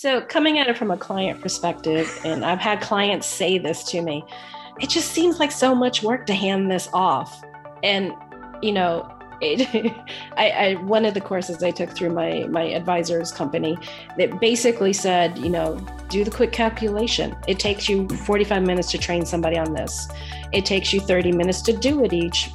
So, 0.00 0.22
coming 0.22 0.58
at 0.58 0.66
it 0.66 0.78
from 0.78 0.90
a 0.90 0.96
client 0.96 1.42
perspective, 1.42 2.22
and 2.24 2.42
I've 2.42 2.58
had 2.58 2.80
clients 2.80 3.26
say 3.26 3.58
this 3.58 3.84
to 3.90 4.00
me, 4.00 4.24
it 4.80 4.88
just 4.88 5.10
seems 5.10 5.38
like 5.38 5.52
so 5.52 5.74
much 5.74 6.02
work 6.02 6.24
to 6.28 6.32
hand 6.32 6.70
this 6.70 6.88
off. 6.94 7.44
And, 7.82 8.12
you 8.62 8.72
know, 8.72 9.14
it, 9.42 9.92
I, 10.38 10.50
I, 10.50 10.74
one 10.76 11.04
of 11.04 11.12
the 11.12 11.20
courses 11.20 11.62
I 11.62 11.70
took 11.70 11.90
through 11.90 12.14
my 12.14 12.46
my 12.48 12.62
advisor's 12.62 13.30
company 13.30 13.76
that 14.16 14.40
basically 14.40 14.94
said, 14.94 15.36
you 15.36 15.50
know, 15.50 15.78
do 16.08 16.24
the 16.24 16.30
quick 16.30 16.52
calculation. 16.52 17.36
It 17.46 17.58
takes 17.58 17.86
you 17.86 18.08
45 18.08 18.62
minutes 18.62 18.90
to 18.92 18.98
train 18.98 19.26
somebody 19.26 19.58
on 19.58 19.74
this. 19.74 20.08
It 20.54 20.64
takes 20.64 20.94
you 20.94 21.00
30 21.00 21.32
minutes 21.32 21.60
to 21.60 21.74
do 21.74 22.02
it 22.04 22.14
each 22.14 22.50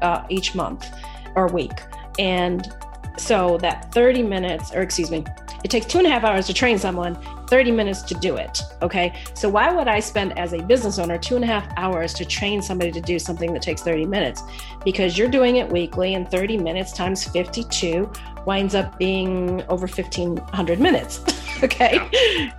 uh, 0.00 0.24
each 0.28 0.54
month 0.54 0.86
or 1.34 1.48
week, 1.48 1.82
and 2.20 2.72
so 3.16 3.58
that 3.58 3.92
30 3.92 4.22
minutes, 4.22 4.72
or 4.72 4.82
excuse 4.82 5.10
me, 5.10 5.24
it 5.64 5.70
takes 5.70 5.86
two 5.86 5.96
and 5.96 6.06
a 6.06 6.10
half 6.10 6.24
hours 6.24 6.46
to 6.46 6.54
train 6.54 6.78
someone, 6.78 7.18
30 7.46 7.70
minutes 7.70 8.02
to 8.02 8.14
do 8.14 8.36
it. 8.36 8.60
Okay. 8.82 9.14
So 9.32 9.48
why 9.48 9.72
would 9.72 9.88
I 9.88 9.98
spend 9.98 10.38
as 10.38 10.52
a 10.52 10.62
business 10.62 10.98
owner 10.98 11.16
two 11.16 11.36
and 11.36 11.42
a 11.42 11.46
half 11.46 11.66
hours 11.78 12.12
to 12.14 12.24
train 12.26 12.60
somebody 12.60 12.92
to 12.92 13.00
do 13.00 13.18
something 13.18 13.52
that 13.54 13.62
takes 13.62 13.80
30 13.80 14.04
minutes? 14.04 14.42
Because 14.84 15.16
you're 15.16 15.28
doing 15.28 15.56
it 15.56 15.68
weekly 15.68 16.14
and 16.14 16.30
30 16.30 16.58
minutes 16.58 16.92
times 16.92 17.24
52 17.24 18.12
winds 18.44 18.74
up 18.74 18.98
being 18.98 19.62
over 19.62 19.86
1500 19.86 20.78
minutes. 20.78 21.22
okay. 21.62 22.52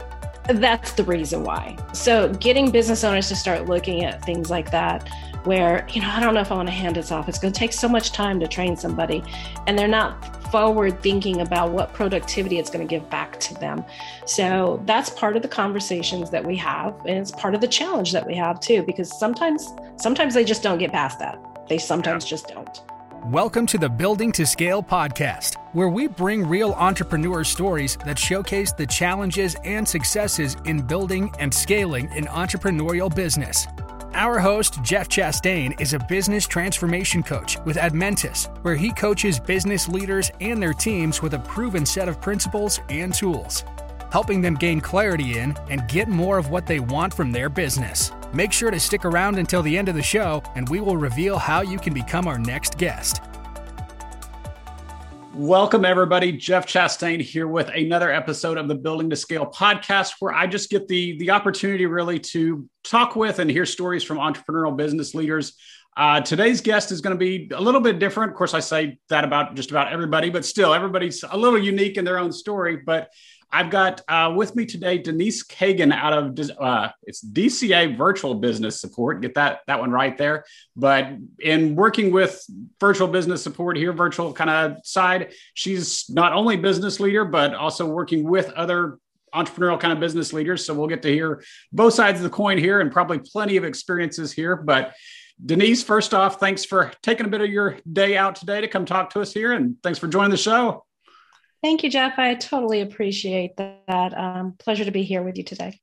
That's 0.50 0.94
the 0.94 1.04
reason 1.04 1.44
why. 1.44 1.78
So 1.94 2.34
getting 2.34 2.72
business 2.72 3.04
owners 3.04 3.28
to 3.30 3.36
start 3.36 3.68
looking 3.68 4.04
at 4.04 4.26
things 4.26 4.50
like 4.50 4.72
that 4.72 5.08
where, 5.46 5.88
you 5.92 6.02
know, 6.02 6.10
I 6.10 6.20
don't 6.20 6.34
know 6.34 6.42
if 6.42 6.52
I 6.52 6.56
want 6.56 6.68
to 6.68 6.74
hand 6.74 6.96
this 6.96 7.12
off. 7.12 7.30
It's 7.30 7.40
going 7.40 7.54
to 7.54 7.60
take 7.60 7.72
so 7.72 7.88
much 7.88 8.12
time 8.12 8.40
to 8.40 8.48
train 8.48 8.76
somebody 8.76 9.24
and 9.68 9.78
they're 9.78 9.88
not 9.88 10.52
forward 10.52 11.02
thinking 11.02 11.42
about 11.42 11.72
what 11.72 11.94
productivity 11.94 12.60
it's 12.60 12.70
going 12.70 12.86
to 12.86 12.90
give 12.90 13.10
back 13.10 13.40
to 13.42 13.54
them. 13.56 13.84
So 14.26 14.82
that's 14.86 15.10
part 15.10 15.36
of 15.36 15.42
the 15.42 15.48
conversations 15.48 16.30
that 16.32 16.44
we 16.44 16.56
have 16.58 16.96
and 17.06 17.18
it's 17.18 17.32
part 17.32 17.56
of 17.56 17.62
the 17.62 17.68
challenge 17.68 18.12
that 18.14 18.26
we 18.26 18.36
have 18.36 18.60
too 18.60 18.84
because 18.84 19.18
sometimes 19.18 19.74
sometimes 19.98 20.34
they 20.34 20.44
just 20.44 20.64
don't 20.64 20.80
get 20.80 20.92
past 20.92 21.20
that. 21.20 21.40
They 21.70 21.78
sometimes 21.78 22.26
yeah. 22.26 22.30
just 22.30 22.48
don't. 22.48 22.82
Welcome 23.26 23.66
to 23.68 23.80
the 23.80 23.90
Building 23.90 24.32
to 24.34 24.46
Scale 24.46 24.84
podcast, 24.84 25.56
where 25.74 25.90
we 25.90 26.06
bring 26.06 26.46
real 26.46 26.74
entrepreneur 26.74 27.44
stories 27.44 27.98
that 28.06 28.20
showcase 28.20 28.72
the 28.72 28.86
challenges 28.86 29.56
and 29.64 29.88
successes 29.88 30.58
in 30.66 30.86
building 30.86 31.34
and 31.40 31.52
scaling 31.52 32.08
an 32.12 32.26
entrepreneurial 32.26 33.14
business. 33.14 33.66
Our 34.16 34.40
host, 34.40 34.82
Jeff 34.82 35.10
Chastain, 35.10 35.78
is 35.82 35.92
a 35.92 36.00
business 36.00 36.48
transformation 36.48 37.22
coach 37.22 37.58
with 37.66 37.76
Admentis, 37.76 38.48
where 38.64 38.78
he 38.78 38.94
coaches 38.94 39.42
business 39.42 39.90
leaders 39.90 40.32
and 40.40 40.64
their 40.64 40.72
teams 40.72 41.22
with 41.22 41.34
a 41.34 41.40
proven 41.40 41.86
set 41.86 42.08
of 42.08 42.22
principles 42.22 42.80
and 42.88 43.14
tools, 43.14 43.66
helping 44.14 44.40
them 44.40 44.56
gain 44.56 44.80
clarity 44.80 45.38
in 45.38 45.54
and 45.70 45.90
get 45.90 46.08
more 46.08 46.38
of 46.38 46.50
what 46.50 46.66
they 46.66 46.80
want 46.80 47.14
from 47.14 47.30
their 47.34 47.50
business. 47.50 48.14
Make 48.32 48.54
sure 48.54 48.72
to 48.72 48.80
stick 48.80 49.04
around 49.04 49.38
until 49.38 49.62
the 49.62 49.78
end 49.78 49.90
of 49.90 49.96
the 49.96 50.02
show, 50.02 50.42
and 50.56 50.70
we 50.70 50.80
will 50.80 50.96
reveal 50.96 51.38
how 51.38 51.60
you 51.62 51.78
can 51.78 51.94
become 51.94 52.26
our 52.26 52.40
next 52.40 52.78
guest. 52.78 53.22
Welcome, 55.38 55.84
everybody. 55.84 56.32
Jeff 56.32 56.66
Chastain 56.66 57.20
here 57.20 57.46
with 57.46 57.68
another 57.68 58.10
episode 58.10 58.58
of 58.58 58.70
the 58.70 58.76
Building 58.76 59.10
to 59.10 59.18
Scale 59.18 59.46
podcast, 59.46 60.14
where 60.20 60.34
I 60.34 60.48
just 60.48 60.70
get 60.70 60.88
the, 60.88 61.18
the 61.18 61.32
opportunity 61.32 61.86
really 61.88 62.20
to 62.20 62.70
talk 62.86 63.18
with 63.18 63.40
and 63.40 63.52
hear 63.52 63.66
stories 63.66 64.02
from 64.02 64.18
entrepreneurial 64.18 64.78
business 64.78 65.14
leaders. 65.14 65.58
Uh, 65.98 66.22
today's 66.22 66.62
guest 66.62 66.90
is 66.90 67.02
going 67.02 67.18
to 67.18 67.20
be 67.20 67.50
a 67.54 67.60
little 67.60 67.82
bit 67.82 68.00
different. 68.00 68.32
Of 68.32 68.38
course, 68.38 68.54
I 68.54 68.62
say 68.62 68.98
that 69.10 69.26
about 69.26 69.56
just 69.56 69.72
about 69.72 69.92
everybody, 69.92 70.30
but 70.30 70.46
still, 70.46 70.74
everybody's 70.74 71.22
a 71.30 71.36
little 71.36 71.60
unique 71.60 71.98
in 71.98 72.06
their 72.06 72.18
own 72.18 72.32
story. 72.32 72.78
But 72.78 73.10
I've 73.52 73.70
got 73.70 74.02
uh, 74.08 74.34
with 74.36 74.56
me 74.56 74.66
today 74.66 74.98
Denise 74.98 75.44
Cagan 75.44 75.92
out 75.92 76.14
of 76.14 76.40
uh, 76.60 76.90
it's 77.04 77.24
DCA 77.24 77.98
Virtual 77.98 78.36
Business 78.36 78.82
Support. 78.82 79.22
Get 79.22 79.36
that 79.36 79.62
that 79.68 79.80
one 79.80 79.92
right 79.92 80.18
there. 80.18 80.46
But 80.76 81.10
in 81.40 81.76
working 81.76 82.12
with 82.12 82.46
virtual 82.80 83.08
business 83.08 83.42
support 83.42 83.78
here, 83.78 83.94
virtual 83.94 84.34
kind 84.34 84.50
of 84.50 84.78
side, 84.86 85.34
she's 85.54 86.10
not 86.10 86.34
only 86.34 86.58
business 86.58 87.00
leader 87.00 87.26
but 87.26 87.54
also 87.54 87.88
working 87.88 88.28
with 88.30 88.50
other 88.52 89.00
entrepreneurial 89.34 89.80
kind 89.80 89.94
of 89.94 90.00
business 90.00 90.34
leaders. 90.34 90.66
So 90.66 90.74
we'll 90.74 90.88
get 90.88 91.02
to 91.04 91.12
hear 91.12 91.44
both 91.72 91.94
sides 91.94 92.20
of 92.20 92.24
the 92.24 92.30
coin 92.30 92.58
here, 92.58 92.80
and 92.80 92.92
probably 92.92 93.20
plenty 93.20 93.58
of 93.58 93.64
experiences 93.64 94.32
here. 94.32 94.56
But 94.56 94.94
Denise, 95.44 95.84
first 95.84 96.14
off, 96.14 96.40
thanks 96.40 96.64
for 96.64 96.92
taking 97.04 97.26
a 97.26 97.30
bit 97.30 97.42
of 97.42 97.50
your 97.50 97.78
day 97.92 98.16
out 98.16 98.36
today 98.36 98.62
to 98.62 98.68
come 98.68 98.86
talk 98.86 99.12
to 99.12 99.22
us 99.22 99.34
here, 99.34 99.52
and 99.52 99.76
thanks 99.84 100.00
for 100.00 100.08
joining 100.08 100.32
the 100.32 100.38
show. 100.38 100.86
Thank 101.66 101.82
you, 101.82 101.90
Jeff. 101.90 102.20
I 102.20 102.36
totally 102.36 102.82
appreciate 102.82 103.58
that. 103.58 104.16
Um, 104.16 104.54
pleasure 104.60 104.86
to 104.86 104.92
be 104.92 105.02
here 105.02 105.24
with 105.24 105.36
you 105.36 105.44
today. 105.44 105.82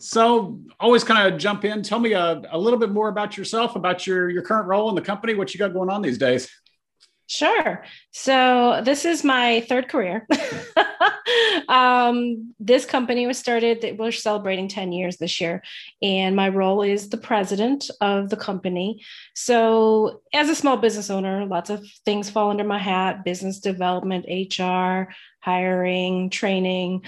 So, 0.00 0.58
always 0.80 1.04
kind 1.04 1.32
of 1.32 1.38
jump 1.38 1.64
in. 1.64 1.84
Tell 1.84 2.00
me 2.00 2.14
a, 2.14 2.42
a 2.50 2.58
little 2.58 2.80
bit 2.80 2.90
more 2.90 3.08
about 3.08 3.36
yourself, 3.36 3.76
about 3.76 4.08
your 4.08 4.28
your 4.28 4.42
current 4.42 4.66
role 4.66 4.88
in 4.88 4.96
the 4.96 5.00
company, 5.00 5.36
what 5.36 5.54
you 5.54 5.58
got 5.58 5.72
going 5.72 5.88
on 5.88 6.02
these 6.02 6.18
days. 6.18 6.50
Sure. 7.30 7.84
So 8.10 8.80
this 8.82 9.04
is 9.04 9.22
my 9.22 9.60
third 9.68 9.88
career. 9.88 10.26
um, 11.68 12.54
this 12.58 12.86
company 12.86 13.26
was 13.26 13.36
started, 13.36 13.98
we're 13.98 14.12
celebrating 14.12 14.66
10 14.66 14.92
years 14.92 15.18
this 15.18 15.38
year, 15.38 15.62
and 16.00 16.34
my 16.34 16.48
role 16.48 16.80
is 16.80 17.10
the 17.10 17.18
president 17.18 17.90
of 18.00 18.30
the 18.30 18.36
company. 18.36 19.04
So, 19.34 20.22
as 20.32 20.48
a 20.48 20.54
small 20.54 20.78
business 20.78 21.10
owner, 21.10 21.44
lots 21.44 21.68
of 21.68 21.86
things 22.06 22.30
fall 22.30 22.48
under 22.48 22.64
my 22.64 22.78
hat 22.78 23.24
business 23.26 23.60
development, 23.60 24.24
HR, 24.26 25.12
hiring, 25.40 26.30
training 26.30 27.02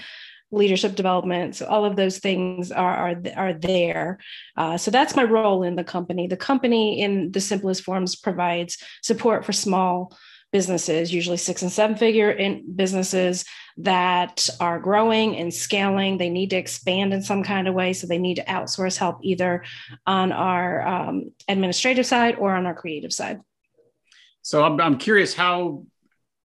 leadership 0.51 0.95
development. 0.95 1.55
So 1.55 1.65
all 1.65 1.85
of 1.85 1.95
those 1.95 2.19
things 2.19 2.71
are 2.71 2.95
are, 2.95 3.15
are 3.35 3.53
there. 3.53 4.19
Uh, 4.57 4.77
so 4.77 4.91
that's 4.91 5.15
my 5.15 5.23
role 5.23 5.63
in 5.63 5.75
the 5.75 5.83
company. 5.83 6.27
The 6.27 6.37
company, 6.37 7.01
in 7.01 7.31
the 7.31 7.41
simplest 7.41 7.83
forms, 7.83 8.15
provides 8.15 8.77
support 9.01 9.45
for 9.45 9.53
small 9.53 10.13
businesses, 10.51 11.13
usually 11.13 11.37
six 11.37 11.61
and 11.61 11.71
seven 11.71 11.95
figure 11.95 12.29
in 12.29 12.75
businesses 12.75 13.45
that 13.77 14.49
are 14.59 14.79
growing 14.79 15.37
and 15.37 15.53
scaling. 15.53 16.17
They 16.17 16.29
need 16.29 16.49
to 16.49 16.57
expand 16.57 17.13
in 17.13 17.21
some 17.21 17.43
kind 17.43 17.69
of 17.69 17.73
way, 17.73 17.93
so 17.93 18.05
they 18.05 18.17
need 18.17 18.35
to 18.35 18.43
outsource 18.43 18.97
help 18.97 19.19
either 19.21 19.63
on 20.05 20.33
our 20.33 20.85
um, 20.85 21.31
administrative 21.47 22.05
side 22.05 22.35
or 22.35 22.53
on 22.53 22.65
our 22.65 22.75
creative 22.75 23.13
side. 23.13 23.39
So 24.41 24.63
I'm, 24.63 24.81
I'm 24.81 24.97
curious 24.97 25.33
how 25.33 25.85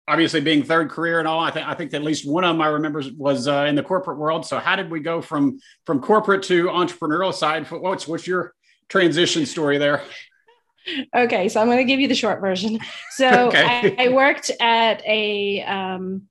obviously 0.07 0.41
being 0.41 0.63
third 0.63 0.89
career 0.89 1.19
and 1.19 1.27
all, 1.27 1.39
I 1.39 1.51
think 1.51 1.67
I 1.67 1.73
think 1.73 1.93
at 1.93 2.03
least 2.03 2.29
one 2.29 2.43
of 2.43 2.53
them 2.53 2.61
I 2.61 2.67
remember 2.67 3.03
was 3.17 3.47
uh, 3.47 3.65
in 3.67 3.75
the 3.75 3.83
corporate 3.83 4.17
world. 4.17 4.45
So 4.45 4.59
how 4.59 4.75
did 4.75 4.91
we 4.91 4.99
go 4.99 5.21
from 5.21 5.59
from 5.85 6.01
corporate 6.01 6.43
to 6.43 6.65
entrepreneurial 6.65 7.33
side? 7.33 7.67
What's 7.69 8.07
what's 8.07 8.27
your 8.27 8.53
transition 8.89 9.45
story 9.45 9.77
there? 9.77 10.03
Okay, 11.15 11.47
so 11.47 11.61
I'm 11.61 11.67
going 11.67 11.77
to 11.77 11.85
give 11.85 11.99
you 11.99 12.09
the 12.09 12.15
short 12.15 12.41
version. 12.41 12.79
So 13.11 13.29
okay. 13.47 13.95
I, 13.97 14.05
I, 14.05 14.09
worked 14.09 14.51
at 14.59 15.01
a 15.05 15.63
um, 15.63 16.23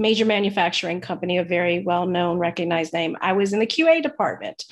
major 0.00 0.24
manufacturing 0.24 1.00
company, 1.00 1.38
a 1.38 1.44
very 1.44 1.84
well 1.84 2.06
known, 2.06 2.38
recognized 2.38 2.92
name. 2.92 3.16
I 3.20 3.34
was 3.34 3.52
in 3.52 3.60
the 3.60 3.66
QA 3.66 4.02
department, 4.02 4.64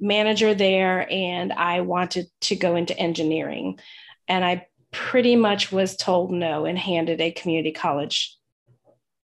manager 0.00 0.54
there, 0.54 1.06
and 1.08 1.52
I 1.52 1.82
wanted 1.82 2.26
to 2.42 2.56
go 2.56 2.74
into 2.74 2.98
engineering. 2.98 3.78
And 4.26 4.44
I 4.44 4.66
pretty 4.92 5.36
much 5.36 5.70
was 5.70 5.96
told 5.96 6.30
no 6.32 6.64
and 6.64 6.78
handed 6.78 7.20
a 7.20 7.30
community 7.30 7.72
college 7.72 8.36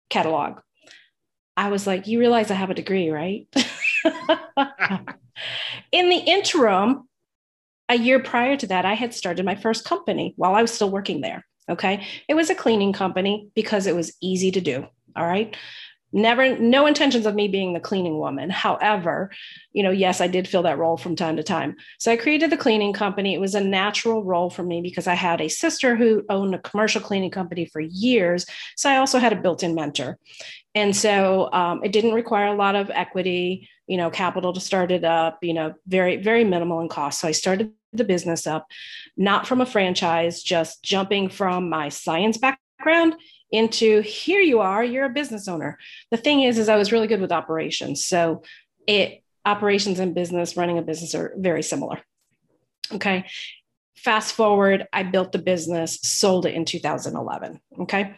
catalog. 0.09 0.59
I 1.55 1.69
was 1.69 1.85
like, 1.87 2.07
You 2.07 2.19
realize 2.19 2.51
I 2.51 2.55
have 2.55 2.69
a 2.69 2.75
degree, 2.75 3.09
right? 3.09 3.47
In 5.91 6.09
the 6.09 6.17
interim, 6.17 7.07
a 7.89 7.97
year 7.97 8.19
prior 8.19 8.57
to 8.57 8.67
that, 8.67 8.85
I 8.85 8.93
had 8.93 9.13
started 9.13 9.45
my 9.45 9.55
first 9.55 9.85
company 9.85 10.33
while 10.35 10.55
I 10.55 10.61
was 10.61 10.71
still 10.71 10.89
working 10.89 11.21
there. 11.21 11.45
Okay. 11.69 12.05
It 12.27 12.33
was 12.33 12.49
a 12.49 12.55
cleaning 12.55 12.93
company 12.93 13.49
because 13.55 13.87
it 13.87 13.95
was 13.95 14.15
easy 14.21 14.51
to 14.51 14.61
do. 14.61 14.87
All 15.15 15.25
right 15.25 15.55
never 16.13 16.57
no 16.59 16.85
intentions 16.85 17.25
of 17.25 17.35
me 17.35 17.47
being 17.47 17.73
the 17.73 17.79
cleaning 17.79 18.17
woman. 18.17 18.49
However 18.49 19.31
you 19.73 19.81
know 19.81 19.89
yes 19.89 20.21
i 20.21 20.27
did 20.27 20.47
fill 20.47 20.63
that 20.63 20.77
role 20.77 20.95
from 20.95 21.15
time 21.15 21.35
to 21.35 21.43
time. 21.43 21.75
So 21.99 22.11
i 22.11 22.17
created 22.17 22.51
the 22.51 22.57
cleaning 22.57 22.93
company. 22.93 23.33
It 23.33 23.41
was 23.41 23.55
a 23.55 23.63
natural 23.63 24.23
role 24.23 24.49
for 24.49 24.63
me 24.63 24.81
because 24.81 25.07
i 25.07 25.15
had 25.15 25.41
a 25.41 25.49
sister 25.49 25.95
who 25.95 26.23
owned 26.29 26.55
a 26.55 26.59
commercial 26.59 27.01
cleaning 27.01 27.31
company 27.31 27.65
for 27.65 27.81
years. 27.81 28.45
So 28.77 28.89
i 28.89 28.97
also 28.97 29.19
had 29.19 29.33
a 29.33 29.41
built-in 29.41 29.75
mentor. 29.75 30.17
And 30.75 30.95
so 30.95 31.51
um, 31.53 31.83
it 31.83 31.91
didn't 31.91 32.13
require 32.13 32.47
a 32.47 32.55
lot 32.55 32.75
of 32.75 32.89
equity 32.91 33.67
you 33.87 33.97
know 33.97 34.09
capital 34.09 34.53
to 34.53 34.59
start 34.59 34.91
it 34.91 35.03
up 35.03 35.39
you 35.41 35.53
know 35.53 35.73
very 35.87 36.17
very 36.17 36.43
minimal 36.43 36.79
in 36.79 36.87
cost. 36.87 37.19
So 37.19 37.27
i 37.27 37.31
started 37.31 37.73
the 37.91 38.03
business 38.03 38.47
up 38.47 38.67
not 39.17 39.47
from 39.47 39.61
a 39.61 39.65
franchise 39.65 40.41
just 40.41 40.83
jumping 40.83 41.29
from 41.29 41.69
my 41.69 41.89
science 41.89 42.37
background 42.37 43.15
into 43.53 44.01
here 44.01 44.41
you 44.41 44.59
are 44.59 44.83
you're 44.83 45.05
a 45.05 45.09
business 45.09 45.47
owner. 45.47 45.77
The 46.11 46.17
thing 46.17 46.41
is 46.41 46.57
is 46.57 46.67
i 46.67 46.75
was 46.75 46.91
really 46.91 47.07
good 47.07 47.21
with 47.21 47.31
operations. 47.31 48.05
So 48.05 48.43
it 48.87 49.23
operations 49.45 49.99
and 49.99 50.15
business 50.15 50.57
running 50.57 50.77
a 50.77 50.81
business 50.81 51.15
are 51.15 51.33
very 51.37 51.63
similar. 51.63 52.01
Okay. 52.91 53.25
Fast 53.95 54.35
forward 54.35 54.87
i 54.91 55.03
built 55.03 55.31
the 55.31 55.39
business 55.39 55.99
sold 56.01 56.45
it 56.45 56.55
in 56.55 56.65
2011 56.65 57.61
okay. 57.79 58.15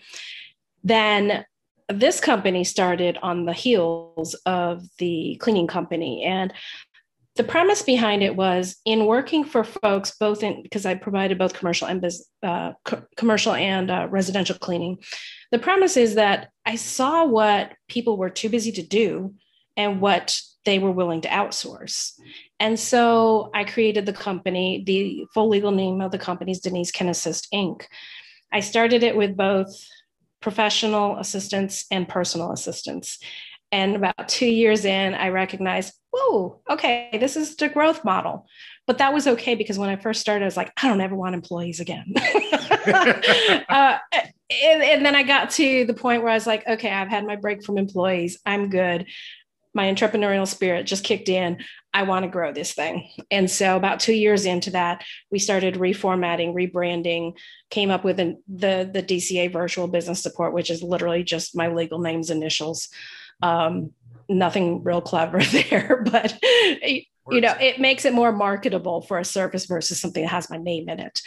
Then 0.84 1.46
this 1.90 2.20
company 2.20 2.64
started 2.64 3.18
on 3.22 3.46
the 3.46 3.54
heels 3.54 4.34
of 4.46 4.88
the 4.98 5.38
cleaning 5.40 5.68
company. 5.68 6.24
And 6.24 6.54
the 7.36 7.44
premise 7.44 7.82
behind 7.82 8.24
it 8.24 8.36
was 8.36 8.78
in 8.86 9.06
working 9.06 9.44
for 9.44 9.64
folks 9.64 10.12
both 10.18 10.42
in 10.42 10.64
because 10.64 10.86
I 10.86 10.96
provided 10.96 11.38
both 11.38 11.54
commercial 11.54 11.88
and 11.88 12.04
uh, 12.42 12.74
co- 12.86 13.04
commercial 13.18 13.54
and 13.54 13.92
uh, 13.92 14.08
residential 14.10 14.58
cleaning. 14.58 15.00
The 15.52 15.60
premise 15.60 15.98
is 15.98 16.16
that 16.16 16.50
I 16.66 16.76
saw 16.76 17.26
what 17.26 17.74
people 17.90 18.18
were 18.18 18.30
too 18.30 18.50
busy 18.50 18.72
to 18.74 18.82
do 18.82 19.36
and 19.76 20.00
what 20.00 20.40
they 20.64 20.80
were 20.80 20.92
willing 20.92 21.22
to 21.22 21.28
outsource. 21.28 22.14
And 22.60 22.80
so 22.80 23.52
I 23.54 23.66
created 23.66 24.06
the 24.06 24.14
company. 24.14 24.84
The 24.86 25.26
full 25.34 25.50
legal 25.50 25.72
name 25.72 26.02
of 26.02 26.12
the 26.12 26.18
company 26.18 26.52
is 26.52 26.62
Denise 26.62 26.92
Can 26.92 27.10
Assist 27.10 27.48
Inc. 27.54 27.84
I 28.52 28.62
started 28.62 29.04
it 29.04 29.18
with 29.18 29.36
both 29.36 29.76
professional 30.42 31.18
assistance 31.18 31.86
and 31.92 32.08
personal 32.08 32.52
assistants. 32.52 33.20
And 33.75 33.98
about 33.98 34.30
two 34.30 34.45
years 34.45 34.86
in, 34.86 35.13
I 35.16 35.27
recognized, 35.27 35.94
whoa, 36.13 36.62
okay, 36.69 37.10
this 37.12 37.36
is 37.36 37.57
the 37.57 37.68
growth 37.68 38.06
model. 38.06 38.48
But 38.88 39.00
that 39.00 39.13
was 39.13 39.27
okay 39.27 39.54
because 39.56 39.77
when 39.77 39.89
I 39.89 39.98
first 39.98 40.22
started, 40.22 40.45
I 40.45 40.48
was 40.48 40.56
like, 40.56 40.72
I 40.81 40.88
don't 40.88 41.01
ever 41.01 41.13
want 41.13 41.36
employees 41.36 41.81
again. 41.81 42.13
uh, 42.88 43.98
and, 44.50 44.81
and, 44.81 45.06
then 45.06 45.13
I 45.13 45.24
got 45.24 45.50
to 45.51 45.83
the 45.83 45.94
point 45.94 46.22
where 46.22 46.31
I 46.31 46.36
was 46.36 46.48
like, 46.48 46.66
okay, 46.66 46.89
I've 46.89 47.10
had 47.10 47.25
my 47.25 47.36
break 47.36 47.66
from 47.66 47.77
employees. 47.77 48.39
I'm 48.45 48.69
good. 48.69 49.07
My 49.74 49.92
entrepreneurial 49.92 50.48
spirit 50.48 50.86
just 50.86 51.04
kicked 51.04 51.28
in. 51.28 51.57
I 51.94 52.04
want 52.04 52.24
to 52.24 52.31
grow 52.31 52.54
this 52.54 52.71
thing. 52.71 53.10
And 53.30 53.51
so, 53.51 53.75
about 53.75 54.00
two 54.00 54.13
years 54.13 54.45
into 54.45 54.69
that, 54.71 55.04
we 55.31 55.39
started 55.39 55.75
reformatting, 55.75 56.54
rebranding, 56.54 57.33
came 57.69 57.92
up 57.92 58.06
with 58.06 58.21
an, 58.21 58.42
the, 58.48 58.89
the 58.89 59.04
DCA 59.04 59.51
virtual 59.51 59.89
business 59.89 60.24
support, 60.24 60.54
which 60.54 60.69
is 60.69 60.81
literally 60.81 61.25
just 61.25 61.57
my 61.57 61.68
legal 61.68 62.00
name's 62.00 62.30
initials. 62.30 62.88
Um, 63.42 63.92
nothing 64.28 64.84
real 64.84 65.02
clever 65.02 65.44
there, 65.44 66.04
but 66.12 66.38
you 67.32 67.42
know 67.42 67.56
it 67.60 67.80
makes 67.80 68.06
it 68.06 68.14
more 68.14 68.32
marketable 68.32 69.02
for 69.02 69.18
a 69.18 69.26
service 69.26 69.66
versus 69.66 70.00
something 70.00 70.24
that 70.24 70.30
has 70.30 70.50
my 70.50 70.58
name 70.58 70.90
in 70.90 71.00
it. 71.00 71.22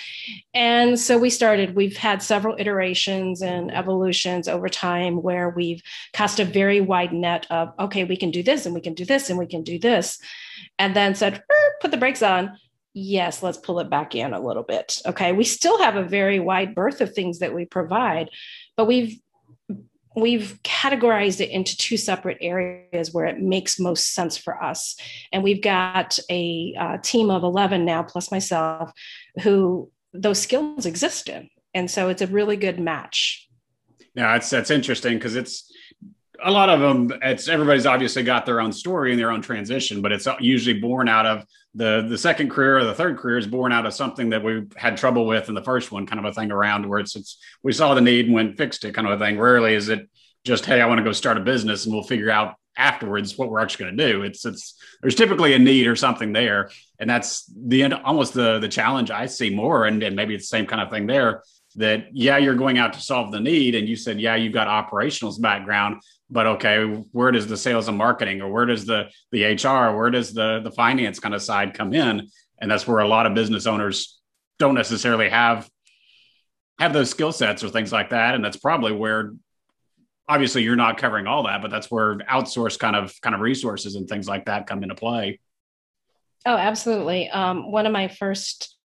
And 0.54 0.98
so 0.98 1.18
we 1.18 1.30
started 1.30 1.74
we've 1.74 1.96
had 1.96 2.22
several 2.22 2.56
iterations 2.58 3.42
and 3.42 3.74
evolutions 3.74 4.48
over 4.48 4.68
time 4.68 5.22
where 5.22 5.50
we've 5.50 5.82
cast 6.12 6.40
a 6.40 6.44
very 6.44 6.80
wide 6.80 7.12
net 7.12 7.46
of 7.50 7.72
okay 7.78 8.04
we 8.04 8.16
can 8.16 8.30
do 8.30 8.42
this 8.42 8.66
and 8.66 8.74
we 8.74 8.80
can 8.80 8.94
do 8.94 9.04
this 9.04 9.30
and 9.30 9.38
we 9.38 9.46
can 9.46 9.62
do 9.62 9.78
this. 9.78 10.20
And 10.78 10.94
then 10.94 11.14
said 11.14 11.42
put 11.80 11.90
the 11.90 11.96
brakes 11.96 12.22
on. 12.22 12.56
Yes 12.94 13.42
let's 13.42 13.58
pull 13.58 13.80
it 13.80 13.90
back 13.90 14.14
in 14.14 14.32
a 14.32 14.40
little 14.40 14.62
bit. 14.62 15.00
Okay 15.04 15.32
we 15.32 15.44
still 15.44 15.78
have 15.82 15.96
a 15.96 16.04
very 16.04 16.38
wide 16.38 16.74
berth 16.74 17.00
of 17.00 17.12
things 17.12 17.40
that 17.40 17.54
we 17.54 17.64
provide 17.64 18.30
but 18.76 18.86
we've 18.86 19.18
we've 20.20 20.58
categorized 20.62 21.40
it 21.40 21.50
into 21.50 21.76
two 21.76 21.96
separate 21.96 22.38
areas 22.40 23.12
where 23.12 23.26
it 23.26 23.40
makes 23.40 23.78
most 23.78 24.14
sense 24.14 24.36
for 24.36 24.62
us. 24.62 24.96
And 25.32 25.42
we've 25.42 25.62
got 25.62 26.18
a 26.30 26.74
uh, 26.78 26.98
team 26.98 27.30
of 27.30 27.42
11 27.42 27.84
now, 27.84 28.02
plus 28.02 28.30
myself, 28.30 28.90
who 29.42 29.90
those 30.12 30.40
skills 30.40 30.86
exist 30.86 31.28
in. 31.28 31.48
And 31.74 31.90
so 31.90 32.08
it's 32.08 32.22
a 32.22 32.26
really 32.26 32.56
good 32.56 32.80
match. 32.80 33.48
Yeah, 34.14 34.32
that's 34.32 34.50
that's 34.50 34.70
interesting 34.70 35.14
because 35.14 35.36
it's 35.36 35.70
a 36.42 36.50
lot 36.50 36.68
of 36.68 36.80
them. 36.80 37.18
It's 37.22 37.48
everybody's 37.48 37.86
obviously 37.86 38.22
got 38.22 38.46
their 38.46 38.60
own 38.60 38.72
story 38.72 39.12
and 39.12 39.20
their 39.20 39.30
own 39.30 39.42
transition, 39.42 40.02
but 40.02 40.12
it's 40.12 40.26
usually 40.40 40.78
born 40.78 41.08
out 41.08 41.26
of 41.26 41.44
the 41.74 42.06
the 42.08 42.18
second 42.18 42.50
career 42.50 42.78
or 42.78 42.84
the 42.84 42.94
third 42.94 43.18
career 43.18 43.38
is 43.38 43.46
born 43.46 43.72
out 43.72 43.86
of 43.86 43.94
something 43.94 44.30
that 44.30 44.42
we 44.42 44.64
had 44.76 44.96
trouble 44.96 45.26
with 45.26 45.48
in 45.48 45.54
the 45.54 45.62
first 45.62 45.92
one, 45.92 46.06
kind 46.06 46.18
of 46.18 46.24
a 46.24 46.32
thing 46.32 46.50
around 46.50 46.88
where 46.88 46.98
it's 46.98 47.16
it's 47.16 47.38
we 47.62 47.72
saw 47.72 47.94
the 47.94 48.00
need 48.00 48.26
and 48.26 48.34
went 48.34 48.56
fixed 48.56 48.84
it, 48.84 48.94
kind 48.94 49.06
of 49.06 49.20
a 49.20 49.24
thing. 49.24 49.38
Rarely 49.38 49.74
is 49.74 49.88
it 49.88 50.08
just 50.44 50.64
hey, 50.64 50.80
I 50.80 50.86
want 50.86 50.98
to 50.98 51.04
go 51.04 51.12
start 51.12 51.36
a 51.36 51.40
business 51.40 51.84
and 51.84 51.94
we'll 51.94 52.02
figure 52.02 52.30
out 52.30 52.54
afterwards 52.76 53.36
what 53.36 53.50
we're 53.50 53.60
actually 53.60 53.86
going 53.86 53.96
to 53.96 54.12
do. 54.12 54.22
It's 54.22 54.44
it's 54.44 54.74
there's 55.02 55.14
typically 55.14 55.54
a 55.54 55.58
need 55.58 55.86
or 55.86 55.96
something 55.96 56.32
there, 56.32 56.70
and 56.98 57.10
that's 57.10 57.44
the 57.54 57.82
end. 57.82 57.94
Almost 57.94 58.34
the 58.34 58.58
the 58.58 58.68
challenge 58.68 59.10
I 59.10 59.26
see 59.26 59.54
more, 59.54 59.86
and, 59.86 60.02
and 60.02 60.16
maybe 60.16 60.34
it's 60.34 60.48
the 60.48 60.56
same 60.56 60.66
kind 60.66 60.80
of 60.80 60.90
thing 60.90 61.06
there. 61.06 61.42
That 61.76 62.06
yeah, 62.12 62.38
you're 62.38 62.54
going 62.54 62.78
out 62.78 62.94
to 62.94 63.00
solve 63.00 63.30
the 63.30 63.40
need, 63.40 63.74
and 63.74 63.88
you 63.88 63.96
said 63.96 64.20
yeah, 64.20 64.36
you've 64.36 64.54
got 64.54 64.68
operationals 64.68 65.40
background, 65.40 66.00
but 66.30 66.46
okay, 66.46 66.84
where 67.12 67.32
does 67.32 67.46
the 67.46 67.56
sales 67.56 67.88
and 67.88 67.96
marketing 67.96 68.42
or 68.42 68.50
where 68.50 68.66
does 68.66 68.84
the 68.84 69.08
the 69.32 69.44
HR, 69.44 69.96
where 69.96 70.10
does 70.10 70.32
the 70.32 70.60
the 70.62 70.70
finance 70.70 71.20
kind 71.20 71.34
of 71.34 71.42
side 71.42 71.74
come 71.74 71.92
in? 71.92 72.28
And 72.60 72.70
that's 72.70 72.86
where 72.86 72.98
a 72.98 73.08
lot 73.08 73.26
of 73.26 73.34
business 73.34 73.66
owners 73.66 74.20
don't 74.58 74.74
necessarily 74.74 75.28
have 75.28 75.68
have 76.78 76.92
those 76.92 77.10
skill 77.10 77.32
sets 77.32 77.64
or 77.64 77.68
things 77.68 77.92
like 77.92 78.10
that. 78.10 78.34
And 78.34 78.44
that's 78.44 78.56
probably 78.56 78.92
where 78.92 79.32
obviously 80.28 80.62
you're 80.62 80.76
not 80.76 80.98
covering 80.98 81.26
all 81.26 81.44
that, 81.44 81.62
but 81.62 81.70
that's 81.70 81.90
where 81.90 82.16
outsourced 82.18 82.78
kind 82.78 82.94
of 82.94 83.18
kind 83.20 83.34
of 83.34 83.40
resources 83.40 83.94
and 83.94 84.08
things 84.08 84.28
like 84.28 84.44
that 84.46 84.66
come 84.66 84.82
into 84.82 84.94
play. 84.94 85.40
Oh, 86.46 86.56
absolutely. 86.56 87.28
Um, 87.30 87.72
one 87.72 87.86
of 87.86 87.92
my 87.92 88.08
first 88.08 88.76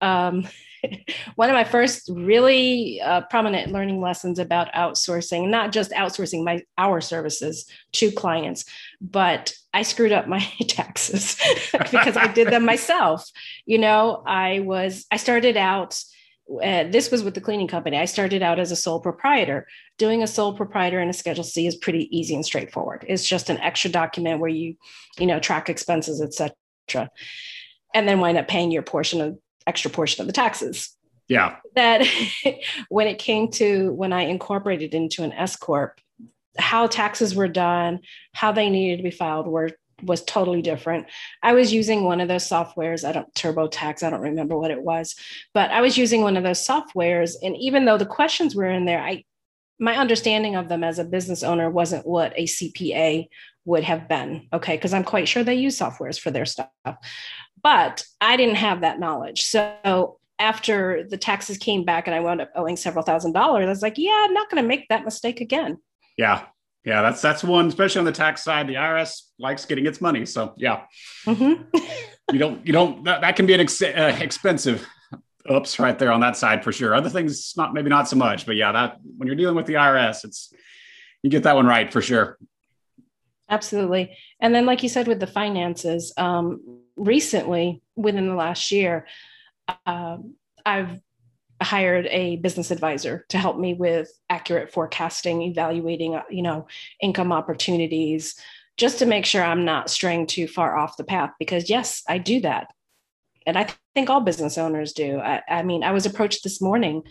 um, 0.00 0.46
one 1.34 1.50
of 1.50 1.54
my 1.54 1.64
first 1.64 2.08
really 2.12 3.00
uh, 3.00 3.22
prominent 3.22 3.72
learning 3.72 4.00
lessons 4.00 4.38
about 4.38 4.72
outsourcing, 4.72 5.48
not 5.48 5.72
just 5.72 5.90
outsourcing 5.92 6.44
my 6.44 6.62
our 6.78 7.00
services 7.00 7.66
to 7.92 8.10
clients, 8.12 8.64
but 9.00 9.54
I 9.72 9.82
screwed 9.82 10.12
up 10.12 10.28
my 10.28 10.40
taxes 10.68 11.40
because 11.72 12.16
I 12.16 12.32
did 12.32 12.48
them 12.48 12.64
myself. 12.64 13.28
You 13.66 13.78
know, 13.78 14.22
I 14.26 14.60
was 14.60 15.06
I 15.10 15.16
started 15.16 15.56
out 15.56 16.02
uh, 16.62 16.84
this 16.84 17.10
was 17.10 17.22
with 17.22 17.34
the 17.34 17.40
cleaning 17.40 17.68
company. 17.68 17.96
I 17.96 18.04
started 18.04 18.42
out 18.42 18.58
as 18.58 18.72
a 18.72 18.76
sole 18.76 19.00
proprietor. 19.00 19.66
Doing 19.96 20.22
a 20.22 20.26
sole 20.26 20.54
proprietor 20.54 21.00
in 21.00 21.08
a 21.08 21.12
Schedule 21.12 21.44
C 21.44 21.66
is 21.66 21.76
pretty 21.76 22.14
easy 22.16 22.34
and 22.34 22.44
straightforward. 22.44 23.04
It's 23.08 23.26
just 23.26 23.48
an 23.48 23.58
extra 23.58 23.90
document 23.90 24.40
where 24.40 24.50
you, 24.50 24.74
you 25.18 25.26
know, 25.26 25.38
track 25.38 25.70
expenses, 25.70 26.20
etc., 26.20 27.08
and 27.94 28.08
then 28.08 28.20
wind 28.20 28.38
up 28.38 28.48
paying 28.48 28.70
your 28.70 28.82
portion 28.82 29.20
of 29.20 29.38
extra 29.66 29.90
portion 29.90 30.20
of 30.20 30.26
the 30.26 30.32
taxes. 30.32 30.96
Yeah. 31.28 31.56
That 31.74 32.06
when 32.88 33.06
it 33.06 33.18
came 33.18 33.50
to 33.52 33.92
when 33.92 34.12
I 34.12 34.22
incorporated 34.22 34.94
into 34.94 35.22
an 35.22 35.32
S 35.32 35.56
corp, 35.56 36.00
how 36.58 36.86
taxes 36.86 37.34
were 37.34 37.48
done, 37.48 38.00
how 38.34 38.52
they 38.52 38.68
needed 38.68 38.98
to 38.98 39.02
be 39.02 39.10
filed 39.10 39.46
were 39.46 39.70
was 40.02 40.24
totally 40.24 40.62
different. 40.62 41.06
I 41.42 41.52
was 41.52 41.72
using 41.72 42.04
one 42.04 42.20
of 42.20 42.28
those 42.28 42.48
softwares. 42.48 43.08
I 43.08 43.12
don't 43.12 43.32
TurboTax. 43.34 44.02
I 44.02 44.10
don't 44.10 44.20
remember 44.20 44.58
what 44.58 44.72
it 44.72 44.82
was, 44.82 45.14
but 45.54 45.70
I 45.70 45.80
was 45.80 45.96
using 45.96 46.22
one 46.22 46.36
of 46.36 46.42
those 46.42 46.66
softwares. 46.66 47.34
And 47.42 47.56
even 47.56 47.84
though 47.84 47.98
the 47.98 48.06
questions 48.06 48.54
were 48.54 48.68
in 48.68 48.84
there, 48.84 49.00
I 49.00 49.24
my 49.78 49.96
understanding 49.96 50.54
of 50.54 50.68
them 50.68 50.84
as 50.84 50.98
a 50.98 51.04
business 51.04 51.42
owner 51.42 51.68
wasn't 51.68 52.06
what 52.06 52.32
a 52.36 52.44
CPA 52.44 53.28
would 53.64 53.82
have 53.84 54.08
been. 54.08 54.48
Okay, 54.52 54.76
because 54.76 54.92
I'm 54.92 55.04
quite 55.04 55.28
sure 55.28 55.42
they 55.42 55.54
use 55.54 55.78
softwares 55.78 56.20
for 56.20 56.30
their 56.30 56.46
stuff, 56.46 56.68
but 57.62 58.04
I 58.20 58.36
didn't 58.36 58.56
have 58.56 58.80
that 58.80 58.98
knowledge. 58.98 59.42
So 59.42 60.18
after 60.38 61.04
the 61.08 61.16
taxes 61.16 61.58
came 61.58 61.84
back 61.84 62.06
and 62.06 62.14
I 62.14 62.20
wound 62.20 62.40
up 62.40 62.50
owing 62.54 62.76
several 62.76 63.04
thousand 63.04 63.32
dollars, 63.32 63.66
I 63.66 63.68
was 63.68 63.82
like, 63.82 63.96
yeah, 63.96 64.24
I'm 64.24 64.34
not 64.34 64.50
going 64.50 64.62
to 64.62 64.68
make 64.68 64.88
that 64.88 65.04
mistake 65.04 65.40
again. 65.40 65.78
Yeah. 66.16 66.46
Yeah, 66.84 67.02
that's 67.02 67.22
that's 67.22 67.44
one, 67.44 67.68
especially 67.68 68.00
on 68.00 68.06
the 68.06 68.12
tax 68.12 68.42
side. 68.42 68.66
The 68.66 68.74
IRS 68.74 69.28
likes 69.38 69.64
getting 69.64 69.86
its 69.86 70.00
money, 70.00 70.26
so 70.26 70.52
yeah. 70.56 70.82
Mm-hmm. 71.26 71.62
you 72.32 72.38
don't 72.40 72.66
you 72.66 72.72
don't 72.72 73.04
that, 73.04 73.20
that 73.20 73.36
can 73.36 73.46
be 73.46 73.54
an 73.54 73.60
ex- 73.60 73.80
uh, 73.80 74.16
expensive. 74.20 74.84
Oops, 75.50 75.78
right 75.78 75.96
there 75.96 76.10
on 76.10 76.20
that 76.20 76.36
side 76.36 76.64
for 76.64 76.72
sure. 76.72 76.94
Other 76.94 77.08
things, 77.08 77.54
not 77.56 77.72
maybe 77.72 77.88
not 77.88 78.08
so 78.08 78.16
much, 78.16 78.46
but 78.46 78.56
yeah, 78.56 78.72
that 78.72 78.96
when 79.16 79.28
you're 79.28 79.36
dealing 79.36 79.54
with 79.54 79.66
the 79.66 79.74
IRS, 79.74 80.24
it's 80.24 80.52
you 81.22 81.30
get 81.30 81.44
that 81.44 81.54
one 81.54 81.66
right 81.66 81.92
for 81.92 82.02
sure. 82.02 82.36
Absolutely, 83.48 84.16
and 84.40 84.52
then 84.52 84.66
like 84.66 84.82
you 84.82 84.88
said 84.88 85.06
with 85.06 85.20
the 85.20 85.26
finances, 85.28 86.12
um, 86.16 86.81
recently 87.02 87.82
within 87.96 88.28
the 88.28 88.34
last 88.34 88.70
year, 88.70 89.06
uh, 89.86 90.18
I've 90.64 91.00
hired 91.60 92.06
a 92.06 92.36
business 92.36 92.70
advisor 92.70 93.24
to 93.28 93.38
help 93.38 93.58
me 93.58 93.74
with 93.74 94.10
accurate 94.30 94.72
forecasting, 94.72 95.42
evaluating, 95.42 96.14
uh, 96.14 96.22
you 96.30 96.42
know, 96.42 96.66
income 97.00 97.32
opportunities, 97.32 98.36
just 98.76 98.98
to 99.00 99.06
make 99.06 99.26
sure 99.26 99.42
I'm 99.42 99.64
not 99.64 99.90
straying 99.90 100.28
too 100.28 100.46
far 100.46 100.76
off 100.76 100.96
the 100.96 101.04
path. 101.04 101.32
Because 101.38 101.68
yes, 101.68 102.02
I 102.08 102.18
do 102.18 102.40
that, 102.40 102.72
and 103.46 103.58
I 103.58 103.68
think 103.94 104.08
all 104.08 104.20
business 104.20 104.56
owners 104.56 104.92
do. 104.92 105.18
I, 105.18 105.42
I 105.48 105.62
mean, 105.62 105.82
I 105.82 105.92
was 105.92 106.06
approached 106.06 106.44
this 106.44 106.60
morning, 106.60 107.02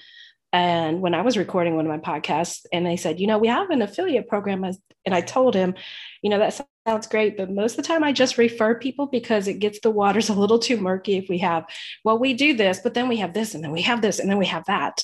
and 0.54 1.02
when 1.02 1.14
I 1.14 1.22
was 1.22 1.38
recording 1.38 1.76
one 1.76 1.86
of 1.86 1.92
my 1.92 2.20
podcasts, 2.20 2.66
and 2.74 2.86
they 2.86 2.98
said, 2.98 3.20
you 3.20 3.28
know, 3.28 3.38
we 3.38 3.48
have 3.48 3.70
an 3.70 3.82
affiliate 3.82 4.28
program, 4.28 4.64
and 4.64 5.16
I 5.16 5.22
told 5.22 5.56
him, 5.56 5.76
you 6.22 6.30
know, 6.30 6.40
that 6.40 6.60
sounds 6.88 7.08
great, 7.08 7.38
but 7.38 7.50
most 7.50 7.74
of 7.74 7.78
the 7.78 7.88
time 7.88 8.04
I 8.04 8.12
just 8.12 8.38
refer 8.38 8.76
people 8.76 9.08
because 9.08 9.48
it 9.48 9.60
gets 9.60 9.80
the 9.80 9.92
waters 9.92 10.30
a 10.30 10.34
little 10.34 10.60
too 10.60 10.78
murky 10.78 11.18
if 11.18 11.30
we 11.30 11.38
have, 11.40 11.66
well, 12.04 12.20
we 12.20 12.34
do 12.34 12.56
this, 12.56 12.80
but 12.84 12.94
then 12.94 13.08
we 13.08 13.18
have 13.18 13.34
this, 13.34 13.56
and 13.56 13.64
then 13.64 13.72
we 13.72 13.82
have 13.84 14.02
this, 14.02 14.20
and 14.20 14.30
then 14.30 14.38
we 14.38 14.48
have 14.48 14.66
that. 14.66 15.04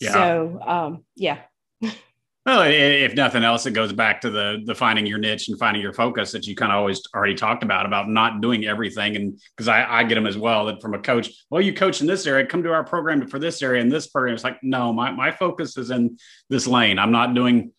Yeah. 0.00 0.12
So, 0.12 0.60
um, 0.64 1.04
yeah. 1.16 1.40
Well, 2.46 2.60
if 2.66 3.14
nothing 3.14 3.42
else, 3.42 3.64
it 3.64 3.70
goes 3.70 3.92
back 3.92 4.20
to 4.20 4.30
the 4.30 4.62
the 4.66 4.74
finding 4.74 5.06
your 5.06 5.18
niche 5.18 5.48
and 5.48 5.58
finding 5.58 5.80
your 5.80 5.94
focus 5.94 6.32
that 6.32 6.46
you 6.46 6.54
kind 6.54 6.72
of 6.72 6.76
always 6.76 7.00
already 7.14 7.34
talked 7.34 7.62
about 7.62 7.86
about 7.86 8.10
not 8.10 8.42
doing 8.42 8.66
everything. 8.66 9.16
And 9.16 9.40
because 9.56 9.66
I, 9.66 10.00
I 10.00 10.04
get 10.04 10.16
them 10.16 10.26
as 10.26 10.36
well 10.36 10.66
that 10.66 10.82
from 10.82 10.92
a 10.92 10.98
coach, 10.98 11.30
well, 11.48 11.62
you 11.62 11.72
coach 11.72 12.02
in 12.02 12.06
this 12.06 12.26
area, 12.26 12.44
come 12.44 12.62
to 12.62 12.72
our 12.72 12.84
program 12.84 13.26
for 13.28 13.38
this 13.38 13.62
area 13.62 13.80
and 13.80 13.90
this 13.90 14.08
program. 14.08 14.34
It's 14.34 14.44
like, 14.44 14.62
no, 14.62 14.92
my 14.92 15.10
my 15.10 15.30
focus 15.30 15.78
is 15.78 15.90
in 15.90 16.18
this 16.50 16.66
lane. 16.66 16.98
I'm 16.98 17.12
not 17.12 17.34
doing 17.34 17.72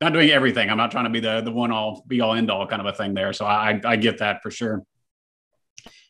not 0.00 0.14
doing 0.14 0.30
everything. 0.30 0.70
I'm 0.70 0.78
not 0.78 0.90
trying 0.90 1.04
to 1.04 1.10
be 1.10 1.20
the 1.20 1.42
the 1.42 1.52
one 1.52 1.70
all 1.70 2.02
be 2.08 2.22
all 2.22 2.32
end 2.32 2.50
all 2.50 2.66
kind 2.66 2.80
of 2.80 2.86
a 2.86 2.96
thing 2.96 3.12
there. 3.12 3.34
So 3.34 3.44
I 3.44 3.78
I 3.84 3.96
get 3.96 4.18
that 4.18 4.42
for 4.42 4.50
sure. 4.50 4.82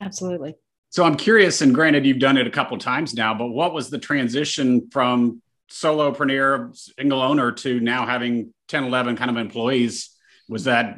Absolutely. 0.01 0.55
So 0.91 1.03
I'm 1.03 1.17
curious, 1.17 1.61
and 1.61 1.75
granted, 1.75 2.07
you've 2.07 2.21
done 2.21 2.37
it 2.37 2.47
a 2.47 2.51
couple 2.51 2.79
times 2.79 3.15
now, 3.15 3.35
but 3.35 3.49
what 3.49 3.75
was 3.75 3.91
the 3.91 3.99
transition 3.99 4.89
from 4.93 5.43
solopreneur, 5.71 6.77
single 6.99 7.21
owner 7.21 7.53
to 7.53 7.81
now 7.81 8.07
having 8.07 8.53
10, 8.69 8.85
11 8.85 9.17
kind 9.17 9.31
of 9.31 9.37
employees? 9.37 10.11
Was 10.49 10.65
that 10.65 10.97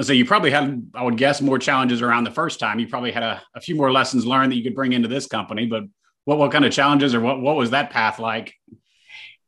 so 0.00 0.14
you 0.14 0.24
probably 0.24 0.50
had, 0.50 0.90
I 0.94 1.02
would 1.02 1.18
guess, 1.18 1.42
more 1.42 1.58
challenges 1.58 2.00
around 2.00 2.24
the 2.24 2.30
first 2.30 2.58
time. 2.58 2.78
You 2.78 2.88
probably 2.88 3.12
had 3.12 3.22
a, 3.22 3.42
a, 3.54 3.60
few 3.60 3.76
more 3.76 3.92
lessons 3.92 4.24
learned 4.24 4.50
that 4.50 4.56
you 4.56 4.62
could 4.62 4.74
bring 4.74 4.94
into 4.94 5.08
this 5.08 5.26
company. 5.26 5.66
But 5.66 5.84
what 6.24 6.38
what 6.38 6.50
kind 6.50 6.64
of 6.64 6.72
challenges 6.72 7.14
or 7.14 7.20
what 7.20 7.40
what 7.40 7.56
was 7.56 7.70
that 7.70 7.90
path 7.90 8.18
like? 8.18 8.54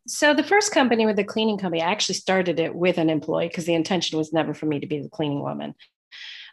So 0.06 0.34
the 0.34 0.42
first 0.42 0.70
company 0.72 1.06
with 1.06 1.16
the 1.16 1.24
cleaning 1.24 1.56
company, 1.56 1.80
I 1.80 1.90
actually 1.90 2.16
started 2.16 2.60
it 2.60 2.74
with 2.74 2.98
an 2.98 3.08
employee 3.08 3.48
because 3.48 3.64
the 3.64 3.74
intention 3.74 4.18
was 4.18 4.34
never 4.34 4.52
for 4.52 4.66
me 4.66 4.80
to 4.80 4.86
be 4.86 5.00
the 5.00 5.08
cleaning 5.08 5.40
woman. 5.40 5.74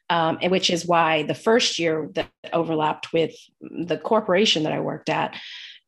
Um, 0.10 0.39
and 0.41 0.51
which 0.51 0.69
is 0.69 0.86
why 0.86 1.24
the 1.24 1.36
first 1.36 1.79
year 1.79 2.10
that 2.13 2.29
overlapped 2.51 3.13
with 3.13 3.33
the 3.62 3.98
corporation 3.98 4.63
that 4.63 4.74
I 4.74 4.79
worked 4.79 5.10
at, 5.10 5.36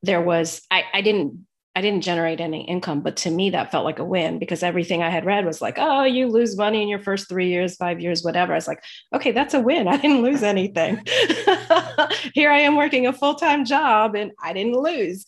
there 0.01 0.21
was 0.21 0.61
I, 0.69 0.83
I 0.93 1.01
didn't 1.01 1.45
I 1.75 1.81
didn't 1.81 2.01
generate 2.01 2.39
any 2.39 2.65
income, 2.65 3.01
but 3.01 3.17
to 3.17 3.31
me, 3.31 3.49
that 3.49 3.71
felt 3.71 3.85
like 3.85 3.97
a 3.97 4.05
win 4.05 4.37
because 4.37 4.61
everything 4.61 5.01
I 5.01 5.09
had 5.09 5.25
read 5.25 5.45
was 5.45 5.59
like, 5.59 5.77
oh, 5.79 6.03
you 6.03 6.27
lose 6.27 6.55
money 6.55 6.83
in 6.83 6.87
your 6.87 6.99
first 6.99 7.27
three 7.27 7.49
years, 7.49 7.75
five 7.75 7.99
years, 7.99 8.23
whatever. 8.23 8.53
I 8.53 8.57
was 8.57 8.67
like, 8.67 8.83
okay, 9.13 9.31
that's 9.31 9.55
a 9.55 9.59
win. 9.59 9.87
I 9.87 9.97
didn't 9.97 10.21
lose 10.21 10.43
anything. 10.43 11.03
Here 12.33 12.51
I 12.51 12.59
am 12.59 12.75
working 12.75 13.07
a 13.07 13.13
full 13.13 13.33
time 13.35 13.65
job 13.65 14.15
and 14.15 14.31
I 14.39 14.53
didn't 14.53 14.77
lose, 14.77 15.25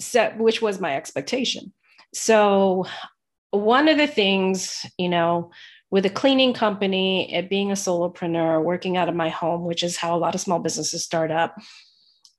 so, 0.00 0.32
which 0.36 0.60
was 0.60 0.80
my 0.80 0.96
expectation. 0.96 1.72
So, 2.12 2.86
one 3.52 3.86
of 3.86 3.96
the 3.96 4.08
things, 4.08 4.84
you 4.98 5.08
know, 5.08 5.52
with 5.92 6.04
a 6.06 6.10
cleaning 6.10 6.54
company, 6.54 7.32
it 7.32 7.48
being 7.48 7.70
a 7.70 7.74
solopreneur, 7.74 8.64
working 8.64 8.96
out 8.96 9.08
of 9.08 9.14
my 9.14 9.28
home, 9.28 9.64
which 9.64 9.84
is 9.84 9.96
how 9.96 10.16
a 10.16 10.18
lot 10.18 10.34
of 10.34 10.40
small 10.40 10.58
businesses 10.58 11.04
start 11.04 11.30
up, 11.30 11.54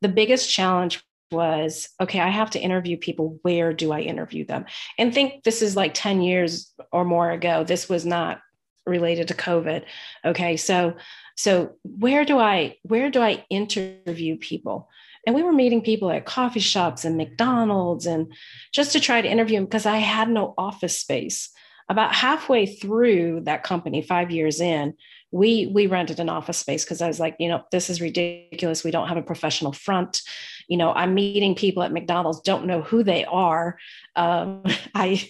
the 0.02 0.10
biggest 0.10 0.52
challenge 0.52 1.02
was 1.36 1.90
okay 2.02 2.20
i 2.20 2.30
have 2.30 2.50
to 2.52 2.60
interview 2.60 2.98
people. 2.98 3.40
Where 3.44 3.74
do 3.74 3.92
i 3.92 4.00
interview 4.00 4.46
them? 4.46 4.66
And 4.98 5.14
think 5.14 5.44
this 5.44 5.62
is 5.62 5.76
like 5.76 5.94
10 5.94 6.22
years 6.22 6.74
or 6.92 7.06
more 7.06 7.32
ago. 7.32 7.64
This 7.64 7.90
was 7.90 8.06
not 8.06 8.42
related 8.86 9.28
to 9.28 9.34
covid. 9.34 9.84
Okay 10.26 10.58
so 10.58 10.96
so 11.36 11.76
where 11.84 12.26
do 12.26 12.40
i 12.40 12.78
where 12.84 13.10
do 13.12 13.22
i 13.22 13.44
interview 13.50 14.38
people? 14.38 14.90
And 15.28 15.36
we 15.36 15.44
were 15.44 15.54
meeting 15.54 15.82
people 15.82 16.12
at 16.12 16.26
coffee 16.26 16.60
shops 16.60 17.04
and 17.06 17.18
mcdonald's 17.18 18.06
and 18.06 18.32
just 18.72 18.92
to 18.94 19.00
try 19.00 19.22
to 19.22 19.30
interview 19.30 19.58
them 19.58 19.66
because 19.66 19.86
i 19.86 19.98
had 19.98 20.30
no 20.30 20.54
office 20.58 21.00
space. 21.00 21.50
About 21.88 22.16
halfway 22.16 22.66
through 22.66 23.42
that 23.42 23.62
company 23.64 24.02
5 24.02 24.32
years 24.32 24.60
in 24.60 24.96
we 25.32 25.68
we 25.68 25.88
rented 25.88 26.20
an 26.20 26.30
office 26.30 26.58
space 26.58 26.86
because 26.86 27.02
i 27.02 27.08
was 27.08 27.20
like 27.20 27.36
you 27.40 27.50
know 27.50 27.62
this 27.72 27.90
is 27.90 28.02
ridiculous. 28.02 28.84
We 28.84 28.92
don't 28.92 29.10
have 29.10 29.18
a 29.18 29.22
professional 29.22 29.74
front 29.74 30.22
you 30.68 30.78
know 30.78 30.92
i'm 30.94 31.14
meeting 31.14 31.56
people 31.56 31.84
at 31.84 31.92
mcdonald's 31.92 32.42
don't 32.42 32.66
know 32.66 32.82
who 32.82 33.04
they 33.04 33.26
are. 33.26 33.78
Um, 34.16 34.64
i 34.96 35.30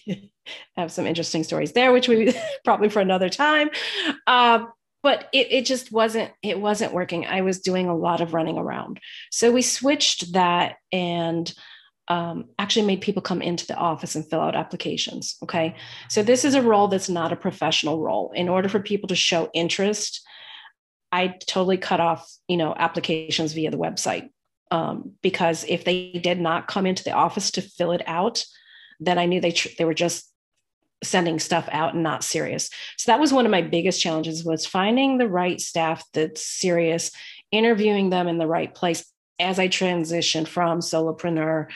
have 0.78 0.92
some 0.92 1.06
interesting 1.06 1.44
stories 1.44 1.74
there 1.74 1.92
which 1.92 2.08
we 2.08 2.34
probably 2.64 2.90
for 2.90 3.02
another 3.02 3.30
time. 3.30 3.70
Uh, 4.28 4.66
but 5.02 5.30
it, 5.32 5.52
it 5.52 5.66
just 5.66 5.92
wasn't 5.92 6.32
it 6.42 6.60
wasn't 6.60 6.94
working. 6.94 7.28
I 7.28 7.42
was 7.42 7.60
doing 7.60 7.88
a 7.88 7.96
lot 7.96 8.22
of 8.22 8.34
running 8.34 8.58
around. 8.58 9.00
So 9.32 9.52
we 9.52 9.62
switched 9.62 10.34
that 10.34 10.78
and 10.92 11.54
um, 12.08 12.46
actually 12.58 12.88
made 12.88 13.02
people 13.02 13.22
come 13.22 13.42
into 13.42 13.68
the 13.68 13.76
office 13.76 14.16
and 14.16 14.28
fill 14.28 14.42
out 14.42 14.56
applications 14.56 15.38
okay? 15.44 15.76
So 16.10 16.24
this 16.24 16.44
is 16.44 16.56
a 16.56 16.62
role 16.62 16.88
that's 16.88 17.10
not 17.10 17.32
a 17.32 17.36
professional 17.36 18.02
role. 18.02 18.32
In 18.36 18.50
order 18.50 18.68
for 18.68 18.80
people 18.80 19.08
to 19.10 19.16
show 19.16 19.50
interest 19.54 20.22
i 21.12 21.28
totally 21.48 21.78
cut 21.78 22.00
off 22.00 22.30
you 22.48 22.58
know 22.58 22.74
applications 22.78 23.54
via 23.54 23.70
the 23.70 23.78
website 23.78 24.30
um, 24.72 25.14
because 25.22 25.66
if 25.68 25.86
they 25.86 26.12
did 26.12 26.40
not 26.40 26.68
come 26.68 26.86
into 26.86 27.04
the 27.04 27.12
office 27.12 27.52
to 27.52 27.62
fill 27.62 27.92
it 27.92 28.04
out, 28.08 28.44
then 29.00 29.18
I 29.18 29.26
knew 29.26 29.42
they 29.42 29.52
tr- 29.52 29.70
they 29.78 29.86
were 29.86 29.94
just 29.94 30.32
sending 31.04 31.40
stuff 31.40 31.68
out 31.72 31.94
and 31.94 32.04
not 32.04 32.24
serious. 32.24 32.70
So 32.98 33.12
that 33.12 33.20
was 33.20 33.34
one 33.34 33.46
of 33.46 33.52
my 33.52 33.62
biggest 33.62 34.02
challenges 34.02 34.44
was 34.44 34.66
finding 34.66 35.18
the 35.18 35.30
right 35.30 35.60
staff 35.60 36.04
that's 36.14 36.46
serious, 36.46 37.12
interviewing 37.52 38.10
them 38.10 38.28
in 38.28 38.38
the 38.38 38.48
right 38.48 38.74
place 38.74 39.06
as 39.40 39.60
I 39.60 39.68
transitioned 39.68 40.48
from 40.48 40.80
solopreneur 40.80 41.68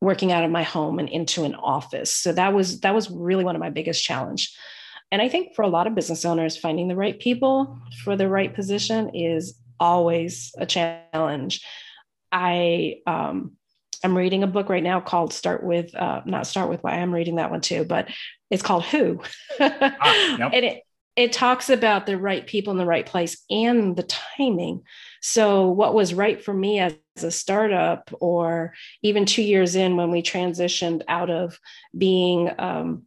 working 0.00 0.32
out 0.32 0.44
of 0.44 0.50
my 0.50 0.64
home 0.64 0.98
and 0.98 1.08
into 1.08 1.44
an 1.44 1.54
office. 1.54 2.12
So 2.12 2.32
that 2.32 2.52
was 2.52 2.80
that 2.80 2.94
was 2.94 3.10
really 3.10 3.44
one 3.44 3.54
of 3.54 3.60
my 3.60 3.70
biggest 3.70 4.02
challenge. 4.02 4.54
And 5.12 5.20
I 5.20 5.28
think 5.28 5.54
for 5.54 5.62
a 5.62 5.68
lot 5.68 5.86
of 5.86 5.94
business 5.94 6.24
owners 6.24 6.56
finding 6.56 6.88
the 6.88 6.96
right 6.96 7.18
people 7.20 7.78
for 8.02 8.16
the 8.16 8.28
right 8.28 8.52
position 8.52 9.10
is 9.14 9.58
always 9.78 10.52
a 10.58 10.66
challenge 10.66 11.62
I 12.32 12.96
um, 13.06 13.52
I'm 14.02 14.16
reading 14.16 14.42
a 14.42 14.48
book 14.48 14.68
right 14.68 14.82
now 14.82 15.00
called 15.00 15.32
Start 15.32 15.62
with 15.62 15.94
uh, 15.94 16.22
not 16.24 16.46
Start 16.46 16.68
with 16.68 16.82
Why. 16.82 16.94
I'm 16.94 17.14
reading 17.14 17.36
that 17.36 17.50
one 17.50 17.60
too, 17.60 17.84
but 17.84 18.08
it's 18.50 18.62
called 18.62 18.84
Who, 18.84 19.20
ah, 19.60 20.36
yep. 20.38 20.50
and 20.54 20.64
it 20.64 20.82
it 21.14 21.32
talks 21.32 21.68
about 21.68 22.06
the 22.06 22.16
right 22.16 22.46
people 22.46 22.70
in 22.70 22.78
the 22.78 22.86
right 22.86 23.04
place 23.04 23.44
and 23.50 23.94
the 23.94 24.04
timing. 24.04 24.82
So 25.20 25.68
what 25.68 25.94
was 25.94 26.14
right 26.14 26.42
for 26.42 26.54
me 26.54 26.78
as, 26.78 26.94
as 27.16 27.24
a 27.24 27.30
startup, 27.30 28.10
or 28.18 28.72
even 29.02 29.26
two 29.26 29.42
years 29.42 29.76
in 29.76 29.96
when 29.96 30.10
we 30.10 30.22
transitioned 30.22 31.02
out 31.08 31.28
of 31.28 31.58
being 31.96 32.50
um, 32.58 33.02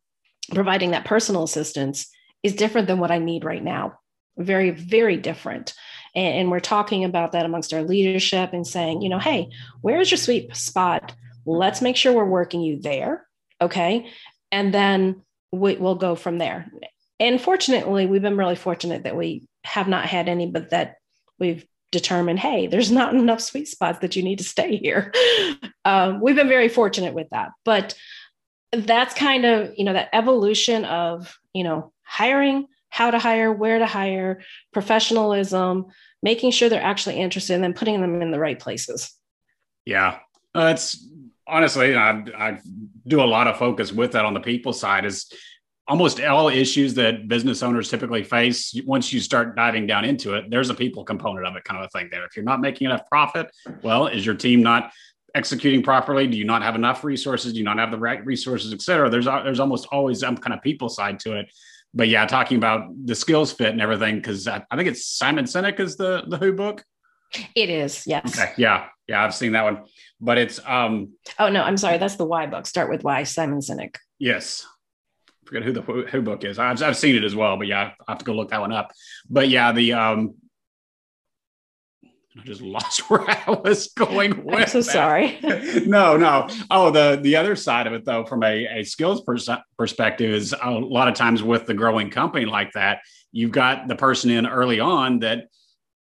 providing 0.53 0.91
that 0.91 1.05
personal 1.05 1.43
assistance, 1.43 2.07
is 2.43 2.53
different 2.53 2.87
than 2.87 2.99
what 2.99 3.11
I 3.11 3.17
need 3.17 3.43
right 3.43 3.63
now. 3.63 3.99
Very 4.37 4.69
very 4.69 5.17
different. 5.17 5.73
And, 6.15 6.35
and 6.35 6.51
we're 6.51 6.59
talking 6.59 7.03
about 7.03 7.33
that 7.33 7.45
amongst 7.45 7.73
our 7.73 7.83
leadership 7.83 8.53
and 8.53 8.65
saying, 8.65 9.01
you 9.01 9.09
know, 9.09 9.19
hey, 9.19 9.49
where's 9.81 10.09
your 10.09 10.17
sweet 10.17 10.55
spot? 10.55 11.13
Let's 11.45 11.81
make 11.81 11.95
sure 11.95 12.13
we're 12.13 12.25
working 12.25 12.61
you 12.61 12.81
there. 12.81 13.25
Okay. 13.61 14.09
And 14.51 14.73
then 14.73 15.21
we, 15.51 15.75
we'll 15.75 15.95
go 15.95 16.15
from 16.15 16.37
there. 16.37 16.71
And 17.19 17.39
fortunately, 17.39 18.05
we've 18.05 18.21
been 18.21 18.37
really 18.37 18.55
fortunate 18.55 19.03
that 19.03 19.15
we 19.15 19.47
have 19.63 19.87
not 19.87 20.05
had 20.05 20.27
any, 20.27 20.47
but 20.47 20.71
that 20.71 20.95
we've 21.39 21.65
determined, 21.91 22.39
hey, 22.39 22.67
there's 22.67 22.91
not 22.91 23.13
enough 23.13 23.39
sweet 23.39 23.67
spots 23.67 23.99
that 23.99 24.15
you 24.15 24.23
need 24.23 24.39
to 24.39 24.43
stay 24.43 24.77
here. 24.77 25.13
Um, 25.87 26.19
we've 26.19 26.35
been 26.35 26.47
very 26.47 26.67
fortunate 26.67 27.13
with 27.13 27.29
that. 27.29 27.51
But 27.63 27.93
that's 28.71 29.13
kind 29.13 29.45
of, 29.45 29.71
you 29.77 29.83
know, 29.83 29.93
that 29.93 30.09
evolution 30.13 30.83
of, 30.83 31.37
you 31.53 31.63
know, 31.63 31.93
hiring, 32.01 32.65
how 32.95 33.11
to 33.11 33.19
hire, 33.19 33.51
where 33.51 33.77
to 33.77 33.85
hire, 33.85 34.41
professionalism, 34.71 35.87
making 36.23 36.49
sure 36.51 36.69
they're 36.69 36.81
actually 36.81 37.17
interested, 37.17 37.53
and 37.53 37.61
then 37.61 37.73
putting 37.73 37.99
them 37.99 38.21
in 38.21 38.31
the 38.31 38.39
right 38.39 38.57
places. 38.57 39.13
Yeah, 39.85 40.19
uh, 40.55 40.71
it's 40.73 41.05
honestly, 41.45 41.93
I, 41.93 42.11
I 42.37 42.59
do 43.05 43.21
a 43.21 43.25
lot 43.25 43.47
of 43.47 43.57
focus 43.57 43.91
with 43.91 44.13
that 44.13 44.23
on 44.23 44.33
the 44.33 44.39
people 44.39 44.71
side. 44.71 45.03
Is 45.03 45.29
almost 45.89 46.21
all 46.21 46.47
issues 46.47 46.93
that 46.93 47.27
business 47.27 47.61
owners 47.61 47.89
typically 47.89 48.23
face 48.23 48.73
once 48.85 49.11
you 49.11 49.19
start 49.19 49.57
diving 49.57 49.85
down 49.85 50.03
into 50.03 50.33
it 50.33 50.49
there's 50.49 50.71
a 50.71 50.73
people 50.73 51.03
component 51.03 51.45
of 51.45 51.55
it 51.55 51.63
kind 51.63 51.79
of 51.79 51.85
a 51.85 51.89
thing 51.89 52.09
there. 52.11 52.25
If 52.25 52.35
you're 52.35 52.45
not 52.45 52.59
making 52.59 52.85
enough 52.85 53.05
profit 53.07 53.51
well 53.83 54.07
is 54.07 54.25
your 54.25 54.33
team 54.33 54.63
not 54.63 54.91
executing 55.35 55.83
properly? 55.83 56.25
Do 56.25 56.37
you 56.37 56.45
not 56.45 56.63
have 56.63 56.73
enough 56.73 57.03
resources? 57.03 57.53
Do 57.53 57.59
you 57.59 57.65
not 57.65 57.77
have 57.77 57.91
the 57.91 57.99
right 57.99 58.25
resources 58.25 58.73
et 58.73 58.81
cetera? 58.81 59.11
There's 59.11 59.25
there's 59.25 59.59
almost 59.59 59.85
always 59.91 60.21
some 60.21 60.37
kind 60.37 60.55
of 60.55 60.63
people 60.63 60.89
side 60.89 61.19
to 61.19 61.33
it 61.39 61.47
but 61.95 62.09
yeah, 62.09 62.25
talking 62.25 62.57
about 62.57 62.89
the 63.05 63.15
skills 63.15 63.53
fit 63.53 63.69
and 63.69 63.81
everything, 63.81 64.15
because 64.15 64.47
I, 64.47 64.63
I, 64.69 64.75
think 64.75 64.89
it's 64.89 65.05
Simon 65.05 65.45
Sinek 65.45 65.79
is 65.79 65.95
the 65.95 66.23
the 66.27 66.37
Who 66.37 66.51
book. 66.53 66.83
It 67.55 67.69
is, 67.69 68.05
yes. 68.05 68.37
Okay. 68.37 68.53
Yeah, 68.57 68.87
yeah, 69.07 69.23
I've 69.23 69.33
seen 69.33 69.53
that 69.53 69.63
one, 69.63 69.85
but 70.19 70.37
it's 70.37 70.59
um. 70.65 71.13
Oh 71.39 71.49
no, 71.49 71.63
I'm 71.63 71.77
sorry. 71.77 71.97
That's 71.97 72.17
the 72.17 72.25
Why 72.25 72.45
book. 72.47 72.67
Start 72.67 72.89
with 72.89 73.03
Why. 73.03 73.23
Simon 73.23 73.59
Sinek. 73.59 73.95
Yes. 74.19 74.65
I 75.29 75.47
forget 75.47 75.63
who 75.63 75.71
the 75.71 75.81
Who 75.81 76.21
book 76.21 76.43
is. 76.43 76.59
I've, 76.59 76.81
I've 76.83 76.97
seen 76.97 77.15
it 77.15 77.23
as 77.23 77.35
well, 77.35 77.55
but 77.57 77.67
yeah, 77.67 77.91
I 78.07 78.11
have 78.11 78.19
to 78.19 78.25
go 78.25 78.33
look 78.33 78.49
that 78.49 78.61
one 78.61 78.73
up. 78.73 78.91
But 79.29 79.47
yeah, 79.47 79.71
the 79.71 79.93
um 79.93 80.35
I 82.37 82.41
just 82.43 82.61
lost 82.61 83.01
where 83.09 83.21
I 83.29 83.59
was 83.63 83.87
going 83.89 84.43
with. 84.43 84.55
I'm 84.55 84.67
so 84.67 84.81
that. 84.81 84.91
sorry. 84.91 85.39
no, 85.85 86.17
no. 86.17 86.47
Oh, 86.69 86.91
the 86.91 87.19
the 87.21 87.35
other 87.35 87.55
side 87.55 87.87
of 87.87 87.93
it, 87.93 88.05
though, 88.05 88.25
from 88.25 88.43
a, 88.43 88.79
a 88.79 88.83
skills 88.83 89.21
pers- 89.21 89.49
perspective, 89.77 90.31
is 90.31 90.53
a 90.61 90.71
lot 90.71 91.07
of 91.07 91.13
times 91.13 91.41
with 91.41 91.65
the 91.65 91.73
growing 91.73 92.09
company 92.09 92.45
like 92.45 92.73
that, 92.73 92.99
you've 93.31 93.51
got 93.51 93.87
the 93.87 93.95
person 93.95 94.29
in 94.29 94.45
early 94.45 94.79
on 94.79 95.19
that 95.19 95.47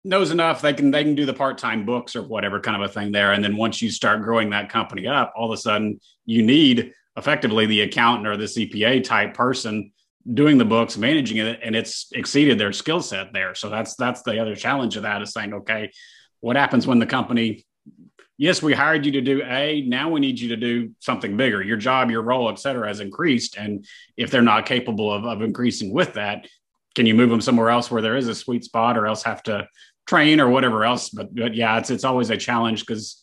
knows 0.04 0.30
enough 0.30 0.62
they 0.62 0.72
can 0.72 0.90
they 0.90 1.02
can 1.02 1.16
do 1.16 1.26
the 1.26 1.34
part-time 1.34 1.84
books 1.84 2.14
or 2.14 2.22
whatever 2.22 2.60
kind 2.60 2.80
of 2.80 2.88
a 2.88 2.92
thing 2.92 3.10
there 3.10 3.32
and 3.32 3.42
then 3.42 3.56
once 3.56 3.82
you 3.82 3.90
start 3.90 4.22
growing 4.22 4.50
that 4.50 4.68
company 4.68 5.06
up 5.06 5.32
all 5.36 5.50
of 5.50 5.58
a 5.58 5.60
sudden 5.60 5.98
you 6.24 6.44
need 6.44 6.92
effectively 7.16 7.66
the 7.66 7.80
accountant 7.80 8.28
or 8.28 8.36
the 8.36 8.44
cpa 8.44 9.02
type 9.02 9.34
person 9.34 9.90
doing 10.34 10.58
the 10.58 10.64
books, 10.64 10.96
managing 10.96 11.38
it, 11.38 11.60
and 11.62 11.76
it's 11.76 12.08
exceeded 12.12 12.58
their 12.58 12.72
skill 12.72 13.00
set 13.00 13.32
there. 13.32 13.54
So 13.54 13.70
that's 13.70 13.94
that's 13.96 14.22
the 14.22 14.40
other 14.40 14.56
challenge 14.56 14.96
of 14.96 15.02
that 15.04 15.22
is 15.22 15.32
saying, 15.32 15.54
okay, 15.54 15.90
what 16.40 16.56
happens 16.56 16.86
when 16.86 16.98
the 16.98 17.06
company 17.06 17.64
yes, 18.38 18.62
we 18.62 18.74
hired 18.74 19.06
you 19.06 19.12
to 19.12 19.20
do 19.20 19.42
A. 19.42 19.82
Now 19.82 20.10
we 20.10 20.20
need 20.20 20.38
you 20.38 20.48
to 20.48 20.56
do 20.56 20.92
something 21.00 21.36
bigger. 21.36 21.62
Your 21.62 21.76
job, 21.76 22.10
your 22.10 22.22
role, 22.22 22.50
et 22.50 22.58
cetera, 22.58 22.86
has 22.88 23.00
increased. 23.00 23.56
And 23.56 23.86
if 24.16 24.30
they're 24.30 24.42
not 24.42 24.66
capable 24.66 25.12
of, 25.12 25.24
of 25.24 25.42
increasing 25.42 25.92
with 25.92 26.14
that, 26.14 26.46
can 26.94 27.06
you 27.06 27.14
move 27.14 27.30
them 27.30 27.40
somewhere 27.40 27.70
else 27.70 27.90
where 27.90 28.02
there 28.02 28.16
is 28.16 28.28
a 28.28 28.34
sweet 28.34 28.64
spot 28.64 28.96
or 28.96 29.06
else 29.06 29.22
have 29.22 29.42
to 29.44 29.68
train 30.06 30.40
or 30.40 30.48
whatever 30.48 30.84
else? 30.84 31.10
But, 31.10 31.34
but 31.34 31.54
yeah, 31.54 31.78
it's, 31.78 31.90
it's 31.90 32.04
always 32.04 32.30
a 32.30 32.36
challenge 32.36 32.86
because 32.86 33.22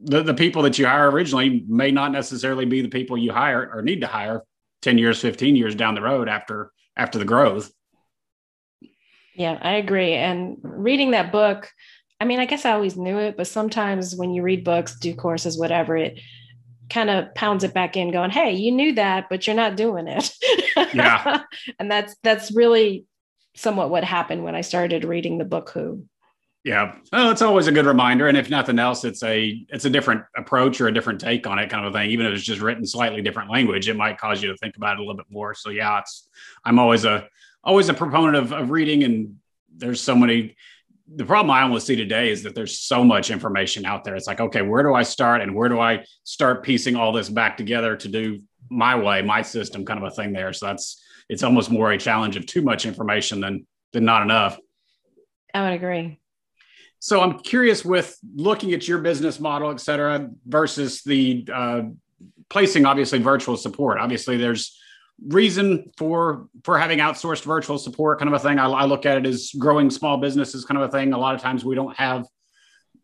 the, 0.00 0.22
the 0.22 0.34
people 0.34 0.62
that 0.62 0.78
you 0.78 0.86
hire 0.86 1.10
originally 1.10 1.64
may 1.68 1.90
not 1.90 2.12
necessarily 2.12 2.66
be 2.66 2.82
the 2.82 2.88
people 2.88 3.16
you 3.16 3.32
hire 3.32 3.70
or 3.72 3.82
need 3.82 4.02
to 4.02 4.06
hire 4.06 4.42
10 4.86 4.98
years, 4.98 5.20
15 5.20 5.56
years 5.56 5.74
down 5.74 5.96
the 5.96 6.00
road 6.00 6.28
after, 6.28 6.70
after 6.96 7.18
the 7.18 7.24
growth. 7.24 7.72
Yeah, 9.34 9.58
I 9.60 9.72
agree. 9.72 10.12
And 10.12 10.58
reading 10.62 11.10
that 11.10 11.32
book, 11.32 11.68
I 12.20 12.24
mean, 12.24 12.38
I 12.38 12.46
guess 12.46 12.64
I 12.64 12.70
always 12.70 12.96
knew 12.96 13.18
it, 13.18 13.36
but 13.36 13.48
sometimes 13.48 14.14
when 14.14 14.32
you 14.32 14.42
read 14.42 14.62
books, 14.62 14.96
do 14.96 15.12
courses, 15.12 15.58
whatever, 15.58 15.96
it 15.96 16.20
kind 16.88 17.10
of 17.10 17.34
pounds 17.34 17.64
it 17.64 17.74
back 17.74 17.96
in, 17.96 18.12
going, 18.12 18.30
"Hey, 18.30 18.52
you 18.52 18.70
knew 18.70 18.94
that, 18.94 19.26
but 19.28 19.44
you're 19.44 19.56
not 19.56 19.76
doing 19.76 20.06
it." 20.06 20.30
Yeah, 20.94 21.42
and 21.80 21.90
that's 21.90 22.14
that's 22.22 22.52
really 22.52 23.06
somewhat 23.56 23.90
what 23.90 24.04
happened 24.04 24.44
when 24.44 24.54
I 24.54 24.60
started 24.60 25.04
reading 25.04 25.36
the 25.36 25.44
book 25.44 25.70
Who. 25.70 26.06
Yeah, 26.66 26.96
well, 27.12 27.30
it's 27.30 27.42
always 27.42 27.68
a 27.68 27.72
good 27.72 27.86
reminder, 27.86 28.26
and 28.26 28.36
if 28.36 28.50
nothing 28.50 28.80
else, 28.80 29.04
it's 29.04 29.22
a 29.22 29.64
it's 29.68 29.84
a 29.84 29.90
different 29.90 30.24
approach 30.36 30.80
or 30.80 30.88
a 30.88 30.92
different 30.92 31.20
take 31.20 31.46
on 31.46 31.60
it, 31.60 31.70
kind 31.70 31.86
of 31.86 31.94
a 31.94 31.96
thing. 31.96 32.10
Even 32.10 32.26
if 32.26 32.34
it's 32.34 32.42
just 32.42 32.60
written 32.60 32.84
slightly 32.84 33.22
different 33.22 33.52
language, 33.52 33.88
it 33.88 33.94
might 33.94 34.18
cause 34.18 34.42
you 34.42 34.50
to 34.50 34.56
think 34.56 34.76
about 34.76 34.94
it 34.94 34.98
a 34.98 35.02
little 35.02 35.14
bit 35.14 35.30
more. 35.30 35.54
So 35.54 35.70
yeah, 35.70 36.00
it's 36.00 36.28
I'm 36.64 36.80
always 36.80 37.04
a 37.04 37.28
always 37.62 37.88
a 37.88 37.94
proponent 37.94 38.34
of, 38.34 38.52
of 38.52 38.70
reading, 38.70 39.04
and 39.04 39.36
there's 39.76 40.00
so 40.00 40.16
many 40.16 40.56
the 41.14 41.24
problem 41.24 41.52
I 41.52 41.62
almost 41.62 41.86
see 41.86 41.94
today 41.94 42.30
is 42.30 42.42
that 42.42 42.56
there's 42.56 42.80
so 42.80 43.04
much 43.04 43.30
information 43.30 43.84
out 43.84 44.02
there. 44.02 44.16
It's 44.16 44.26
like, 44.26 44.40
okay, 44.40 44.62
where 44.62 44.82
do 44.82 44.92
I 44.92 45.04
start 45.04 45.42
and 45.42 45.54
where 45.54 45.68
do 45.68 45.78
I 45.78 46.04
start 46.24 46.64
piecing 46.64 46.96
all 46.96 47.12
this 47.12 47.28
back 47.28 47.56
together 47.56 47.96
to 47.96 48.08
do 48.08 48.40
my 48.70 48.96
way, 48.96 49.22
my 49.22 49.40
system 49.40 49.84
kind 49.84 50.02
of 50.02 50.12
a 50.12 50.16
thing 50.16 50.32
there. 50.32 50.52
So 50.52 50.66
that's 50.66 51.00
it's 51.28 51.44
almost 51.44 51.70
more 51.70 51.92
a 51.92 51.98
challenge 51.98 52.34
of 52.34 52.44
too 52.44 52.62
much 52.62 52.86
information 52.86 53.38
than 53.38 53.68
than 53.92 54.04
not 54.04 54.22
enough. 54.22 54.58
I 55.54 55.62
would 55.62 55.74
agree. 55.74 56.18
So 56.98 57.20
I'm 57.20 57.38
curious 57.38 57.84
with 57.84 58.16
looking 58.34 58.72
at 58.72 58.88
your 58.88 58.98
business 58.98 59.38
model, 59.38 59.70
et 59.70 59.80
cetera, 59.80 60.28
versus 60.46 61.02
the 61.02 61.46
uh, 61.52 61.82
placing 62.48 62.86
obviously 62.86 63.18
virtual 63.18 63.56
support. 63.56 63.98
Obviously, 63.98 64.36
there's 64.36 64.78
reason 65.26 65.90
for 65.96 66.48
for 66.64 66.78
having 66.78 66.98
outsourced 66.98 67.44
virtual 67.44 67.78
support 67.78 68.18
kind 68.18 68.28
of 68.28 68.34
a 68.34 68.38
thing. 68.38 68.58
I, 68.58 68.66
I, 68.66 68.84
look 68.84 69.06
at 69.06 69.18
it 69.18 69.26
as 69.26 69.50
growing 69.58 69.90
small 69.90 70.18
businesses 70.18 70.64
kind 70.64 70.80
of 70.80 70.88
a 70.88 70.92
thing. 70.92 71.12
A 71.12 71.18
lot 71.18 71.34
of 71.34 71.40
times 71.40 71.64
we 71.64 71.74
don't 71.74 71.96
have 71.96 72.26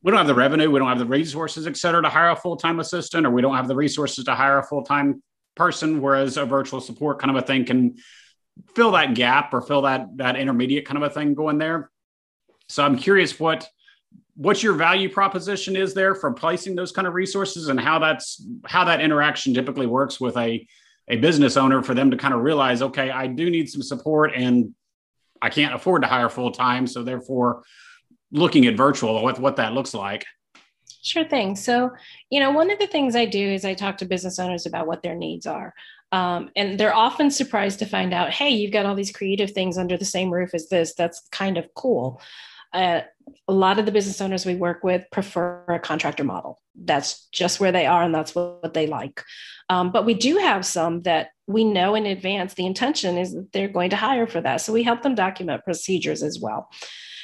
we 0.02 0.10
don't 0.10 0.18
have 0.18 0.26
the 0.26 0.34
revenue 0.34 0.70
we 0.70 0.78
don't 0.78 0.88
have 0.88 0.98
the 0.98 1.06
resources 1.06 1.66
et 1.66 1.76
cetera 1.76 2.02
to 2.02 2.08
hire 2.08 2.30
a 2.30 2.36
full-time 2.36 2.80
assistant 2.80 3.26
or 3.26 3.30
we 3.30 3.42
don't 3.42 3.54
have 3.54 3.68
the 3.68 3.74
resources 3.74 4.24
to 4.24 4.34
hire 4.34 4.58
a 4.58 4.62
full-time 4.62 5.22
person 5.54 6.00
whereas 6.00 6.36
a 6.36 6.44
virtual 6.44 6.80
support 6.80 7.18
kind 7.18 7.36
of 7.36 7.42
a 7.42 7.46
thing 7.46 7.64
can 7.64 7.96
fill 8.74 8.92
that 8.92 9.14
gap 9.14 9.54
or 9.54 9.62
fill 9.62 9.82
that 9.82 10.06
that 10.16 10.36
intermediate 10.36 10.84
kind 10.86 11.02
of 11.02 11.10
a 11.10 11.14
thing 11.14 11.34
going 11.34 11.58
there. 11.58 11.90
So 12.68 12.84
i'm 12.84 12.96
curious 12.96 13.38
what 13.38 13.68
what 14.34 14.62
your 14.62 14.72
value 14.72 15.08
proposition 15.08 15.76
is 15.76 15.92
there 15.94 16.14
for 16.14 16.32
placing 16.32 16.74
those 16.74 16.92
kind 16.92 17.06
of 17.06 17.14
resources 17.14 17.68
and 17.68 17.78
how 17.78 17.98
that's 17.98 18.44
how 18.66 18.84
that 18.84 19.00
interaction 19.00 19.52
typically 19.52 19.86
works 19.86 20.20
with 20.20 20.36
a 20.36 20.66
a 21.08 21.16
business 21.16 21.56
owner 21.56 21.82
for 21.82 21.94
them 21.94 22.10
to 22.10 22.16
kind 22.16 22.32
of 22.32 22.40
realize, 22.40 22.80
okay, 22.80 23.10
I 23.10 23.26
do 23.26 23.50
need 23.50 23.68
some 23.68 23.82
support 23.82 24.32
and 24.34 24.74
I 25.42 25.50
can't 25.50 25.74
afford 25.74 26.02
to 26.02 26.08
hire 26.08 26.28
full 26.28 26.52
time. 26.52 26.86
So 26.86 27.02
therefore, 27.02 27.64
looking 28.30 28.66
at 28.66 28.76
virtual, 28.76 29.22
what, 29.22 29.38
what 29.38 29.56
that 29.56 29.72
looks 29.72 29.94
like. 29.94 30.24
Sure 31.02 31.24
thing. 31.24 31.56
So, 31.56 31.90
you 32.30 32.38
know, 32.38 32.52
one 32.52 32.70
of 32.70 32.78
the 32.78 32.86
things 32.86 33.16
I 33.16 33.24
do 33.26 33.44
is 33.44 33.64
I 33.64 33.74
talk 33.74 33.98
to 33.98 34.04
business 34.04 34.38
owners 34.38 34.66
about 34.66 34.86
what 34.86 35.02
their 35.02 35.16
needs 35.16 35.46
are. 35.46 35.74
Um, 36.12 36.50
and 36.54 36.78
they're 36.78 36.94
often 36.94 37.30
surprised 37.30 37.80
to 37.80 37.86
find 37.86 38.14
out, 38.14 38.30
hey, 38.30 38.50
you've 38.50 38.72
got 38.72 38.86
all 38.86 38.94
these 38.94 39.12
creative 39.12 39.50
things 39.50 39.78
under 39.78 39.96
the 39.96 40.04
same 40.04 40.30
roof 40.30 40.54
as 40.54 40.68
this. 40.68 40.94
That's 40.94 41.26
kind 41.32 41.58
of 41.58 41.66
cool. 41.74 42.20
Uh, 42.72 43.00
a 43.48 43.52
lot 43.52 43.78
of 43.78 43.86
the 43.86 43.92
business 43.92 44.20
owners 44.20 44.46
we 44.46 44.54
work 44.54 44.82
with 44.84 45.04
prefer 45.10 45.64
a 45.68 45.78
contractor 45.78 46.24
model. 46.24 46.60
That's 46.74 47.26
just 47.32 47.60
where 47.60 47.72
they 47.72 47.86
are 47.86 48.02
and 48.02 48.14
that's 48.14 48.34
what, 48.34 48.74
they 48.74 48.86
like. 48.86 49.22
Um, 49.68 49.92
but 49.92 50.06
we 50.06 50.14
do 50.14 50.38
have 50.38 50.64
some 50.64 51.02
that 51.02 51.28
we 51.46 51.64
know 51.64 51.94
in 51.94 52.06
advance 52.06 52.54
the 52.54 52.66
intention 52.66 53.18
is 53.18 53.34
that 53.34 53.52
they're 53.52 53.68
going 53.68 53.90
to 53.90 53.96
hire 53.96 54.26
for 54.26 54.40
that. 54.40 54.60
So 54.60 54.72
we 54.72 54.82
help 54.82 55.02
them 55.02 55.14
document 55.14 55.64
procedures 55.64 56.22
as 56.22 56.40
well. 56.40 56.68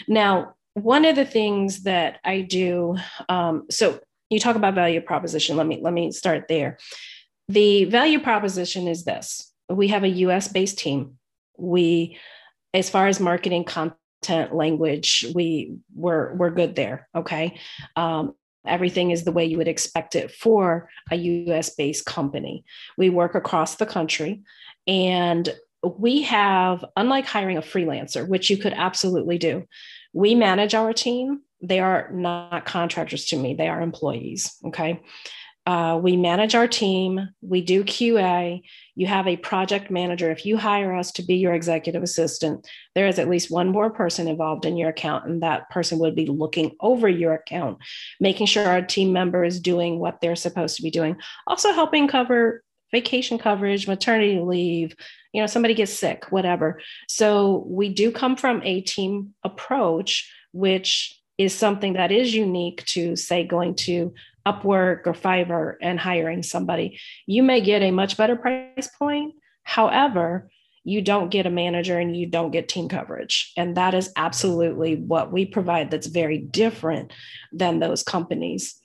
Now, 0.06 0.54
one 0.74 1.04
of 1.04 1.16
the 1.16 1.24
things 1.24 1.84
that 1.84 2.18
I 2.24 2.42
do, 2.42 2.96
um, 3.28 3.66
so 3.70 4.00
you 4.30 4.38
talk 4.38 4.56
about 4.56 4.74
value 4.74 5.00
proposition. 5.00 5.56
Let 5.56 5.66
me 5.66 5.78
let 5.80 5.92
me 5.92 6.12
start 6.12 6.46
there. 6.48 6.78
The 7.48 7.84
value 7.84 8.20
proposition 8.20 8.86
is 8.88 9.04
this: 9.04 9.52
we 9.68 9.88
have 9.88 10.04
a 10.04 10.08
U.S. 10.08 10.48
based 10.48 10.78
team. 10.78 11.18
We, 11.56 12.18
as 12.74 12.90
far 12.90 13.08
as 13.08 13.20
marketing 13.20 13.64
content, 13.64 13.98
language, 14.28 15.26
we 15.34 15.76
we're 15.94 16.34
we're 16.34 16.50
good 16.50 16.74
there. 16.76 17.08
Okay, 17.14 17.58
um, 17.96 18.34
Everything 18.68 19.10
is 19.10 19.24
the 19.24 19.32
way 19.32 19.44
you 19.44 19.56
would 19.56 19.68
expect 19.68 20.14
it 20.14 20.30
for 20.30 20.88
a 21.10 21.16
US 21.16 21.70
based 21.70 22.04
company. 22.04 22.64
We 22.96 23.10
work 23.10 23.34
across 23.34 23.76
the 23.76 23.86
country 23.86 24.42
and 24.86 25.48
we 25.98 26.22
have, 26.22 26.84
unlike 26.96 27.26
hiring 27.26 27.56
a 27.56 27.62
freelancer, 27.62 28.26
which 28.26 28.50
you 28.50 28.56
could 28.56 28.74
absolutely 28.74 29.38
do, 29.38 29.64
we 30.12 30.34
manage 30.34 30.74
our 30.74 30.92
team. 30.92 31.42
They 31.62 31.80
are 31.80 32.10
not 32.12 32.66
contractors 32.66 33.24
to 33.26 33.36
me, 33.36 33.54
they 33.54 33.68
are 33.68 33.80
employees. 33.80 34.56
Okay. 34.66 35.00
Uh, 35.68 35.98
we 36.02 36.16
manage 36.16 36.54
our 36.54 36.66
team, 36.66 37.28
we 37.42 37.60
do 37.60 37.84
QA. 37.84 38.62
You 38.94 39.06
have 39.06 39.28
a 39.28 39.36
project 39.36 39.90
manager. 39.90 40.30
If 40.30 40.46
you 40.46 40.56
hire 40.56 40.96
us 40.96 41.12
to 41.12 41.22
be 41.22 41.34
your 41.34 41.52
executive 41.52 42.02
assistant, 42.02 42.66
there 42.94 43.06
is 43.06 43.18
at 43.18 43.28
least 43.28 43.50
one 43.50 43.68
more 43.68 43.90
person 43.90 44.28
involved 44.28 44.64
in 44.64 44.78
your 44.78 44.88
account, 44.88 45.26
and 45.26 45.42
that 45.42 45.68
person 45.68 45.98
would 45.98 46.14
be 46.14 46.24
looking 46.24 46.74
over 46.80 47.06
your 47.06 47.34
account, 47.34 47.76
making 48.18 48.46
sure 48.46 48.66
our 48.66 48.80
team 48.80 49.12
member 49.12 49.44
is 49.44 49.60
doing 49.60 49.98
what 49.98 50.22
they're 50.22 50.36
supposed 50.36 50.74
to 50.76 50.82
be 50.82 50.90
doing, 50.90 51.18
also 51.46 51.70
helping 51.74 52.08
cover 52.08 52.64
vacation 52.90 53.36
coverage, 53.36 53.86
maternity 53.86 54.40
leave, 54.40 54.96
you 55.34 55.42
know, 55.42 55.46
somebody 55.46 55.74
gets 55.74 55.92
sick, 55.92 56.24
whatever. 56.30 56.80
So 57.08 57.66
we 57.68 57.90
do 57.90 58.10
come 58.10 58.36
from 58.36 58.62
a 58.62 58.80
team 58.80 59.34
approach, 59.44 60.32
which 60.52 61.14
is 61.36 61.54
something 61.54 61.92
that 61.92 62.10
is 62.10 62.34
unique 62.34 62.86
to, 62.86 63.16
say, 63.16 63.46
going 63.46 63.74
to 63.74 64.14
Upwork 64.52 65.06
or 65.06 65.12
Fiverr 65.12 65.74
and 65.82 66.00
hiring 66.00 66.42
somebody. 66.42 66.98
You 67.26 67.42
may 67.42 67.60
get 67.60 67.82
a 67.82 67.90
much 67.90 68.16
better 68.16 68.36
price 68.36 68.88
point. 68.98 69.34
However, 69.62 70.50
you 70.88 71.02
don't 71.02 71.28
get 71.30 71.44
a 71.44 71.50
manager 71.50 71.98
and 71.98 72.16
you 72.16 72.26
don't 72.26 72.50
get 72.50 72.68
team 72.68 72.88
coverage. 72.88 73.52
And 73.58 73.76
that 73.76 73.92
is 73.92 74.10
absolutely 74.16 74.96
what 74.96 75.30
we 75.30 75.44
provide 75.44 75.90
that's 75.90 76.06
very 76.06 76.38
different 76.38 77.12
than 77.52 77.78
those 77.78 78.02
companies. 78.02 78.80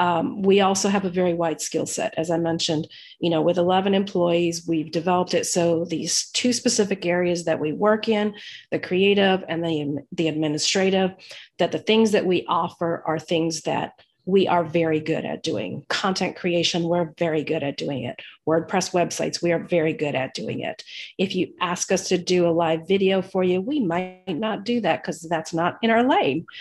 Um, 0.00 0.42
we 0.42 0.60
also 0.60 0.88
have 0.88 1.04
a 1.04 1.10
very 1.10 1.34
wide 1.34 1.60
skill 1.60 1.84
set 1.84 2.14
as 2.16 2.30
i 2.30 2.38
mentioned 2.38 2.86
you 3.18 3.30
know 3.30 3.42
with 3.42 3.58
11 3.58 3.94
employees 3.94 4.64
we've 4.64 4.92
developed 4.92 5.34
it 5.34 5.44
so 5.44 5.86
these 5.86 6.30
two 6.34 6.52
specific 6.52 7.04
areas 7.04 7.46
that 7.46 7.58
we 7.58 7.72
work 7.72 8.08
in 8.08 8.32
the 8.70 8.78
creative 8.78 9.42
and 9.48 9.64
the, 9.64 9.98
the 10.12 10.28
administrative 10.28 11.10
that 11.58 11.72
the 11.72 11.80
things 11.80 12.12
that 12.12 12.26
we 12.26 12.46
offer 12.46 13.02
are 13.06 13.18
things 13.18 13.62
that 13.62 13.94
we 14.28 14.46
are 14.46 14.62
very 14.62 15.00
good 15.00 15.24
at 15.24 15.42
doing 15.42 15.86
content 15.88 16.36
creation. 16.36 16.82
We're 16.82 17.14
very 17.16 17.42
good 17.42 17.62
at 17.62 17.78
doing 17.78 18.04
it. 18.04 18.20
Wordpress 18.46 18.92
websites 18.92 19.42
we 19.42 19.52
are 19.52 19.58
very 19.58 19.94
good 19.94 20.14
at 20.14 20.34
doing 20.34 20.60
it. 20.60 20.84
If 21.16 21.34
you 21.34 21.54
ask 21.62 21.90
us 21.90 22.08
to 22.08 22.18
do 22.18 22.46
a 22.46 22.52
live 22.52 22.86
video 22.86 23.22
for 23.22 23.42
you 23.42 23.62
we 23.62 23.80
might 23.80 24.28
not 24.28 24.64
do 24.64 24.82
that 24.82 25.02
because 25.02 25.22
that's 25.22 25.54
not 25.54 25.78
in 25.82 25.90
our 25.90 26.04
lane. 26.04 26.46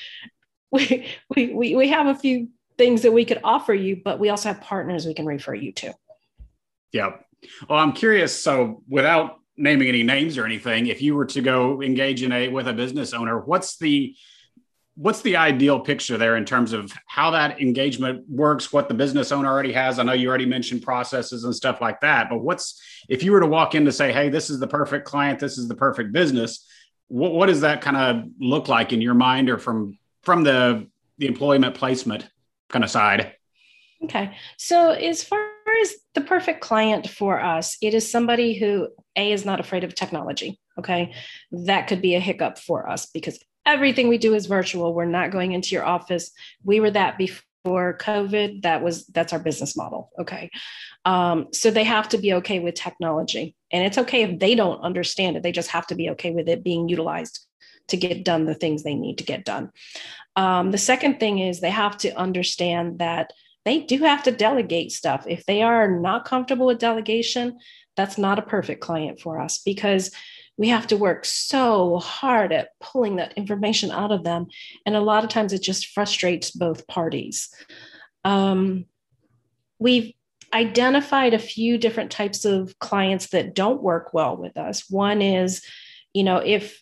We, 0.70 1.08
we, 1.34 1.54
we, 1.54 1.76
we 1.78 1.88
have 1.88 2.08
a 2.08 2.20
few 2.20 2.50
things 2.78 3.04
that 3.04 3.14
we 3.14 3.24
could 3.24 3.40
offer 3.42 3.74
you 3.74 4.02
but 4.04 4.20
we 4.20 4.28
also 4.28 4.50
have 4.50 4.60
partners 4.60 5.06
we 5.06 5.14
can 5.14 5.26
refer 5.26 5.54
you 5.54 5.72
to. 5.72 5.94
Yeah 6.92 7.12
well 7.70 7.80
i'm 7.80 7.94
curious 7.94 8.38
so 8.38 8.84
without 8.90 9.40
naming 9.56 9.88
any 9.88 10.04
names 10.04 10.38
or 10.38 10.46
anything 10.46 10.88
if 10.88 11.02
you 11.02 11.16
were 11.16 11.26
to 11.26 11.42
go 11.42 11.82
engage 11.82 12.22
in 12.22 12.32
a 12.34 12.50
with 12.50 12.68
a 12.68 12.74
business 12.74 13.14
owner 13.14 13.40
what's 13.40 13.78
the 13.78 14.14
what's 14.98 15.22
the 15.22 15.38
ideal 15.38 15.80
picture 15.80 16.18
there 16.18 16.38
in 16.38 16.44
terms 16.44 16.74
of 16.74 16.92
how 17.06 17.30
that 17.30 17.62
engagement 17.62 18.28
works 18.28 18.74
what 18.74 18.88
the 18.88 18.96
business 18.96 19.32
owner 19.32 19.48
already 19.48 19.72
has? 19.72 20.00
I 20.00 20.04
know 20.04 20.14
you 20.14 20.28
already 20.28 20.48
mentioned 20.48 20.82
processes 20.82 21.44
and 21.44 21.56
stuff 21.56 21.80
like 21.80 22.02
that 22.02 22.30
but 22.30 22.40
what's 22.40 22.82
if 23.08 23.22
you 23.22 23.32
were 23.32 23.40
to 23.40 23.48
walk 23.48 23.76
in 23.76 23.86
to 23.86 23.92
say 23.92 24.12
hey 24.12 24.30
this 24.30 24.50
is 24.50 24.60
the 24.60 24.68
perfect 24.68 25.06
client 25.06 25.40
this 25.40 25.58
is 25.58 25.68
the 25.68 25.76
perfect 25.76 26.12
business 26.12 26.68
what, 27.10 27.32
what 27.32 27.46
does 27.46 27.62
that 27.62 27.82
kind 27.82 27.96
of 27.96 28.30
look 28.40 28.68
like 28.68 28.92
in 28.92 29.00
your 29.00 29.14
mind 29.14 29.50
or 29.50 29.60
from 29.60 29.98
from 30.24 30.44
the 30.44 30.88
the 31.20 31.28
employment 31.28 31.76
placement 31.76 32.28
kind 32.70 32.84
of 32.84 32.92
side? 32.92 33.34
Okay. 34.04 34.36
So 34.58 34.92
as 34.92 35.24
far 35.24 35.48
as 35.82 35.96
the 36.16 36.22
perfect 36.22 36.62
client 36.62 37.10
for 37.10 37.40
us 37.40 37.78
it 37.82 37.94
is 37.94 38.10
somebody 38.10 38.58
who 38.58 38.88
a 39.16 39.32
is 39.32 39.46
not 39.46 39.60
afraid 39.60 39.84
of 39.84 39.94
technology 39.94 40.60
okay? 40.78 41.14
That 41.52 41.88
could 41.88 42.02
be 42.02 42.16
a 42.16 42.20
hiccup 42.20 42.58
for 42.58 42.90
us 42.90 43.08
because 43.08 43.40
everything 43.68 44.08
we 44.08 44.18
do 44.18 44.34
is 44.34 44.48
virtual. 44.48 44.94
We're 44.94 45.06
not 45.06 45.32
going 45.32 45.52
into 45.52 45.76
your 45.76 45.86
office. 45.86 46.32
We 46.64 46.80
were 46.80 46.92
that 46.92 47.18
before 47.18 47.98
COVID, 47.98 48.64
that 48.64 48.82
was 48.82 49.06
that's 49.08 49.34
our 49.34 49.40
business 49.40 49.76
model. 49.76 50.10
Okay. 50.18 50.50
Um, 51.06 51.48
so 51.54 51.70
they 51.70 51.84
have 51.84 52.10
to 52.10 52.18
be 52.18 52.34
okay 52.36 52.60
with 52.60 52.76
technology. 52.76 53.56
And 53.72 53.86
it's 53.86 53.98
okay 53.98 54.24
if 54.24 54.40
they 54.40 54.56
don't 54.56 54.82
understand 54.82 55.38
it. 55.38 55.44
They 55.44 55.52
just 55.52 55.70
have 55.72 55.86
to 55.88 55.96
be 55.96 56.10
okay 56.12 56.32
with 56.32 56.48
it 56.48 56.64
being 56.64 56.90
utilized 56.90 57.46
to 57.90 57.98
get 57.98 58.26
done 58.26 58.46
the 58.46 58.56
things 58.56 58.84
they 58.84 58.96
need 58.96 59.18
to 59.18 59.24
get 59.24 59.46
done. 59.46 59.72
Um, 60.36 60.72
the 60.72 60.78
second 60.78 61.20
thing 61.20 61.40
is 61.40 61.60
they 61.60 61.70
have 61.70 61.98
to 62.00 62.14
understand 62.16 63.00
that 63.00 63.32
they 63.66 63.80
do 63.82 64.00
have 64.00 64.24
to 64.24 64.32
delegate 64.32 64.92
stuff. 64.92 65.26
If 65.28 65.46
they 65.46 65.62
are 65.62 66.00
not 66.00 66.26
comfortable 66.26 66.68
with 66.68 66.80
delegation, 66.80 67.60
that's 67.98 68.18
not 68.18 68.40
a 68.40 68.44
perfect 68.44 68.82
client 68.82 69.20
for 69.20 69.42
us 69.42 69.60
because 69.66 70.12
we 70.58 70.70
have 70.70 70.88
to 70.88 70.98
work 70.98 71.24
so 71.24 72.00
hard 72.00 72.52
at 72.52 72.70
pulling 72.82 73.18
that 73.18 73.34
information 73.34 73.92
out 73.92 74.12
of 74.12 74.24
them. 74.24 74.48
And 74.86 74.96
a 74.96 75.02
lot 75.02 75.24
of 75.24 75.30
times 75.30 75.54
it 75.54 75.62
just 75.62 75.88
frustrates 75.88 76.52
both 76.52 76.88
parties. 76.88 77.50
Um, 78.26 78.86
we've 79.80 80.14
identified 80.54 81.34
a 81.34 81.40
few 81.40 81.78
different 81.78 82.12
types 82.12 82.44
of 82.46 82.78
clients 82.80 83.30
that 83.30 83.54
don't 83.54 83.84
work 83.84 84.14
well 84.14 84.36
with 84.36 84.58
us. 84.58 84.90
One 84.90 85.22
is, 85.22 85.64
you 86.14 86.24
know, 86.24 86.38
if 86.38 86.82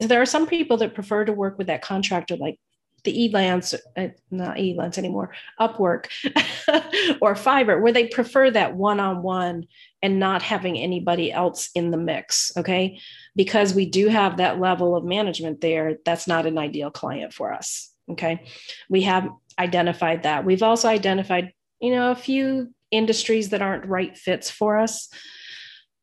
there 0.00 0.20
are 0.20 0.26
some 0.26 0.46
people 0.46 0.78
that 0.78 0.94
prefer 0.94 1.24
to 1.24 1.32
work 1.32 1.58
with 1.58 1.68
that 1.68 1.82
contractor 1.82 2.36
like 2.36 2.58
the 3.06 3.30
Elance, 3.30 3.74
uh, 3.96 4.08
not 4.30 4.58
Elance 4.58 4.98
anymore, 4.98 5.30
Upwork 5.58 6.08
or 7.22 7.34
Fiverr, 7.34 7.80
where 7.80 7.92
they 7.92 8.08
prefer 8.08 8.50
that 8.50 8.76
one 8.76 9.00
on 9.00 9.22
one 9.22 9.66
and 10.02 10.18
not 10.18 10.42
having 10.42 10.76
anybody 10.76 11.32
else 11.32 11.70
in 11.74 11.90
the 11.90 11.96
mix. 11.96 12.52
Okay. 12.58 13.00
Because 13.34 13.72
we 13.72 13.86
do 13.86 14.08
have 14.08 14.36
that 14.36 14.60
level 14.60 14.94
of 14.94 15.04
management 15.04 15.62
there, 15.62 15.96
that's 16.04 16.26
not 16.26 16.44
an 16.44 16.58
ideal 16.58 16.90
client 16.90 17.32
for 17.32 17.54
us. 17.54 17.90
Okay. 18.10 18.44
We 18.90 19.02
have 19.02 19.30
identified 19.58 20.24
that. 20.24 20.44
We've 20.44 20.62
also 20.62 20.88
identified, 20.88 21.52
you 21.80 21.92
know, 21.92 22.10
a 22.10 22.16
few 22.16 22.74
industries 22.90 23.48
that 23.50 23.62
aren't 23.62 23.86
right 23.86 24.16
fits 24.16 24.50
for 24.50 24.76
us. 24.78 25.08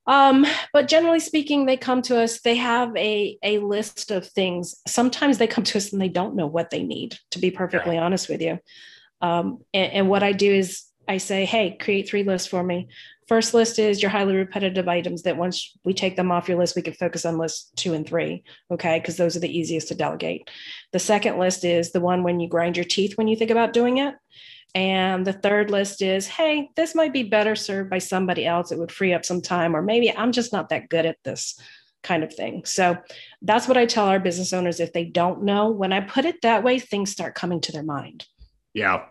Um, 0.06 0.46
but 0.74 0.88
generally 0.88 1.20
speaking, 1.20 1.66
they 1.66 1.78
come 1.78 2.02
to 2.04 2.20
us, 2.20 2.42
they 2.42 2.56
have 2.56 2.96
a, 2.98 3.38
a 3.42 3.60
list 3.60 4.12
of 4.12 4.28
things. 4.28 4.76
Sometimes 4.88 5.38
they 5.38 5.48
come 5.48 5.64
to 5.64 5.78
us 5.78 5.94
and 5.94 6.02
they 6.02 6.10
don't 6.10 6.36
know 6.36 6.48
what 6.48 6.70
they 6.70 6.84
need, 6.84 7.18
to 7.32 7.40
be 7.40 7.52
perfectly 7.52 7.98
honest 7.98 8.28
with 8.28 8.42
you. 8.42 8.60
Um, 9.22 9.60
and, 9.74 9.94
and 9.94 10.10
what 10.10 10.24
I 10.24 10.34
do 10.34 10.54
is 10.54 10.84
I 11.08 11.18
say, 11.18 11.46
hey, 11.46 11.78
create 11.80 12.10
three 12.10 12.24
lists 12.24 12.48
for 12.48 12.64
me. 12.64 12.90
First 13.28 13.54
list 13.54 13.80
is 13.80 14.02
your 14.02 14.12
highly 14.12 14.36
repetitive 14.36 14.90
items 14.90 15.24
that 15.24 15.38
once 15.38 15.78
we 15.86 15.94
take 15.94 16.18
them 16.18 16.32
off 16.32 16.50
your 16.50 16.58
list, 16.58 16.76
we 16.76 16.82
can 16.82 16.94
focus 16.94 17.26
on 17.26 17.38
list 17.38 17.72
two 17.78 17.94
and 17.94 18.06
three. 18.06 18.44
Okay. 18.70 19.00
Because 19.00 19.16
those 19.16 19.38
are 19.38 19.40
the 19.40 19.58
easiest 19.58 19.88
to 19.88 19.96
delegate. 19.96 20.50
The 20.92 21.00
second 21.00 21.40
list 21.40 21.64
is 21.64 21.92
the 21.92 22.02
one 22.02 22.24
when 22.24 22.42
you 22.42 22.50
grind 22.50 22.76
your 22.76 22.84
teeth 22.84 23.18
when 23.18 23.30
you 23.30 23.38
think 23.38 23.52
about 23.52 23.72
doing 23.72 23.98
it. 23.98 24.16
And 24.76 25.26
the 25.26 25.34
third 25.34 25.70
list 25.70 26.02
is, 26.02 26.28
hey, 26.28 26.70
this 26.76 26.96
might 26.96 27.14
be 27.14 27.24
better 27.24 27.56
served 27.56 27.90
by 27.90 28.00
somebody 28.00 28.46
else. 28.46 28.72
It 28.72 28.80
would 28.80 28.92
free 28.92 29.14
up 29.14 29.24
some 29.24 29.42
time, 29.42 29.76
or 29.76 29.82
maybe 29.82 30.12
I'm 30.12 30.32
just 30.32 30.52
not 30.52 30.70
that 30.70 30.90
good 30.90 31.06
at 31.06 31.18
this 31.24 31.60
kind 32.02 32.24
of 32.24 32.34
thing. 32.34 32.66
So 32.66 32.98
that's 33.42 33.68
what 33.68 33.78
I 33.78 33.86
tell 33.86 34.08
our 34.08 34.20
business 34.20 34.52
owners 34.52 34.80
if 34.80 34.92
they 34.92 35.06
don't 35.06 35.44
know. 35.44 35.70
When 35.70 35.94
I 35.94 36.02
put 36.02 36.26
it 36.26 36.42
that 36.42 36.64
way, 36.64 36.80
things 36.80 37.12
start 37.12 37.36
coming 37.36 37.62
to 37.62 37.72
their 37.72 37.84
mind. 37.84 38.26
Yeah. 38.74 39.06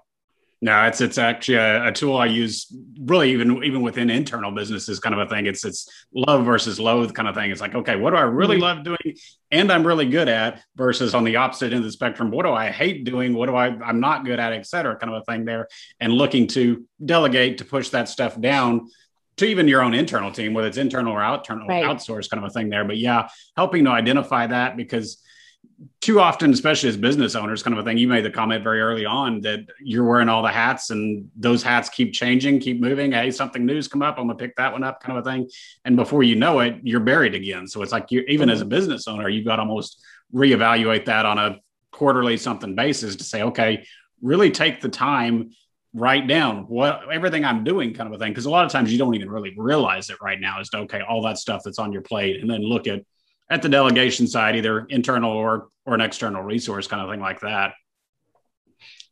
No, 0.64 0.84
it's 0.84 1.00
it's 1.00 1.18
actually 1.18 1.56
a, 1.56 1.88
a, 1.88 1.92
tool 1.92 2.16
I 2.16 2.26
use 2.26 2.72
really 3.00 3.32
even 3.32 3.64
even 3.64 3.82
within 3.82 4.08
internal 4.10 4.52
businesses 4.52 5.00
kind 5.00 5.12
of 5.12 5.20
a 5.20 5.28
thing. 5.28 5.46
It's 5.46 5.64
it's 5.64 5.88
love 6.14 6.44
versus 6.44 6.78
loathe 6.78 7.14
kind 7.14 7.26
of 7.26 7.34
thing. 7.34 7.50
It's 7.50 7.60
like, 7.60 7.74
okay, 7.74 7.96
what 7.96 8.10
do 8.10 8.16
I 8.16 8.20
really 8.20 8.54
mm-hmm. 8.54 8.62
love 8.62 8.84
doing 8.84 9.16
and 9.50 9.72
I'm 9.72 9.84
really 9.84 10.06
good 10.06 10.28
at 10.28 10.62
versus 10.76 11.16
on 11.16 11.24
the 11.24 11.34
opposite 11.34 11.72
end 11.72 11.80
of 11.80 11.82
the 11.82 11.90
spectrum, 11.90 12.30
what 12.30 12.46
do 12.46 12.52
I 12.52 12.70
hate 12.70 13.02
doing? 13.02 13.34
What 13.34 13.46
do 13.46 13.56
I 13.56 13.76
I'm 13.84 13.98
not 13.98 14.24
good 14.24 14.38
at, 14.38 14.52
et 14.52 14.64
cetera, 14.64 14.94
kind 14.94 15.12
of 15.12 15.22
a 15.22 15.24
thing 15.24 15.44
there. 15.44 15.66
And 15.98 16.12
looking 16.12 16.46
to 16.48 16.86
delegate 17.04 17.58
to 17.58 17.64
push 17.64 17.88
that 17.88 18.08
stuff 18.08 18.40
down 18.40 18.88
to 19.38 19.46
even 19.46 19.66
your 19.66 19.82
own 19.82 19.94
internal 19.94 20.30
team, 20.30 20.54
whether 20.54 20.68
it's 20.68 20.76
internal 20.76 21.12
or 21.12 21.24
internal 21.34 21.66
right. 21.66 21.84
outsource 21.84 22.30
kind 22.30 22.44
of 22.44 22.48
a 22.48 22.52
thing 22.52 22.68
there. 22.68 22.84
But 22.84 22.98
yeah, 22.98 23.28
helping 23.56 23.84
to 23.86 23.90
identify 23.90 24.46
that 24.46 24.76
because 24.76 25.20
too 26.00 26.20
often, 26.20 26.52
especially 26.52 26.88
as 26.88 26.96
business 26.96 27.34
owners, 27.34 27.62
kind 27.62 27.76
of 27.76 27.84
a 27.84 27.88
thing. 27.88 27.96
You 27.96 28.08
made 28.08 28.24
the 28.24 28.30
comment 28.30 28.64
very 28.64 28.80
early 28.80 29.04
on 29.04 29.40
that 29.42 29.60
you're 29.80 30.04
wearing 30.04 30.28
all 30.28 30.42
the 30.42 30.50
hats, 30.50 30.90
and 30.90 31.30
those 31.36 31.62
hats 31.62 31.88
keep 31.88 32.12
changing, 32.12 32.60
keep 32.60 32.80
moving. 32.80 33.12
Hey, 33.12 33.30
something 33.30 33.64
new's 33.64 33.88
come 33.88 34.02
up. 34.02 34.18
I'm 34.18 34.26
gonna 34.26 34.34
pick 34.36 34.56
that 34.56 34.72
one 34.72 34.82
up, 34.82 35.02
kind 35.02 35.16
of 35.16 35.26
a 35.26 35.30
thing. 35.30 35.48
And 35.84 35.96
before 35.96 36.22
you 36.22 36.34
know 36.34 36.60
it, 36.60 36.76
you're 36.82 37.00
buried 37.00 37.34
again. 37.34 37.66
So 37.66 37.82
it's 37.82 37.92
like 37.92 38.10
you, 38.10 38.24
even 38.28 38.50
as 38.50 38.60
a 38.60 38.64
mm-hmm. 38.64 38.70
business 38.70 39.06
owner, 39.06 39.28
you've 39.28 39.44
got 39.44 39.56
to 39.56 39.62
almost 39.62 40.02
reevaluate 40.34 41.04
that 41.04 41.24
on 41.24 41.38
a 41.38 41.60
quarterly 41.92 42.36
something 42.36 42.74
basis 42.74 43.16
to 43.16 43.24
say, 43.24 43.42
okay, 43.42 43.86
really 44.20 44.50
take 44.50 44.80
the 44.80 44.88
time 44.88 45.50
write 45.94 46.26
down 46.26 46.64
what 46.68 47.02
everything 47.12 47.44
I'm 47.44 47.64
doing, 47.64 47.92
kind 47.92 48.08
of 48.08 48.14
a 48.14 48.18
thing. 48.18 48.32
Because 48.32 48.46
a 48.46 48.50
lot 48.50 48.64
of 48.64 48.72
times 48.72 48.90
you 48.90 48.98
don't 48.98 49.14
even 49.14 49.30
really 49.30 49.52
realize 49.56 50.10
it 50.10 50.16
right 50.22 50.40
now. 50.40 50.60
Is 50.60 50.70
okay, 50.74 51.02
all 51.02 51.22
that 51.22 51.38
stuff 51.38 51.62
that's 51.64 51.78
on 51.78 51.92
your 51.92 52.02
plate, 52.02 52.40
and 52.40 52.50
then 52.50 52.62
look 52.62 52.86
at 52.86 53.04
at 53.50 53.62
the 53.62 53.68
delegation 53.68 54.26
side, 54.26 54.56
either 54.56 54.86
internal 54.88 55.30
or 55.30 55.68
or 55.84 55.94
an 55.94 56.00
external 56.00 56.42
resource, 56.42 56.86
kind 56.86 57.02
of 57.02 57.10
thing 57.10 57.20
like 57.20 57.40
that. 57.40 57.74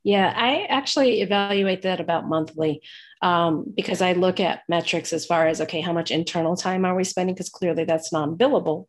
Yeah, 0.03 0.33
I 0.35 0.63
actually 0.65 1.21
evaluate 1.21 1.83
that 1.83 2.01
about 2.01 2.27
monthly 2.27 2.83
um, 3.21 3.67
because 3.77 4.01
I 4.01 4.15
look 4.15 4.41
at 4.41 4.63
metrics 4.69 5.13
as 5.13 5.27
far 5.27 5.47
as 5.47 5.61
okay, 5.61 5.81
how 5.81 5.93
much 5.93 6.11
internal 6.11 6.57
time 6.57 6.85
are 6.85 6.95
we 6.95 7.05
spending? 7.05 7.35
Because 7.35 7.51
clearly 7.51 7.85
that's 7.85 8.13
non-billable. 8.13 8.87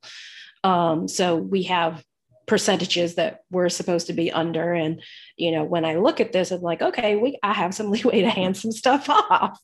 Um, 0.63 1.07
so 1.07 1.35
we 1.35 1.63
have 1.63 2.03
percentages 2.47 3.15
that 3.15 3.41
we're 3.49 3.69
supposed 3.69 4.07
to 4.07 4.13
be 4.13 4.31
under, 4.31 4.73
and 4.73 5.01
you 5.35 5.51
know, 5.51 5.63
when 5.65 5.83
I 5.83 5.95
look 5.95 6.21
at 6.21 6.31
this, 6.31 6.51
I'm 6.51 6.61
like, 6.61 6.81
okay, 6.81 7.17
we 7.17 7.37
I 7.43 7.53
have 7.53 7.73
some 7.73 7.91
leeway 7.91 8.21
to 8.21 8.29
hand 8.29 8.55
some 8.55 8.71
stuff 8.71 9.09
off, 9.09 9.59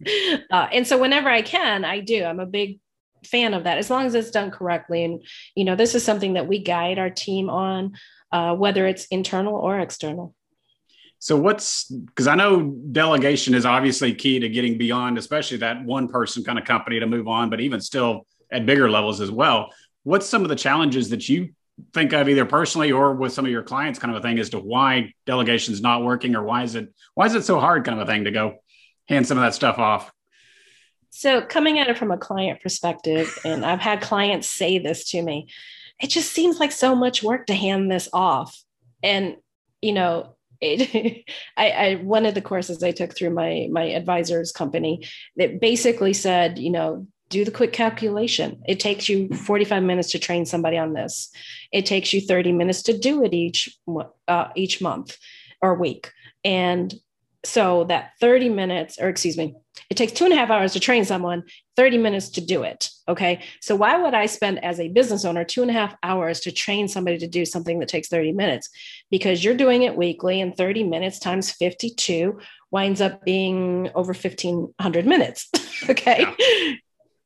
uh, 0.52 0.68
and 0.74 0.86
so 0.86 0.98
whenever 0.98 1.30
I 1.30 1.44
can, 1.44 1.86
I 1.86 2.02
do. 2.02 2.26
I'm 2.26 2.42
a 2.42 2.46
big 2.46 2.80
fan 3.26 3.54
of 3.54 3.64
that. 3.64 3.78
As 3.78 3.90
long 3.90 4.06
as 4.06 4.16
it's 4.16 4.32
done 4.32 4.52
correctly 4.52 5.04
and 5.04 5.24
you 5.56 5.66
know 5.66 5.76
this 5.76 5.96
is 5.96 6.04
something 6.04 6.34
that 6.34 6.48
we 6.48 6.60
guide 6.60 7.00
our 7.00 7.10
team 7.10 7.50
on 7.50 7.94
uh, 8.32 8.56
whether 8.56 8.86
it's 8.86 9.06
internal 9.08 9.56
or 9.56 9.80
external. 9.80 10.34
So 11.20 11.36
what's 11.36 11.86
because 11.86 12.28
i 12.28 12.36
know 12.36 12.76
delegation 12.92 13.56
is 13.56 13.66
obviously 13.66 14.14
key 14.14 14.40
to 14.40 14.50
getting 14.50 14.78
beyond 14.78 15.18
especially 15.18 15.58
that 15.58 15.84
one 15.84 16.08
person 16.08 16.44
kind 16.44 16.60
of 16.60 16.66
company 16.66 17.00
to 17.00 17.08
move 17.08 17.28
on 17.28 17.50
but 17.50 17.60
even 17.60 17.82
still 17.82 18.28
at 18.52 18.66
bigger 18.66 18.90
levels 18.90 19.22
as 19.22 19.32
well. 19.32 19.74
What's 20.04 20.26
some 20.26 20.44
of 20.44 20.50
the 20.50 20.56
challenges 20.56 21.10
that 21.10 21.28
you 21.28 21.54
think 21.94 22.14
of 22.14 22.28
either 22.30 22.46
personally 22.46 22.92
or 22.92 23.14
with 23.14 23.34
some 23.34 23.46
of 23.46 23.52
your 23.52 23.64
clients 23.64 24.00
kind 24.00 24.16
of 24.16 24.20
a 24.20 24.26
thing 24.26 24.40
as 24.40 24.50
to 24.50 24.60
why 24.60 25.14
delegation 25.26 25.74
is 25.74 25.82
not 25.82 26.04
working 26.04 26.36
or 26.36 26.44
why 26.44 26.64
is 26.64 26.76
it 26.76 26.92
why 27.14 27.26
is 27.26 27.36
it 27.36 27.44
so 27.44 27.60
hard 27.60 27.86
kind 27.86 28.00
of 28.00 28.08
a 28.08 28.12
thing 28.12 28.24
to 28.24 28.32
go 28.32 28.56
hand 29.08 29.28
some 29.28 29.38
of 29.38 29.44
that 29.44 29.54
stuff 29.54 29.78
off 29.78 30.12
so, 31.10 31.42
coming 31.42 31.80
at 31.80 31.88
it 31.88 31.98
from 31.98 32.12
a 32.12 32.18
client 32.18 32.62
perspective, 32.62 33.38
and 33.44 33.66
I've 33.66 33.80
had 33.80 34.02
clients 34.02 34.50
say 34.50 34.78
this 34.80 35.10
to 35.12 35.22
me, 35.22 35.48
it 36.02 36.08
just 36.08 36.32
seems 36.32 36.60
like 36.60 36.72
so 36.72 36.96
much 36.96 37.24
work 37.24 37.48
to 37.48 37.54
hand 37.54 37.92
this 37.92 38.08
off. 38.14 38.62
And, 39.02 39.38
you 39.82 39.94
know, 39.94 40.36
it, 40.62 41.24
I, 41.58 41.70
I, 41.70 41.96
one 41.96 42.26
of 42.26 42.34
the 42.34 42.42
courses 42.42 42.84
I 42.84 42.92
took 42.92 43.16
through 43.16 43.32
my 43.32 43.68
my 43.72 43.84
advisor's 43.84 44.52
company 44.52 45.08
that 45.38 45.60
basically 45.60 46.14
said, 46.14 46.60
you 46.60 46.70
know, 46.70 47.08
do 47.30 47.44
the 47.44 47.52
quick 47.52 47.74
calculation. 47.74 48.62
It 48.68 48.80
takes 48.80 49.10
you 49.10 49.30
45 49.30 49.84
minutes 49.84 50.12
to 50.12 50.20
train 50.20 50.46
somebody 50.46 50.78
on 50.78 50.94
this. 50.94 51.30
It 51.72 51.86
takes 51.86 52.14
you 52.14 52.22
30 52.22 52.54
minutes 52.54 52.84
to 52.84 52.98
do 52.98 53.24
it 53.24 53.34
each 53.34 53.78
uh, 54.28 54.48
each 54.56 54.82
month 54.82 55.18
or 55.62 55.76
week. 55.76 56.12
And 56.44 56.94
so 57.44 57.86
that 57.86 58.12
30 58.20 58.50
minutes, 58.50 58.98
or 59.00 59.10
excuse 59.10 59.38
me, 59.38 59.56
it 59.90 59.98
takes 59.98 60.12
two 60.12 60.26
and 60.26 60.34
a 60.34 60.38
half 60.38 60.50
hours 60.50 60.74
to 60.74 60.80
train 60.80 61.06
someone, 61.06 61.44
30 61.76 61.98
minutes 61.98 62.30
to 62.30 62.42
do 62.42 62.64
it. 62.64 62.90
Okay. 63.08 63.44
So 63.62 63.76
why 63.76 64.02
would 64.02 64.14
I 64.14 64.26
spend 64.26 64.64
as 64.64 64.80
a 64.80 64.90
business 64.90 65.26
owner 65.26 65.44
two 65.44 65.62
and 65.62 65.72
a 65.72 65.74
half 65.74 65.96
hours 66.04 66.40
to 66.42 66.52
train 66.52 66.88
somebody 66.88 67.18
to 67.20 67.28
do 67.28 67.46
something 67.46 67.80
that 67.80 67.90
takes 67.90 68.08
30 68.08 68.34
minutes? 68.34 68.70
Because 69.12 69.44
you're 69.44 69.56
doing 69.56 69.84
it 69.84 69.96
weekly 69.96 70.42
and 70.42 70.56
30 70.56 70.84
minutes 70.84 71.20
times 71.20 71.52
52 71.52 72.40
winds 72.72 73.02
up 73.02 73.24
being 73.24 73.90
over 73.96 74.14
1500 74.14 75.06
minutes. 75.06 75.50
okay. 75.90 76.26
Yeah 76.40 76.76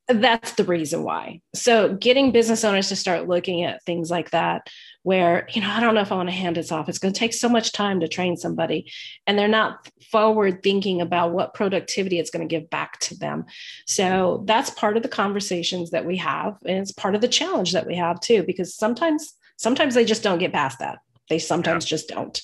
that's 0.08 0.52
the 0.52 0.64
reason 0.64 1.04
why. 1.04 1.40
So 1.54 1.94
getting 1.94 2.32
business 2.32 2.64
owners 2.64 2.88
to 2.88 2.96
start 2.96 3.28
looking 3.28 3.64
at 3.64 3.82
things 3.84 4.10
like 4.10 4.30
that, 4.30 4.68
where, 5.04 5.48
you 5.52 5.60
know, 5.60 5.70
I 5.70 5.80
don't 5.80 5.94
know 5.94 6.00
if 6.00 6.12
I 6.12 6.16
want 6.16 6.28
to 6.28 6.34
hand 6.34 6.56
this 6.56 6.70
off. 6.70 6.88
It's 6.88 6.98
going 6.98 7.12
to 7.12 7.18
take 7.18 7.34
so 7.34 7.48
much 7.48 7.72
time 7.72 8.00
to 8.00 8.08
train 8.08 8.36
somebody. 8.36 8.90
And 9.26 9.38
they're 9.38 9.48
not 9.48 9.88
forward 10.10 10.62
thinking 10.62 11.00
about 11.00 11.32
what 11.32 11.54
productivity 11.54 12.18
it's 12.18 12.30
going 12.30 12.46
to 12.46 12.52
give 12.52 12.70
back 12.70 12.98
to 13.00 13.18
them. 13.18 13.46
So 13.86 14.44
that's 14.46 14.70
part 14.70 14.96
of 14.96 15.02
the 15.02 15.08
conversations 15.08 15.90
that 15.90 16.04
we 16.04 16.16
have. 16.18 16.56
And 16.66 16.78
it's 16.78 16.92
part 16.92 17.14
of 17.14 17.20
the 17.20 17.28
challenge 17.28 17.72
that 17.72 17.86
we 17.86 17.96
have 17.96 18.20
too, 18.20 18.44
because 18.44 18.76
sometimes, 18.76 19.34
sometimes 19.56 19.94
they 19.94 20.04
just 20.04 20.22
don't 20.22 20.38
get 20.38 20.52
past 20.52 20.78
that. 20.78 20.98
They 21.28 21.38
sometimes 21.38 21.86
yeah. 21.86 21.90
just 21.90 22.08
don't. 22.08 22.42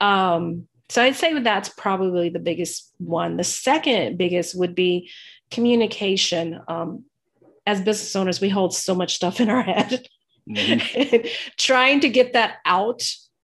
Um, 0.00 0.68
so 0.88 1.02
I'd 1.02 1.16
say 1.16 1.38
that's 1.40 1.70
probably 1.70 2.28
the 2.28 2.38
biggest 2.38 2.92
one. 2.98 3.36
The 3.36 3.44
second 3.44 4.18
biggest 4.18 4.58
would 4.58 4.74
be 4.74 5.10
communication. 5.52 6.60
Um, 6.66 7.04
as 7.66 7.80
business 7.80 8.16
owners, 8.16 8.40
we 8.40 8.48
hold 8.48 8.74
so 8.74 8.94
much 8.94 9.14
stuff 9.14 9.40
in 9.40 9.48
our 9.48 9.62
head. 9.62 10.06
Mm-hmm. 10.48 11.26
Trying 11.56 12.00
to 12.00 12.08
get 12.08 12.32
that 12.32 12.56
out 12.64 13.02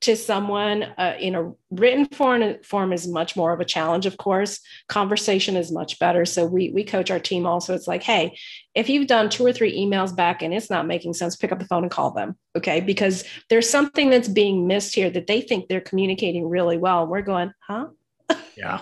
to 0.02 0.16
someone 0.16 0.84
uh, 0.98 1.16
in 1.20 1.36
a 1.36 1.52
written 1.72 2.06
form, 2.06 2.56
form 2.64 2.94
is 2.94 3.08
much 3.08 3.36
more 3.36 3.52
of 3.54 3.60
a 3.60 3.66
challenge 3.66 4.06
of 4.06 4.18
course 4.18 4.62
conversation 4.88 5.58
is 5.58 5.72
much 5.72 6.00
better 6.00 6.26
so 6.26 6.46
we 6.46 6.72
we 6.72 6.84
coach 6.84 7.12
our 7.12 7.20
team 7.20 7.46
also 7.46 7.76
it's 7.76 7.88
like 7.88 8.02
hey 8.02 8.38
if 8.76 8.88
you've 8.88 9.08
done 9.08 9.30
two 9.30 9.46
or 9.46 9.52
three 9.52 9.78
emails 9.78 10.16
back 10.16 10.42
and 10.42 10.54
it's 10.54 10.70
not 10.70 10.88
making 10.88 11.14
sense 11.14 11.36
pick 11.36 11.52
up 11.52 11.60
the 11.60 11.66
phone 11.66 11.84
and 11.84 11.92
call 11.92 12.12
them 12.12 12.38
okay 12.56 12.80
because 12.80 13.26
there's 13.50 13.70
something 13.70 14.10
that's 14.10 14.30
being 14.30 14.68
missed 14.68 14.96
here 14.96 15.10
that 15.10 15.28
they 15.28 15.42
think 15.42 15.68
they're 15.68 15.82
communicating 15.82 16.48
really 16.48 16.78
well 16.78 17.06
we're 17.06 17.22
going 17.22 17.52
huh 17.60 17.88
yeah 18.56 18.80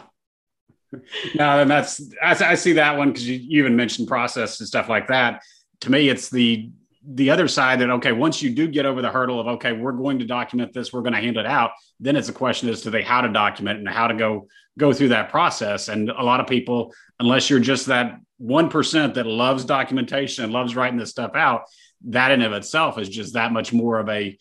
no 1.36 1.60
and 1.60 1.70
that's 1.70 2.02
i, 2.24 2.32
I 2.52 2.56
see 2.56 2.74
that 2.74 2.98
one 2.98 3.10
because 3.10 3.28
you, 3.28 3.36
you 3.36 3.60
even 3.60 3.76
mentioned 3.76 4.08
process 4.08 4.60
and 4.60 4.68
stuff 4.68 4.90
like 4.90 5.08
that. 5.08 5.42
To 5.82 5.92
me 5.92 6.10
it's 6.10 6.30
the 6.30 6.70
the 7.10 7.30
other 7.30 7.48
side 7.48 7.80
that 7.80 7.90
okay 7.90 8.12
once 8.12 8.42
you 8.42 8.50
do 8.50 8.68
get 8.68 8.86
over 8.86 9.02
the 9.02 9.12
hurdle 9.12 9.40
of 9.40 9.48
okay 9.48 9.72
we're 9.72 9.94
going 9.94 10.20
to 10.20 10.26
document 10.26 10.74
this 10.74 10.92
we're 10.92 11.02
going 11.02 11.14
to 11.14 11.22
hand 11.22 11.38
it 11.38 11.46
out 11.46 11.72
then 12.02 12.18
it's 12.18 12.28
a 12.28 12.34
question 12.34 12.68
as 12.68 12.82
to 12.82 12.90
they 12.90 13.02
how 13.02 13.22
to 13.22 13.30
document 13.30 13.80
and 13.80 13.88
how 13.88 14.08
to 14.08 14.14
go 14.14 14.48
go 14.78 14.94
through 14.94 15.10
that 15.10 15.30
process. 15.30 15.88
And 15.88 16.10
a 16.10 16.24
lot 16.24 16.40
of 16.40 16.48
people 16.48 16.94
unless 17.20 17.50
you're 17.50 17.60
just 17.60 17.88
that 17.88 18.20
1% 18.42 19.14
that 19.16 19.26
loves 19.26 19.66
documentation 19.66 20.44
and 20.44 20.54
loves 20.54 20.76
writing 20.76 21.00
this 21.00 21.10
stuff 21.10 21.32
out 21.36 21.64
that 22.06 22.30
in 22.30 22.44
of 22.44 22.54
itself 22.54 23.00
is 23.00 23.10
just 23.10 23.34
that 23.34 23.52
much 23.52 23.74
more 23.74 24.00
of 24.00 24.08
a 24.08 24.38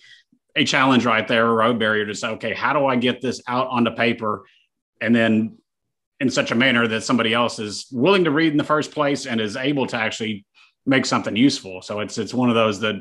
a 0.55 0.65
challenge 0.65 1.05
right 1.05 1.27
there 1.29 1.47
a 1.47 1.53
road 1.53 1.79
barrier 1.79 2.07
to 2.07 2.15
say 2.15 2.29
okay 2.29 2.55
how 2.55 2.73
do 2.73 2.87
i 2.87 2.97
get 2.97 3.21
this 3.21 3.41
out 3.49 3.69
onto 3.69 3.91
paper? 3.91 4.45
And 5.01 5.15
then 5.15 5.59
in 6.21 6.31
such 6.31 6.51
a 6.51 6.55
manner 6.55 6.87
that 6.89 7.03
somebody 7.03 7.35
else 7.35 7.59
is 7.59 7.87
willing 7.93 8.25
to 8.25 8.31
read 8.31 8.53
in 8.53 8.59
the 8.59 8.65
first 8.65 8.93
place 8.93 9.27
and 9.27 9.41
is 9.41 9.57
able 9.57 9.87
to 9.87 9.97
actually 9.97 10.47
make 10.87 11.05
something 11.05 11.37
useful. 11.37 11.83
So 11.83 12.01
it's 12.01 12.17
it's 12.19 12.33
one 12.33 12.49
of 12.49 12.55
those 12.55 12.81
that 12.81 12.97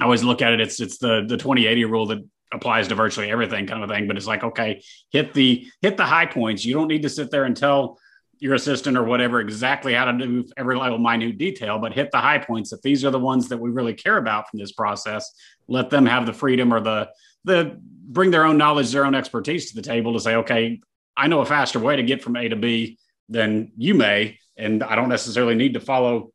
I 0.00 0.04
always 0.04 0.22
look 0.22 0.42
at 0.42 0.52
it. 0.52 0.60
It's 0.60 0.80
it's 0.80 0.98
the 0.98 1.24
the 1.26 1.36
2080 1.36 1.84
rule 1.86 2.06
that 2.06 2.18
applies 2.52 2.88
to 2.88 2.94
virtually 2.94 3.30
everything 3.30 3.66
kind 3.66 3.82
of 3.82 3.90
thing. 3.90 4.06
But 4.06 4.16
it's 4.16 4.26
like, 4.26 4.44
okay, 4.44 4.82
hit 5.10 5.34
the 5.34 5.66
hit 5.82 5.96
the 5.96 6.04
high 6.04 6.26
points. 6.26 6.64
You 6.64 6.74
don't 6.74 6.88
need 6.88 7.02
to 7.02 7.08
sit 7.08 7.30
there 7.30 7.44
and 7.44 7.56
tell 7.56 7.98
your 8.38 8.54
assistant 8.54 8.96
or 8.98 9.02
whatever 9.02 9.40
exactly 9.40 9.94
how 9.94 10.04
to 10.04 10.12
do 10.12 10.44
every 10.58 10.76
little 10.76 10.98
minute 10.98 11.38
detail, 11.38 11.78
but 11.78 11.94
hit 11.94 12.10
the 12.10 12.18
high 12.18 12.38
points. 12.38 12.72
If 12.72 12.82
these 12.82 13.04
are 13.04 13.10
the 13.10 13.18
ones 13.18 13.48
that 13.48 13.58
we 13.58 13.70
really 13.70 13.94
care 13.94 14.18
about 14.18 14.50
from 14.50 14.58
this 14.58 14.72
process, 14.72 15.32
let 15.68 15.88
them 15.88 16.04
have 16.04 16.26
the 16.26 16.34
freedom 16.34 16.72
or 16.72 16.80
the 16.80 17.08
the 17.44 17.78
bring 17.80 18.30
their 18.30 18.44
own 18.44 18.58
knowledge, 18.58 18.92
their 18.92 19.06
own 19.06 19.14
expertise 19.14 19.70
to 19.70 19.76
the 19.76 19.82
table 19.82 20.12
to 20.12 20.20
say, 20.20 20.36
okay, 20.36 20.80
I 21.16 21.28
know 21.28 21.40
a 21.40 21.46
faster 21.46 21.78
way 21.78 21.96
to 21.96 22.02
get 22.02 22.22
from 22.22 22.36
A 22.36 22.48
to 22.48 22.56
B 22.56 22.98
than 23.28 23.72
you 23.76 23.94
may, 23.94 24.38
and 24.56 24.82
I 24.82 24.94
don't 24.94 25.08
necessarily 25.08 25.54
need 25.54 25.74
to 25.74 25.80
follow 25.80 26.32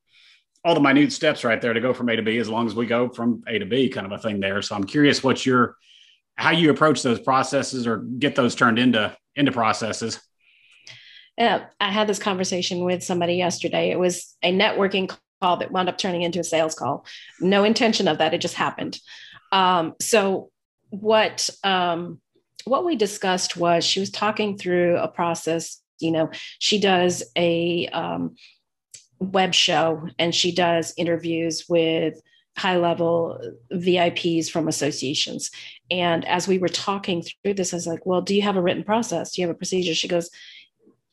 all 0.64 0.76
the 0.76 0.82
minute 0.82 1.12
steps 1.12 1.44
right 1.44 1.60
there 1.60 1.74
to 1.74 1.80
go 1.80 1.94
from 1.94 2.10
A 2.10 2.16
to 2.16 2.22
B 2.22 2.38
as 2.38 2.50
long 2.50 2.68
as 2.68 2.76
we 2.76 2.86
go 2.86 3.10
from 3.10 3.44
A 3.48 3.60
to 3.60 3.66
B 3.66 3.90
kind 3.90 4.06
of 4.06 4.12
a 4.12 4.18
thing 4.18 4.40
there. 4.40 4.62
So 4.62 4.76
I'm 4.76 4.84
curious 4.84 5.24
what 5.24 5.46
your 5.46 5.76
how 6.36 6.52
you 6.52 6.72
approach 6.72 7.04
those 7.04 7.20
processes 7.20 7.86
or 7.86 7.98
get 7.98 8.36
those 8.36 8.56
turned 8.56 8.80
into 8.80 9.16
into 9.36 9.52
processes. 9.52 10.20
Yeah, 11.38 11.66
I 11.80 11.92
had 11.92 12.08
this 12.08 12.20
conversation 12.20 12.84
with 12.84 13.04
somebody 13.04 13.36
yesterday. 13.36 13.90
It 13.90 14.00
was 14.00 14.36
a 14.44 14.52
networking 14.52 15.16
call 15.42 15.58
that 15.58 15.72
wound 15.72 15.90
up 15.90 15.98
turning 15.98 16.22
into 16.22 16.40
a 16.40 16.44
sales 16.44 16.76
call. 16.76 17.06
No 17.40 17.64
intention 17.64 18.08
of 18.08 18.20
that; 18.20 18.34
it 18.34 18.42
just 18.42 18.56
happened. 18.56 19.00
Um, 19.52 19.96
so 20.00 20.52
what 20.90 21.50
um, 21.64 22.20
what 22.66 22.86
we 22.86 22.96
discussed 22.96 23.58
was 23.58 23.84
she 23.84 24.00
was 24.00 24.10
talking 24.10 24.58
through 24.58 24.98
a 24.98 25.08
process. 25.08 25.82
You 26.00 26.12
know, 26.12 26.30
she 26.60 26.80
does 26.80 27.24
a 27.36 27.88
um, 27.88 28.36
web 29.20 29.54
show 29.54 30.08
and 30.18 30.34
she 30.34 30.54
does 30.54 30.94
interviews 30.98 31.66
with 31.70 32.20
high 32.58 32.78
level 32.78 33.40
VIPs 33.72 34.50
from 34.50 34.68
associations. 34.68 35.52
And 35.90 36.28
as 36.28 36.48
we 36.48 36.58
were 36.58 36.70
talking 36.70 37.24
through 37.24 37.54
this, 37.54 37.74
I 37.74 37.78
was 37.78 37.88
like, 37.88 38.06
well, 38.06 38.22
do 38.22 38.36
you 38.36 38.42
have 38.42 38.58
a 38.58 38.62
written 38.62 38.84
process? 38.84 39.32
Do 39.32 39.42
you 39.42 39.48
have 39.48 39.56
a 39.56 39.58
procedure? 39.58 39.94
She 39.94 40.08
goes, 40.08 40.30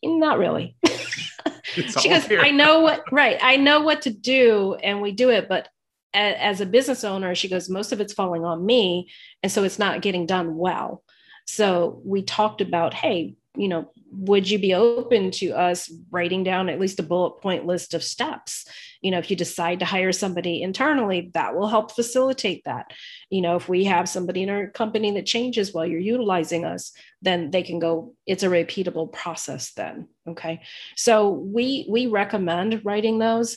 not 0.03 0.39
really. 0.39 0.77
she 1.65 2.09
goes, 2.09 2.27
here. 2.27 2.41
I 2.41 2.51
know 2.51 2.81
what, 2.81 3.05
right. 3.13 3.39
I 3.43 3.57
know 3.57 3.83
what 3.83 4.03
to 4.03 4.11
do 4.11 4.75
and 4.83 5.01
we 5.01 5.13
do 5.13 5.31
it, 5.31 5.49
but 5.49 5.69
as 6.15 6.61
a 6.61 6.67
business 6.67 7.05
owner, 7.05 7.35
she 7.35 7.49
goes, 7.49 7.69
most 7.69 7.93
of 7.93 8.01
it's 8.01 8.15
falling 8.15 8.45
on 8.45 8.65
me. 8.65 9.11
And 9.43 9.53
so 9.53 9.63
it's 9.63 9.79
not 9.79 10.03
getting 10.03 10.27
done 10.27 10.57
well. 10.57 11.03
So 11.49 12.03
we 12.05 12.23
talked 12.23 12.61
about, 12.61 12.93
hey, 12.93 13.35
you 13.57 13.69
know, 13.69 13.91
would 14.11 14.49
you 14.49 14.59
be 14.59 14.75
open 14.75 15.31
to 15.31 15.51
us 15.53 15.91
writing 16.11 16.45
down 16.45 16.69
at 16.69 16.79
least 16.79 17.01
a 17.01 17.03
bullet 17.03 17.41
point 17.41 17.65
list 17.67 17.95
of 17.95 18.05
steps? 18.05 18.67
You 19.01 19.11
know 19.11 19.19
if 19.19 19.31
you 19.31 19.37
decide 19.37 19.79
to 19.79 19.85
hire 19.85 20.13
somebody 20.13 20.63
internally 20.63 21.31
that 21.35 21.57
will 21.57 21.69
help 21.69 21.95
facilitate 21.95 22.65
that. 22.65 22.93
You 23.31 23.41
know 23.41 23.57
if 23.57 23.69
we 23.69 23.85
have 23.85 24.09
somebody 24.09 24.43
in 24.43 24.51
our 24.51 24.69
company 24.69 25.11
that 25.13 25.27
changes 25.27 25.73
while 25.73 25.87
you're 25.87 26.01
utilizing 26.01 26.65
us 26.65 26.93
then 27.23 27.51
they 27.51 27.63
can 27.63 27.79
go 27.79 28.15
it's 28.27 28.43
a 28.43 28.49
repeatable 28.49 29.11
process 29.13 29.73
then 29.73 30.09
okay? 30.29 30.61
So 30.97 31.31
we 31.31 31.87
we 31.89 32.07
recommend 32.07 32.83
writing 32.85 33.19
those. 33.19 33.57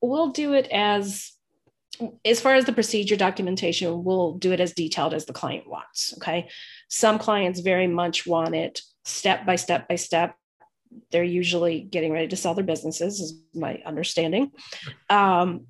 We'll 0.00 0.30
do 0.30 0.54
it 0.54 0.68
as 0.70 1.33
as 2.24 2.40
far 2.40 2.54
as 2.54 2.64
the 2.64 2.72
procedure 2.72 3.16
documentation 3.16 4.04
we'll 4.04 4.34
do 4.34 4.52
it 4.52 4.60
as 4.60 4.72
detailed 4.72 5.14
as 5.14 5.26
the 5.26 5.32
client 5.32 5.68
wants 5.68 6.14
okay 6.16 6.48
some 6.88 7.18
clients 7.18 7.60
very 7.60 7.86
much 7.86 8.26
want 8.26 8.54
it 8.54 8.80
step 9.04 9.46
by 9.46 9.56
step 9.56 9.88
by 9.88 9.96
step. 9.96 10.34
They're 11.10 11.24
usually 11.24 11.80
getting 11.80 12.12
ready 12.12 12.28
to 12.28 12.36
sell 12.36 12.54
their 12.54 12.64
businesses, 12.64 13.20
is 13.20 13.40
my 13.54 13.82
understanding, 13.84 14.52
um, 15.10 15.66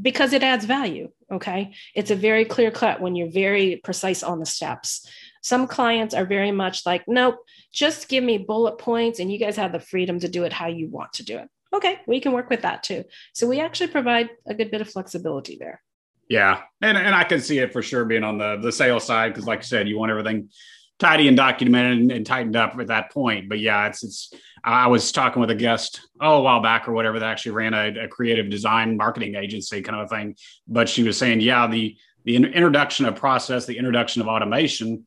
because 0.00 0.32
it 0.32 0.42
adds 0.42 0.64
value. 0.64 1.10
Okay. 1.30 1.74
It's 1.94 2.10
a 2.10 2.16
very 2.16 2.44
clear 2.44 2.70
cut 2.70 3.00
when 3.00 3.16
you're 3.16 3.30
very 3.30 3.80
precise 3.82 4.22
on 4.22 4.38
the 4.38 4.46
steps. 4.46 5.08
Some 5.42 5.66
clients 5.66 6.14
are 6.14 6.24
very 6.24 6.52
much 6.52 6.86
like, 6.86 7.04
nope, 7.06 7.36
just 7.72 8.08
give 8.08 8.22
me 8.22 8.38
bullet 8.38 8.78
points 8.78 9.18
and 9.18 9.30
you 9.30 9.38
guys 9.38 9.56
have 9.56 9.72
the 9.72 9.80
freedom 9.80 10.20
to 10.20 10.28
do 10.28 10.44
it 10.44 10.52
how 10.52 10.68
you 10.68 10.88
want 10.88 11.14
to 11.14 11.24
do 11.24 11.38
it. 11.38 11.48
Okay, 11.74 11.98
we 12.06 12.20
can 12.20 12.32
work 12.32 12.48
with 12.50 12.62
that 12.62 12.84
too. 12.84 13.04
So 13.32 13.48
we 13.48 13.60
actually 13.60 13.88
provide 13.88 14.30
a 14.46 14.54
good 14.54 14.70
bit 14.70 14.80
of 14.80 14.88
flexibility 14.88 15.56
there. 15.58 15.82
Yeah, 16.28 16.62
and 16.80 16.96
and 16.96 17.14
I 17.14 17.24
can 17.24 17.40
see 17.40 17.58
it 17.58 17.72
for 17.72 17.82
sure 17.82 18.04
being 18.04 18.24
on 18.24 18.38
the 18.38 18.56
the 18.56 18.72
sales 18.72 19.04
side 19.04 19.34
because, 19.34 19.46
like 19.46 19.60
you 19.60 19.64
said, 19.64 19.88
you 19.88 19.98
want 19.98 20.10
everything 20.10 20.48
tidy 21.00 21.26
and 21.26 21.36
documented 21.36 21.98
and, 21.98 22.12
and, 22.12 22.24
tightened 22.24 22.54
up 22.54 22.78
at 22.78 22.86
that 22.86 23.10
point. 23.10 23.48
But 23.48 23.58
yeah, 23.58 23.86
it's 23.88 24.04
it's. 24.04 24.32
I 24.62 24.86
was 24.86 25.12
talking 25.12 25.40
with 25.40 25.50
a 25.50 25.54
guest 25.54 26.00
oh 26.20 26.38
a 26.38 26.42
while 26.42 26.62
back 26.62 26.88
or 26.88 26.92
whatever 26.92 27.18
that 27.18 27.28
actually 27.28 27.52
ran 27.52 27.74
a, 27.74 28.04
a 28.04 28.08
creative 28.08 28.48
design 28.48 28.96
marketing 28.96 29.34
agency 29.34 29.82
kind 29.82 30.00
of 30.00 30.06
a 30.06 30.08
thing. 30.08 30.36
But 30.66 30.88
she 30.88 31.02
was 31.02 31.18
saying, 31.18 31.40
yeah, 31.40 31.66
the 31.66 31.96
the 32.24 32.36
introduction 32.36 33.04
of 33.04 33.16
process, 33.16 33.66
the 33.66 33.76
introduction 33.76 34.22
of 34.22 34.28
automation, 34.28 35.06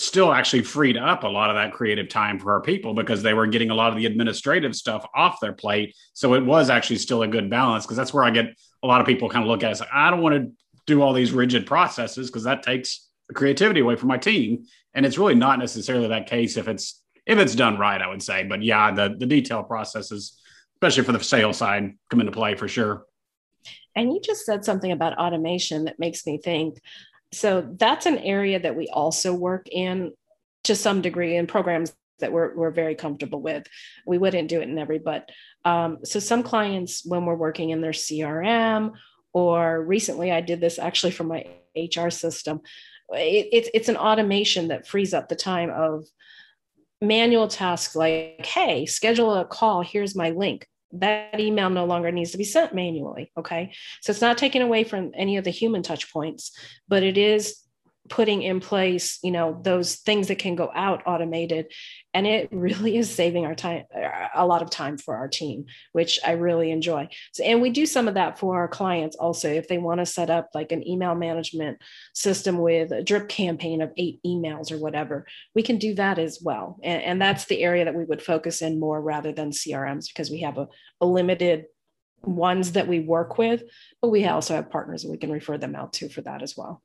still 0.00 0.32
actually 0.32 0.62
freed 0.62 0.96
up 0.96 1.24
a 1.24 1.28
lot 1.28 1.50
of 1.50 1.56
that 1.56 1.72
creative 1.72 2.08
time 2.08 2.38
for 2.38 2.52
our 2.52 2.60
people 2.60 2.94
because 2.94 3.22
they 3.22 3.34
were 3.34 3.46
getting 3.46 3.70
a 3.70 3.74
lot 3.74 3.90
of 3.90 3.96
the 3.96 4.06
administrative 4.06 4.74
stuff 4.74 5.06
off 5.14 5.40
their 5.40 5.52
plate. 5.52 5.94
So 6.14 6.34
it 6.34 6.44
was 6.44 6.70
actually 6.70 6.98
still 6.98 7.22
a 7.22 7.28
good 7.28 7.50
balance 7.50 7.84
because 7.84 7.96
that's 7.96 8.14
where 8.14 8.24
I 8.24 8.30
get 8.30 8.54
a 8.82 8.86
lot 8.86 9.00
of 9.00 9.06
people 9.06 9.28
kind 9.28 9.44
of 9.44 9.48
look 9.48 9.62
at 9.62 9.72
it 9.72 9.80
like, 9.80 9.88
I 9.92 10.10
don't 10.10 10.22
want 10.22 10.34
to 10.36 10.52
do 10.86 11.02
all 11.02 11.12
these 11.12 11.32
rigid 11.32 11.66
processes 11.66 12.28
because 12.28 12.44
that 12.44 12.62
takes 12.62 13.08
the 13.28 13.34
creativity 13.34 13.80
away 13.80 13.96
from 13.96 14.08
my 14.08 14.18
team. 14.18 14.64
And 14.94 15.04
it's 15.04 15.18
really 15.18 15.34
not 15.34 15.58
necessarily 15.58 16.08
that 16.08 16.26
case 16.26 16.56
if 16.56 16.68
it's 16.68 17.02
if 17.26 17.38
it's 17.38 17.54
done 17.54 17.78
right, 17.78 18.00
I 18.00 18.08
would 18.08 18.22
say. 18.22 18.44
But 18.44 18.62
yeah, 18.62 18.90
the 18.92 19.14
the 19.16 19.26
detail 19.26 19.62
processes, 19.62 20.40
especially 20.76 21.04
for 21.04 21.12
the 21.12 21.22
sales 21.22 21.58
side, 21.58 21.92
come 22.10 22.20
into 22.20 22.32
play 22.32 22.54
for 22.54 22.68
sure. 22.68 23.04
And 23.94 24.12
you 24.12 24.20
just 24.20 24.46
said 24.46 24.64
something 24.64 24.92
about 24.92 25.18
automation 25.18 25.84
that 25.84 25.98
makes 25.98 26.24
me 26.24 26.38
think. 26.38 26.80
So 27.32 27.68
that's 27.78 28.06
an 28.06 28.18
area 28.18 28.58
that 28.60 28.76
we 28.76 28.88
also 28.88 29.34
work 29.34 29.68
in 29.70 30.12
to 30.64 30.74
some 30.74 31.02
degree 31.02 31.36
in 31.36 31.46
programs 31.46 31.92
that 32.20 32.32
we're, 32.32 32.54
we're 32.56 32.70
very 32.70 32.94
comfortable 32.94 33.40
with. 33.40 33.66
We 34.06 34.18
wouldn't 34.18 34.48
do 34.48 34.60
it 34.60 34.68
in 34.68 34.78
every, 34.78 34.98
but 34.98 35.30
um, 35.64 35.98
so 36.04 36.18
some 36.18 36.42
clients, 36.42 37.04
when 37.04 37.24
we're 37.24 37.36
working 37.36 37.70
in 37.70 37.80
their 37.80 37.92
CRM, 37.92 38.92
or 39.32 39.84
recently 39.84 40.32
I 40.32 40.40
did 40.40 40.60
this 40.60 40.78
actually 40.78 41.12
for 41.12 41.24
my 41.24 41.46
HR 41.76 42.10
system, 42.10 42.60
it, 43.10 43.48
it's 43.52 43.70
it's 43.72 43.88
an 43.88 43.96
automation 43.96 44.68
that 44.68 44.86
frees 44.86 45.14
up 45.14 45.28
the 45.28 45.36
time 45.36 45.70
of 45.70 46.06
manual 47.00 47.48
tasks 47.48 47.94
like 47.94 48.44
hey 48.44 48.84
schedule 48.84 49.34
a 49.34 49.44
call 49.44 49.82
here's 49.82 50.16
my 50.16 50.30
link 50.30 50.66
that 50.92 51.38
email 51.38 51.70
no 51.70 51.84
longer 51.84 52.10
needs 52.10 52.30
to 52.30 52.38
be 52.38 52.44
sent 52.44 52.74
manually 52.74 53.30
okay? 53.36 53.72
So 54.00 54.10
it's 54.10 54.20
not 54.20 54.38
taken 54.38 54.62
away 54.62 54.84
from 54.84 55.12
any 55.14 55.36
of 55.36 55.44
the 55.44 55.50
human 55.50 55.82
touch 55.82 56.12
points 56.12 56.52
but 56.88 57.02
it 57.02 57.18
is 57.18 57.56
putting 58.08 58.42
in 58.42 58.60
place 58.60 59.18
you 59.22 59.30
know 59.30 59.60
those 59.62 59.96
things 59.96 60.28
that 60.28 60.38
can 60.38 60.54
go 60.54 60.70
out 60.74 61.02
automated. 61.06 61.72
And 62.14 62.26
it 62.26 62.48
really 62.50 62.96
is 62.96 63.14
saving 63.14 63.44
our 63.44 63.54
time 63.54 63.84
a 64.34 64.46
lot 64.46 64.62
of 64.62 64.70
time 64.70 64.98
for 64.98 65.16
our 65.16 65.28
team 65.28 65.66
which 65.92 66.18
i 66.24 66.32
really 66.32 66.70
enjoy. 66.70 67.08
So, 67.32 67.44
and 67.44 67.60
we 67.60 67.70
do 67.70 67.86
some 67.86 68.08
of 68.08 68.14
that 68.14 68.38
for 68.38 68.56
our 68.56 68.68
clients 68.68 69.16
also. 69.16 69.48
If 69.48 69.68
they 69.68 69.78
want 69.78 70.00
to 70.00 70.06
set 70.06 70.30
up 70.30 70.48
like 70.54 70.72
an 70.72 70.86
email 70.86 71.14
management 71.14 71.78
system 72.14 72.58
with 72.58 72.92
a 72.92 73.02
drip 73.02 73.28
campaign 73.28 73.82
of 73.82 73.92
eight 73.96 74.20
emails 74.26 74.72
or 74.72 74.78
whatever 74.78 75.26
we 75.54 75.62
can 75.62 75.78
do 75.78 75.94
that 75.94 76.18
as 76.18 76.40
well. 76.42 76.78
And, 76.82 77.02
and 77.02 77.22
that's 77.22 77.46
the 77.46 77.62
area 77.62 77.84
that 77.84 77.94
we 77.94 78.04
would 78.04 78.22
focus 78.22 78.62
in 78.62 78.80
more 78.80 79.00
rather 79.00 79.32
than 79.32 79.50
crms 79.50 80.08
because 80.08 80.30
we 80.30 80.40
have 80.40 80.58
a, 80.58 80.68
a 81.00 81.06
limited 81.06 81.66
ones 82.22 82.72
that 82.72 82.88
we 82.88 83.00
work 83.00 83.38
with 83.38 83.62
but 84.02 84.08
we 84.08 84.26
also 84.26 84.54
have 84.54 84.70
partners 84.70 85.02
that 85.02 85.10
we 85.10 85.16
can 85.16 85.30
refer 85.30 85.56
them 85.56 85.76
out 85.76 85.92
to 85.92 86.08
for 86.08 86.20
that 86.20 86.42
as 86.42 86.56
well 86.56 86.82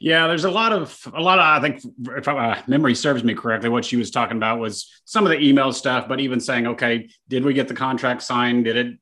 Yeah, 0.00 0.26
there's 0.26 0.44
a 0.44 0.50
lot 0.50 0.72
of 0.72 0.98
a 1.14 1.20
lot 1.20 1.38
of 1.38 1.44
I 1.44 1.60
think 1.60 1.82
if 2.16 2.28
uh, 2.28 2.62
memory 2.66 2.94
serves 2.94 3.24
me 3.24 3.34
correctly, 3.34 3.68
what 3.68 3.84
she 3.84 3.96
was 3.96 4.10
talking 4.10 4.36
about 4.36 4.58
was 4.58 4.90
some 5.04 5.24
of 5.24 5.30
the 5.30 5.40
email 5.40 5.72
stuff, 5.72 6.08
but 6.08 6.20
even 6.20 6.40
saying, 6.40 6.66
okay, 6.66 7.08
did 7.28 7.44
we 7.44 7.54
get 7.54 7.68
the 7.68 7.74
contract 7.74 8.22
signed? 8.22 8.64
Did 8.64 8.76
it 8.76 8.98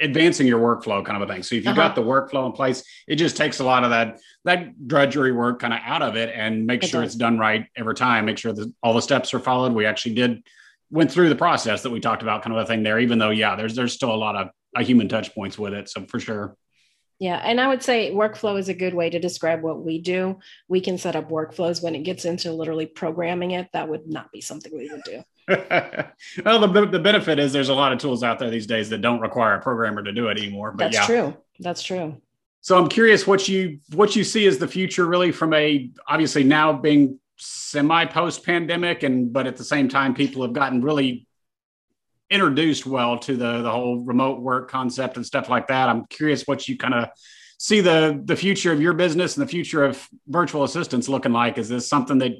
advancing 0.00 0.46
your 0.46 0.60
workflow 0.60 1.04
kind 1.04 1.22
of 1.22 1.28
a 1.28 1.32
thing. 1.32 1.42
So 1.42 1.54
if 1.54 1.64
you 1.64 1.70
uh-huh. 1.70 1.88
got 1.88 1.94
the 1.94 2.02
workflow 2.02 2.46
in 2.46 2.52
place, 2.52 2.82
it 3.06 3.16
just 3.16 3.36
takes 3.36 3.60
a 3.60 3.64
lot 3.64 3.84
of 3.84 3.90
that 3.90 4.20
that 4.44 4.88
drudgery 4.88 5.32
work 5.32 5.60
kind 5.60 5.72
of 5.72 5.80
out 5.84 6.02
of 6.02 6.16
it 6.16 6.32
and 6.34 6.66
make 6.66 6.82
it 6.82 6.88
sure 6.88 7.02
does. 7.02 7.10
it's 7.10 7.16
done 7.16 7.38
right 7.38 7.66
every 7.76 7.94
time. 7.94 8.24
Make 8.24 8.38
sure 8.38 8.52
that 8.52 8.72
all 8.82 8.94
the 8.94 9.02
steps 9.02 9.32
are 9.34 9.38
followed. 9.38 9.72
We 9.72 9.86
actually 9.86 10.14
did 10.14 10.42
went 10.90 11.10
through 11.10 11.28
the 11.28 11.36
process 11.36 11.82
that 11.82 11.90
we 11.90 12.00
talked 12.00 12.22
about 12.22 12.42
kind 12.42 12.56
of 12.56 12.62
a 12.62 12.66
thing 12.66 12.82
there, 12.82 12.98
even 12.98 13.18
though 13.18 13.30
yeah, 13.30 13.56
there's 13.56 13.74
there's 13.74 13.92
still 13.92 14.12
a 14.12 14.16
lot 14.16 14.36
of 14.36 14.48
a 14.76 14.82
human 14.82 15.08
touch 15.08 15.34
points 15.34 15.58
with 15.58 15.74
it. 15.74 15.88
So 15.88 16.04
for 16.06 16.18
sure. 16.18 16.56
Yeah. 17.22 17.36
And 17.36 17.60
I 17.60 17.68
would 17.68 17.84
say 17.84 18.10
workflow 18.10 18.58
is 18.58 18.68
a 18.68 18.74
good 18.74 18.94
way 18.94 19.08
to 19.08 19.20
describe 19.20 19.62
what 19.62 19.84
we 19.84 20.00
do. 20.00 20.40
We 20.66 20.80
can 20.80 20.98
set 20.98 21.14
up 21.14 21.30
workflows 21.30 21.80
when 21.80 21.94
it 21.94 22.02
gets 22.02 22.24
into 22.24 22.50
literally 22.50 22.84
programming 22.84 23.52
it. 23.52 23.68
That 23.72 23.88
would 23.88 24.08
not 24.08 24.32
be 24.32 24.40
something 24.40 24.76
we 24.76 24.90
would 24.90 25.04
do. 25.04 25.22
well, 26.44 26.66
the, 26.66 26.88
the 26.90 26.98
benefit 26.98 27.38
is 27.38 27.52
there's 27.52 27.68
a 27.68 27.74
lot 27.74 27.92
of 27.92 28.00
tools 28.00 28.24
out 28.24 28.40
there 28.40 28.50
these 28.50 28.66
days 28.66 28.90
that 28.90 29.02
don't 29.02 29.20
require 29.20 29.54
a 29.54 29.62
programmer 29.62 30.02
to 30.02 30.12
do 30.12 30.26
it 30.30 30.36
anymore. 30.36 30.72
But 30.72 30.90
yeah 30.92 30.98
That's 30.98 31.08
yeah. 31.08 31.14
true. 31.14 31.36
That's 31.60 31.82
true. 31.84 32.20
So 32.60 32.76
I'm 32.76 32.88
curious 32.88 33.24
what 33.24 33.46
you 33.46 33.78
what 33.92 34.16
you 34.16 34.24
see 34.24 34.48
as 34.48 34.58
the 34.58 34.66
future 34.66 35.06
really 35.06 35.30
from 35.30 35.54
a 35.54 35.90
obviously 36.08 36.42
now 36.42 36.72
being 36.72 37.20
semi 37.36 38.04
post 38.06 38.44
pandemic 38.44 39.04
and 39.04 39.32
but 39.32 39.46
at 39.46 39.56
the 39.56 39.64
same 39.64 39.88
time 39.88 40.12
people 40.12 40.42
have 40.42 40.52
gotten 40.52 40.82
really 40.82 41.28
introduced 42.32 42.86
well 42.86 43.18
to 43.18 43.36
the 43.36 43.62
the 43.62 43.70
whole 43.70 44.04
remote 44.04 44.40
work 44.40 44.70
concept 44.70 45.16
and 45.16 45.26
stuff 45.26 45.48
like 45.48 45.68
that. 45.68 45.88
I'm 45.88 46.06
curious 46.06 46.44
what 46.46 46.66
you 46.66 46.78
kind 46.78 46.94
of 46.94 47.08
see 47.58 47.80
the 47.80 48.20
the 48.24 48.34
future 48.34 48.72
of 48.72 48.80
your 48.80 48.94
business 48.94 49.36
and 49.36 49.46
the 49.46 49.50
future 49.50 49.84
of 49.84 50.08
virtual 50.26 50.64
assistants 50.64 51.08
looking 51.08 51.32
like. 51.32 51.58
Is 51.58 51.68
this 51.68 51.88
something 51.88 52.18
that 52.18 52.32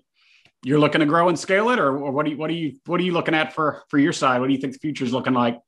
you're 0.64 0.80
looking 0.80 1.00
to 1.00 1.06
grow 1.06 1.28
and 1.28 1.38
scale 1.38 1.70
it, 1.70 1.78
or, 1.78 1.96
or 1.96 2.10
what 2.10 2.24
do 2.24 2.32
you 2.32 2.38
what 2.38 2.50
are 2.50 2.54
you 2.54 2.78
what 2.86 3.00
are 3.00 3.04
you 3.04 3.12
looking 3.12 3.34
at 3.34 3.52
for 3.52 3.82
for 3.88 3.98
your 3.98 4.12
side? 4.12 4.40
What 4.40 4.46
do 4.46 4.54
you 4.54 4.60
think 4.60 4.72
the 4.72 4.78
future 4.78 5.04
is 5.04 5.12
looking 5.12 5.34
like? 5.34 5.58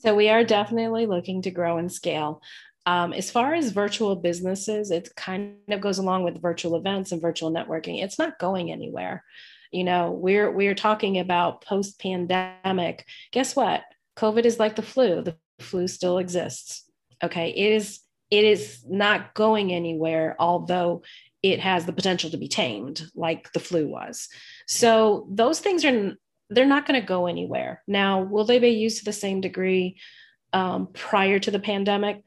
So 0.00 0.14
we 0.16 0.30
are 0.30 0.42
definitely 0.42 1.06
looking 1.06 1.42
to 1.42 1.50
grow 1.50 1.76
and 1.78 1.92
scale. 1.92 2.42
Um, 2.86 3.12
as 3.12 3.30
far 3.30 3.54
as 3.54 3.70
virtual 3.70 4.16
businesses, 4.16 4.90
it 4.90 5.10
kind 5.16 5.54
of 5.68 5.80
goes 5.80 5.98
along 5.98 6.24
with 6.24 6.42
virtual 6.42 6.76
events 6.76 7.12
and 7.12 7.22
virtual 7.22 7.52
networking. 7.52 8.02
It's 8.02 8.18
not 8.18 8.40
going 8.40 8.72
anywhere 8.72 9.22
you 9.72 9.84
know 9.84 10.10
we're 10.10 10.50
we're 10.50 10.74
talking 10.74 11.18
about 11.18 11.64
post 11.64 11.98
pandemic 11.98 13.06
guess 13.32 13.56
what? 13.56 13.82
Covid 14.16 14.44
is 14.44 14.58
like 14.58 14.76
the 14.76 14.82
flu. 14.82 15.22
The 15.22 15.36
flu 15.58 15.88
still 15.88 16.18
exists. 16.18 16.84
Okay. 17.22 17.50
It 17.50 17.72
is 17.72 18.00
it 18.30 18.44
is 18.44 18.84
not 18.88 19.34
going 19.34 19.72
anywhere 19.72 20.36
although 20.38 21.02
it 21.42 21.58
has 21.58 21.86
the 21.86 21.92
potential 21.92 22.30
to 22.30 22.36
be 22.36 22.48
tamed 22.48 23.02
like 23.14 23.52
the 23.52 23.60
flu 23.60 23.88
was. 23.88 24.28
So 24.68 25.26
those 25.30 25.60
things 25.60 25.84
are 25.84 26.16
they're 26.50 26.66
not 26.66 26.86
going 26.86 27.00
to 27.00 27.06
go 27.06 27.26
anywhere. 27.26 27.82
Now 27.86 28.22
will 28.22 28.44
they 28.44 28.58
be 28.58 28.70
used 28.70 28.98
to 28.98 29.04
the 29.04 29.12
same 29.12 29.40
degree 29.40 29.98
um, 30.52 30.88
prior 30.92 31.38
to 31.38 31.50
the 31.50 31.58
pandemic? 31.58 32.22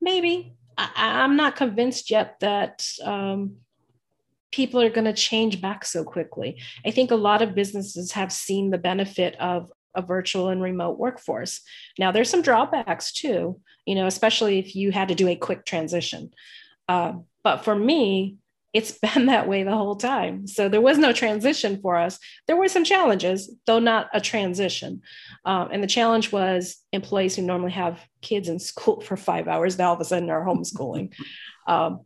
Maybe. 0.00 0.56
I, 0.76 1.24
am 1.24 1.36
not 1.36 1.56
convinced 1.56 2.10
yet 2.10 2.36
that 2.40 2.86
um, 3.04 3.56
people 4.52 4.80
are 4.80 4.90
going 4.90 5.04
to 5.04 5.12
change 5.12 5.60
back 5.60 5.84
so 5.84 6.04
quickly. 6.04 6.60
I 6.84 6.90
think 6.90 7.10
a 7.10 7.16
lot 7.16 7.42
of 7.42 7.54
businesses 7.54 8.12
have 8.12 8.32
seen 8.32 8.70
the 8.70 8.78
benefit 8.78 9.36
of 9.36 9.70
a 9.94 10.02
virtual 10.02 10.48
and 10.48 10.62
remote 10.62 10.98
workforce. 10.98 11.60
Now, 11.98 12.12
there's 12.12 12.30
some 12.30 12.42
drawbacks 12.42 13.12
too, 13.12 13.60
you 13.86 13.94
know, 13.94 14.06
especially 14.06 14.58
if 14.58 14.76
you 14.76 14.92
had 14.92 15.08
to 15.08 15.14
do 15.14 15.28
a 15.28 15.36
quick 15.36 15.64
transition. 15.64 16.32
Uh, 16.88 17.14
but 17.42 17.64
for 17.64 17.74
me, 17.74 18.36
it's 18.72 18.92
been 19.14 19.26
that 19.26 19.48
way 19.48 19.62
the 19.62 19.76
whole 19.76 19.96
time. 19.96 20.46
So 20.46 20.68
there 20.68 20.80
was 20.80 20.98
no 20.98 21.12
transition 21.12 21.80
for 21.80 21.96
us. 21.96 22.18
There 22.46 22.56
were 22.56 22.68
some 22.68 22.84
challenges, 22.84 23.52
though 23.66 23.78
not 23.78 24.08
a 24.12 24.20
transition. 24.20 25.02
Um, 25.44 25.70
and 25.72 25.82
the 25.82 25.88
challenge 25.88 26.32
was 26.32 26.76
employees 26.92 27.36
who 27.36 27.42
normally 27.42 27.72
have 27.72 28.00
kids 28.22 28.48
in 28.48 28.58
school 28.58 29.00
for 29.06 29.16
five 29.16 29.48
hours 29.48 29.78
now 29.78 29.88
all 29.88 29.94
of 29.94 30.00
a 30.00 30.04
sudden 30.04 30.30
are 30.30 30.44
homeschooling. 30.44 31.12
Um, 31.66 32.00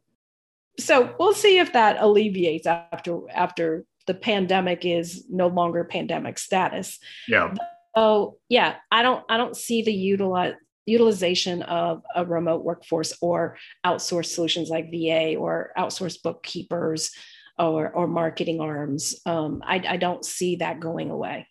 so 0.78 1.14
we'll 1.18 1.34
see 1.34 1.58
if 1.58 1.72
that 1.72 2.00
alleviates 2.00 2.66
after 2.66 3.20
after 3.30 3.84
the 4.06 4.14
pandemic 4.14 4.84
is 4.84 5.24
no 5.30 5.48
longer 5.48 5.84
pandemic 5.84 6.38
status. 6.38 6.98
Yeah. 7.28 7.54
Oh 7.94 8.36
yeah, 8.48 8.76
I 8.90 9.02
don't 9.02 9.24
I 9.28 9.36
don't 9.36 9.56
see 9.56 9.82
the 9.82 9.92
utilize 9.92 10.54
utilization 10.86 11.62
of 11.62 12.02
a 12.14 12.26
remote 12.26 12.62
workforce 12.62 13.16
or 13.22 13.56
outsourced 13.86 14.34
solutions 14.34 14.68
like 14.68 14.90
VA 14.90 15.36
or 15.36 15.70
outsourced 15.78 16.22
bookkeepers 16.22 17.12
or 17.58 17.90
or 17.90 18.06
marketing 18.06 18.60
arms. 18.60 19.14
Um, 19.24 19.62
I, 19.64 19.82
I 19.88 19.96
don't 19.96 20.24
see 20.24 20.56
that 20.56 20.80
going 20.80 21.10
away. 21.10 21.46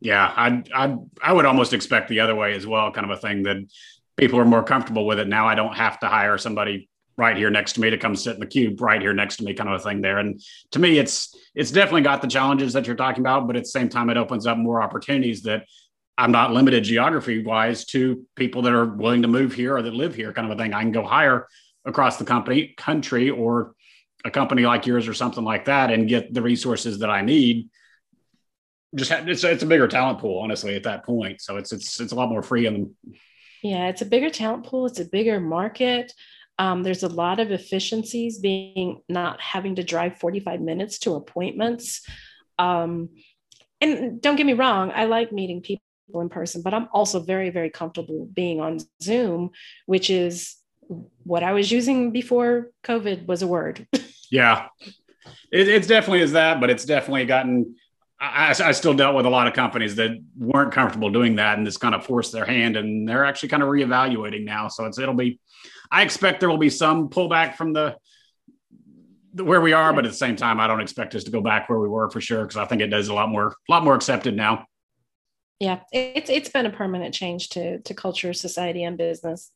Yeah, 0.00 0.26
I 0.36 0.62
I 0.74 0.96
I 1.22 1.32
would 1.32 1.46
almost 1.46 1.72
expect 1.72 2.08
the 2.08 2.20
other 2.20 2.34
way 2.34 2.54
as 2.54 2.66
well, 2.66 2.90
kind 2.90 3.10
of 3.10 3.16
a 3.16 3.20
thing 3.20 3.44
that 3.44 3.56
people 4.16 4.38
are 4.38 4.44
more 4.44 4.64
comfortable 4.64 5.06
with 5.06 5.18
it 5.18 5.28
now. 5.28 5.46
I 5.46 5.54
don't 5.54 5.76
have 5.76 5.98
to 6.00 6.08
hire 6.08 6.36
somebody 6.38 6.88
right 7.16 7.36
here 7.36 7.50
next 7.50 7.74
to 7.74 7.80
me 7.80 7.90
to 7.90 7.98
come 7.98 8.16
sit 8.16 8.34
in 8.34 8.40
the 8.40 8.46
cube 8.46 8.80
right 8.80 9.00
here 9.00 9.12
next 9.12 9.36
to 9.36 9.44
me 9.44 9.54
kind 9.54 9.70
of 9.70 9.80
a 9.80 9.82
thing 9.82 10.00
there. 10.00 10.18
And 10.18 10.40
to 10.72 10.78
me 10.78 10.98
it's 10.98 11.34
it's 11.54 11.70
definitely 11.70 12.02
got 12.02 12.22
the 12.22 12.28
challenges 12.28 12.72
that 12.72 12.86
you're 12.86 12.96
talking 12.96 13.22
about 13.22 13.46
but 13.46 13.56
at 13.56 13.62
the 13.62 13.68
same 13.68 13.88
time 13.88 14.10
it 14.10 14.16
opens 14.16 14.46
up 14.46 14.58
more 14.58 14.82
opportunities 14.82 15.42
that 15.42 15.64
i'm 16.18 16.32
not 16.32 16.52
limited 16.52 16.84
geography 16.84 17.42
wise 17.42 17.84
to 17.84 18.24
people 18.34 18.62
that 18.62 18.72
are 18.72 18.86
willing 18.86 19.22
to 19.22 19.28
move 19.28 19.52
here 19.52 19.76
or 19.76 19.82
that 19.82 19.94
live 19.94 20.14
here 20.14 20.32
kind 20.32 20.50
of 20.50 20.58
a 20.58 20.60
thing. 20.60 20.72
I 20.72 20.82
can 20.82 20.92
go 20.92 21.04
hire 21.04 21.46
across 21.84 22.16
the 22.16 22.24
company 22.24 22.74
country 22.76 23.30
or 23.30 23.74
a 24.24 24.30
company 24.30 24.62
like 24.62 24.86
yours 24.86 25.06
or 25.06 25.14
something 25.14 25.44
like 25.44 25.66
that 25.66 25.90
and 25.90 26.08
get 26.08 26.32
the 26.32 26.42
resources 26.42 26.98
that 27.00 27.10
i 27.10 27.20
need. 27.20 27.68
Just 28.94 29.10
have, 29.10 29.28
it's, 29.28 29.44
it's 29.44 29.62
a 29.62 29.66
bigger 29.66 29.88
talent 29.88 30.20
pool 30.20 30.40
honestly 30.40 30.76
at 30.76 30.84
that 30.84 31.04
point. 31.04 31.40
So 31.40 31.56
it's 31.56 31.72
it's 31.72 32.00
it's 32.00 32.12
a 32.12 32.14
lot 32.14 32.28
more 32.28 32.42
free 32.42 32.66
and 32.66 32.90
yeah 33.62 33.88
it's 33.88 34.02
a 34.02 34.06
bigger 34.06 34.30
talent 34.30 34.64
pool. 34.66 34.86
It's 34.86 35.00
a 35.00 35.04
bigger 35.04 35.40
market 35.40 36.12
um, 36.58 36.82
there's 36.82 37.02
a 37.02 37.08
lot 37.08 37.40
of 37.40 37.50
efficiencies 37.50 38.38
being 38.38 39.02
not 39.08 39.40
having 39.40 39.76
to 39.76 39.82
drive 39.82 40.18
45 40.18 40.60
minutes 40.60 40.98
to 41.00 41.14
appointments. 41.14 42.06
Um, 42.58 43.10
and 43.80 44.20
don't 44.20 44.36
get 44.36 44.46
me 44.46 44.52
wrong, 44.52 44.92
I 44.94 45.04
like 45.04 45.32
meeting 45.32 45.60
people 45.60 45.82
in 46.14 46.28
person, 46.28 46.62
but 46.62 46.72
I'm 46.72 46.88
also 46.92 47.20
very, 47.20 47.50
very 47.50 47.70
comfortable 47.70 48.28
being 48.32 48.60
on 48.60 48.78
Zoom, 49.02 49.50
which 49.86 50.10
is 50.10 50.56
what 51.24 51.42
I 51.42 51.52
was 51.52 51.70
using 51.70 52.12
before 52.12 52.70
COVID 52.84 53.26
was 53.26 53.42
a 53.42 53.46
word. 53.46 53.86
yeah, 54.30 54.68
it, 55.50 55.68
it's 55.68 55.86
definitely 55.86 56.20
is 56.20 56.32
that, 56.32 56.60
but 56.60 56.70
it's 56.70 56.84
definitely 56.84 57.26
gotten. 57.26 57.76
I, 58.20 58.50
I, 58.50 58.72
still 58.72 58.94
dealt 58.94 59.16
with 59.16 59.26
a 59.26 59.30
lot 59.30 59.48
of 59.48 59.54
companies 59.54 59.96
that 59.96 60.12
weren't 60.38 60.72
comfortable 60.72 61.10
doing 61.10 61.36
that 61.36 61.58
and 61.58 61.66
this 61.66 61.76
kind 61.76 61.94
of 61.94 62.06
forced 62.06 62.32
their 62.32 62.46
hand, 62.46 62.76
and 62.76 63.06
they're 63.08 63.24
actually 63.24 63.50
kind 63.50 63.62
of 63.62 63.68
reevaluating 63.68 64.44
now. 64.44 64.68
So 64.68 64.84
it's 64.86 64.98
it'll 64.98 65.14
be 65.14 65.40
I 65.90 66.02
expect 66.02 66.40
there 66.40 66.50
will 66.50 66.58
be 66.58 66.70
some 66.70 67.08
pullback 67.08 67.56
from 67.56 67.72
the, 67.72 67.96
where 69.34 69.60
we 69.60 69.72
are, 69.72 69.92
but 69.92 70.04
at 70.04 70.10
the 70.10 70.16
same 70.16 70.36
time, 70.36 70.60
I 70.60 70.66
don't 70.66 70.80
expect 70.80 71.14
us 71.14 71.24
to 71.24 71.30
go 71.30 71.40
back 71.40 71.68
where 71.68 71.78
we 71.78 71.88
were 71.88 72.10
for 72.10 72.20
sure 72.20 72.42
because 72.42 72.56
I 72.56 72.66
think 72.66 72.80
it 72.80 72.88
does 72.88 73.08
a 73.08 73.14
lot 73.14 73.28
more, 73.28 73.48
a 73.48 73.72
lot 73.72 73.84
more 73.84 73.94
accepted 73.94 74.36
now. 74.36 74.66
Yeah, 75.60 75.80
it's 75.92 76.30
it's 76.30 76.48
been 76.48 76.66
a 76.66 76.70
permanent 76.70 77.14
change 77.14 77.48
to 77.50 77.78
to 77.80 77.94
culture, 77.94 78.32
society, 78.32 78.82
and 78.84 78.98
business. 78.98 79.50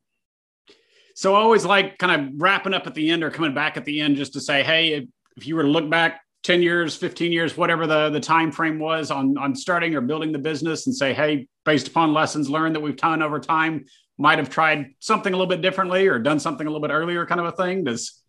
So 1.15 1.35
I 1.35 1.41
always 1.41 1.65
like 1.65 1.99
kind 1.99 2.21
of 2.21 2.41
wrapping 2.41 2.75
up 2.75 2.87
at 2.87 2.95
the 2.95 3.11
end 3.11 3.25
or 3.25 3.31
coming 3.31 3.53
back 3.53 3.77
at 3.77 3.85
the 3.85 4.01
end 4.01 4.17
just 4.17 4.35
to 4.35 4.41
say, 4.41 4.63
hey, 4.63 4.93
if, 4.95 5.05
if 5.37 5.47
you 5.47 5.57
were 5.57 5.65
to 5.65 5.69
look 5.69 5.91
back 5.91 6.21
10 6.45 6.63
years 6.63 6.95
15 6.95 7.33
years 7.33 7.57
whatever 7.57 7.87
the 7.87 8.11
the 8.11 8.21
time 8.21 8.53
frame 8.53 8.79
was 8.79 9.11
on 9.11 9.37
on 9.37 9.57
starting 9.57 9.97
or 9.97 10.01
building 10.01 10.31
the 10.31 10.39
business 10.39 10.87
and 10.87 10.95
say 10.95 11.13
hey 11.13 11.49
based 11.65 11.89
upon 11.89 12.13
lessons 12.13 12.49
learned 12.49 12.77
that 12.77 12.81
we've 12.81 12.97
done 12.97 13.23
over 13.23 13.41
time 13.41 13.85
might 14.19 14.39
have 14.39 14.51
tried 14.51 14.95
something 14.99 15.33
a 15.33 15.37
little 15.37 15.49
bit 15.49 15.63
differently 15.63 16.09
or 16.09 16.19
done 16.19 16.41
something 16.41 16.67
a 16.67 16.71
little 16.71 16.87
bit 16.87 16.93
earlier 16.93 17.25
kind 17.25 17.41
of 17.41 17.47
a 17.47 17.53
thing. 17.53 17.85
Does 17.85 18.21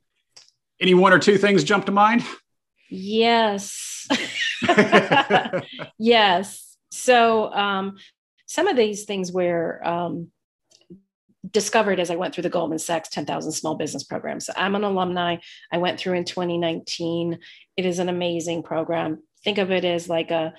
any 0.79 0.93
one 0.93 1.11
or 1.11 1.19
two 1.19 1.37
things 1.37 1.63
jump 1.63 1.85
to 1.87 1.91
mind? 1.91 2.23
Yes. 2.89 4.07
Yes. 5.97 6.77
So 6.91 7.51
um, 7.53 7.97
some 8.45 8.67
of 8.67 8.75
these 8.75 9.03
things 9.03 9.31
were 9.31 9.85
um, 9.85 10.31
discovered 11.49 11.99
as 11.99 12.11
i 12.11 12.15
went 12.15 12.33
through 12.33 12.43
the 12.43 12.49
goldman 12.49 12.79
sachs 12.79 13.09
10000 13.09 13.51
small 13.51 13.75
business 13.75 14.03
program. 14.03 14.39
So 14.39 14.53
i'm 14.55 14.75
an 14.75 14.83
alumni. 14.83 15.37
I 15.71 15.77
went 15.77 15.99
through 15.99 16.13
in 16.13 16.25
2019 16.25 17.39
it 17.77 17.85
is 17.85 17.99
an 17.99 18.09
amazing 18.09 18.63
program. 18.63 19.23
Think 19.43 19.57
of 19.57 19.71
it 19.71 19.85
as 19.85 20.09
like 20.09 20.31
a 20.31 20.53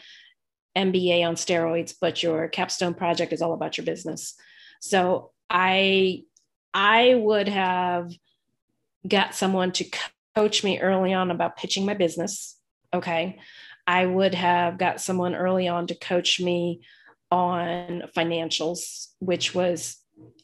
mba 0.76 1.26
on 1.26 1.34
steroids 1.34 1.94
but 2.00 2.22
your 2.22 2.48
capstone 2.48 2.94
project 2.94 3.32
is 3.32 3.42
all 3.42 3.52
about 3.52 3.76
your 3.76 3.84
business 3.84 4.34
so 4.80 5.30
I 5.48 6.24
I 6.74 7.14
would 7.14 7.48
have 7.48 8.12
got 9.06 9.34
someone 9.34 9.72
to 9.72 9.84
coach 10.36 10.62
me 10.64 10.80
early 10.80 11.12
on 11.12 11.30
about 11.30 11.56
pitching 11.56 11.86
my 11.86 11.94
business. 11.94 12.56
Okay. 12.92 13.38
I 13.86 14.06
would 14.06 14.34
have 14.34 14.78
got 14.78 15.00
someone 15.00 15.34
early 15.34 15.66
on 15.68 15.86
to 15.88 15.94
coach 15.94 16.40
me 16.40 16.82
on 17.30 18.04
financials, 18.16 19.08
which 19.18 19.54
was 19.54 19.96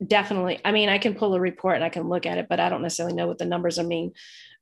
definitely. 0.04 0.60
I 0.64 0.72
mean, 0.72 0.88
I 0.88 0.98
can 0.98 1.14
pull 1.14 1.34
a 1.34 1.40
report 1.40 1.76
and 1.76 1.84
I 1.84 1.88
can 1.88 2.08
look 2.08 2.26
at 2.26 2.38
it, 2.38 2.46
but 2.48 2.60
I 2.60 2.68
don't 2.68 2.82
necessarily 2.82 3.14
know 3.14 3.26
what 3.26 3.38
the 3.38 3.44
numbers 3.44 3.78
are 3.78 3.84
mean. 3.84 4.12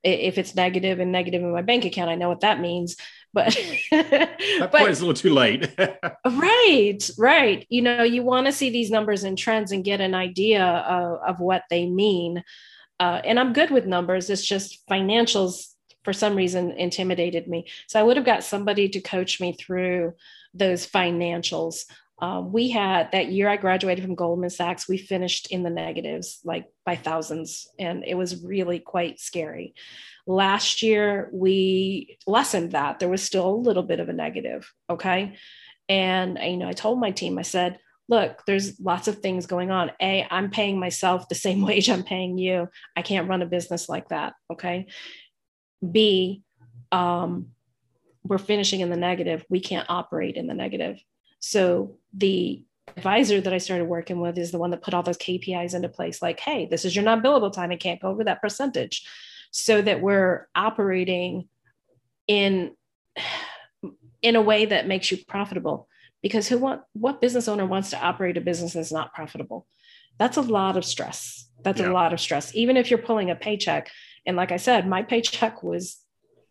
If 0.03 0.37
it's 0.37 0.55
negative 0.55 0.99
and 0.99 1.11
negative 1.11 1.41
in 1.41 1.51
my 1.51 1.63
bank 1.63 1.85
account, 1.85 2.11
I 2.11 2.15
know 2.15 2.29
what 2.29 2.41
that 2.41 2.59
means. 2.59 2.95
But 3.35 3.53
that 3.91 4.69
point 4.71 4.89
is 4.89 5.01
a 5.01 5.05
little 5.05 5.13
too 5.13 5.33
late. 5.33 5.69
right, 6.25 6.99
right. 7.17 7.65
You 7.69 7.81
know, 7.81 8.03
you 8.03 8.23
want 8.23 8.47
to 8.47 8.53
see 8.53 8.69
these 8.69 8.89
numbers 8.89 9.25
and 9.25 9.37
trends 9.37 9.73
and 9.73 9.83
get 9.83 9.99
an 9.99 10.15
idea 10.15 10.63
of, 10.63 11.19
of 11.35 11.39
what 11.41 11.63
they 11.69 11.85
mean. 11.85 12.43
Uh, 12.97 13.19
and 13.25 13.37
I'm 13.37 13.51
good 13.51 13.71
with 13.71 13.85
numbers. 13.85 14.29
It's 14.29 14.45
just 14.45 14.87
financials 14.87 15.73
for 16.03 16.13
some 16.13 16.35
reason 16.35 16.71
intimidated 16.71 17.47
me. 17.47 17.67
So 17.87 17.99
I 17.99 18.03
would 18.03 18.15
have 18.15 18.25
got 18.25 18.45
somebody 18.45 18.87
to 18.89 19.01
coach 19.01 19.41
me 19.41 19.51
through 19.51 20.13
those 20.53 20.87
financials 20.87 21.83
um, 22.19 22.53
we 22.53 22.69
had 22.69 23.11
that 23.11 23.31
year 23.31 23.49
I 23.49 23.57
graduated 23.57 24.05
from 24.05 24.15
Goldman 24.15 24.49
Sachs, 24.49 24.87
we 24.87 24.97
finished 24.97 25.51
in 25.51 25.63
the 25.63 25.69
negatives, 25.69 26.39
like 26.45 26.67
by 26.85 26.95
thousands, 26.95 27.67
and 27.77 28.03
it 28.05 28.15
was 28.15 28.43
really 28.43 28.79
quite 28.79 29.19
scary. 29.19 29.73
Last 30.27 30.81
year, 30.81 31.29
we 31.31 32.17
lessened 32.25 32.71
that. 32.71 32.99
There 32.99 33.09
was 33.09 33.23
still 33.23 33.47
a 33.47 33.55
little 33.55 33.83
bit 33.83 33.99
of 33.99 34.09
a 34.09 34.13
negative. 34.13 34.71
Okay. 34.89 35.35
And, 35.87 36.39
you 36.41 36.57
know, 36.57 36.67
I 36.67 36.73
told 36.73 36.99
my 36.99 37.11
team, 37.11 37.37
I 37.37 37.43
said, 37.43 37.79
look, 38.07 38.43
there's 38.45 38.79
lots 38.79 39.07
of 39.07 39.19
things 39.19 39.45
going 39.45 39.71
on. 39.71 39.91
A, 40.01 40.27
I'm 40.29 40.49
paying 40.49 40.79
myself 40.79 41.27
the 41.27 41.35
same 41.35 41.61
wage 41.65 41.89
I'm 41.89 42.03
paying 42.03 42.37
you. 42.37 42.69
I 42.95 43.01
can't 43.01 43.29
run 43.29 43.41
a 43.41 43.47
business 43.47 43.89
like 43.89 44.09
that. 44.09 44.33
Okay. 44.51 44.87
B, 45.91 46.43
um, 46.91 47.47
we're 48.23 48.37
finishing 48.37 48.79
in 48.79 48.89
the 48.89 48.97
negative. 48.97 49.45
We 49.49 49.59
can't 49.59 49.89
operate 49.89 50.35
in 50.35 50.47
the 50.47 50.53
negative. 50.53 50.99
So 51.39 51.97
the 52.13 52.63
advisor 52.97 53.41
that 53.41 53.53
I 53.53 53.57
started 53.57 53.85
working 53.85 54.19
with 54.19 54.37
is 54.37 54.51
the 54.51 54.57
one 54.57 54.71
that 54.71 54.81
put 54.81 54.93
all 54.93 55.03
those 55.03 55.17
KPIs 55.17 55.75
into 55.75 55.89
place 55.89 56.21
like, 56.21 56.39
hey, 56.39 56.65
this 56.65 56.85
is 56.85 56.95
your 56.95 57.05
non 57.05 57.21
billable 57.21 57.53
time. 57.53 57.71
It 57.71 57.79
can't 57.79 58.01
go 58.01 58.09
over 58.09 58.23
that 58.23 58.41
percentage. 58.41 59.05
So 59.57 59.81
that 59.81 60.01
we're 60.01 60.49
operating 60.53 61.47
in 62.27 62.75
in 64.21 64.35
a 64.35 64.41
way 64.41 64.65
that 64.65 64.85
makes 64.85 65.09
you 65.11 65.17
profitable. 65.25 65.87
Because 66.21 66.49
who 66.49 66.57
want 66.57 66.81
what 66.91 67.21
business 67.21 67.47
owner 67.47 67.65
wants 67.65 67.91
to 67.91 68.03
operate 68.03 68.35
a 68.35 68.41
business 68.41 68.73
that's 68.73 68.91
not 68.91 69.13
profitable? 69.13 69.65
That's 70.17 70.35
a 70.35 70.41
lot 70.41 70.75
of 70.75 70.83
stress. 70.83 71.47
That's 71.63 71.79
yeah. 71.79 71.89
a 71.89 71.93
lot 71.93 72.11
of 72.11 72.19
stress. 72.19 72.53
Even 72.53 72.75
if 72.75 72.89
you're 72.89 72.99
pulling 72.99 73.31
a 73.31 73.35
paycheck 73.35 73.89
and 74.25 74.35
like 74.35 74.51
i 74.51 74.57
said 74.57 74.87
my 74.87 75.03
paycheck 75.03 75.63
was 75.63 75.99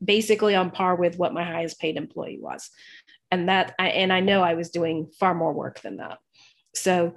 basically 0.03 0.55
on 0.55 0.71
par 0.71 0.97
with 0.97 1.19
what 1.19 1.35
my 1.35 1.45
highest 1.45 1.79
paid 1.79 1.99
employee 1.99 2.39
was. 2.41 2.71
And 3.31 3.51
that 3.51 3.75
I, 3.79 3.89
and 3.89 4.13
i 4.15 4.21
know 4.21 4.43
i 4.43 4.55
was 4.55 4.71
doing 4.71 5.11
far 5.21 5.35
more 5.35 5.53
work 5.53 5.83
than 5.83 5.99
that. 5.99 6.19
So 6.75 7.17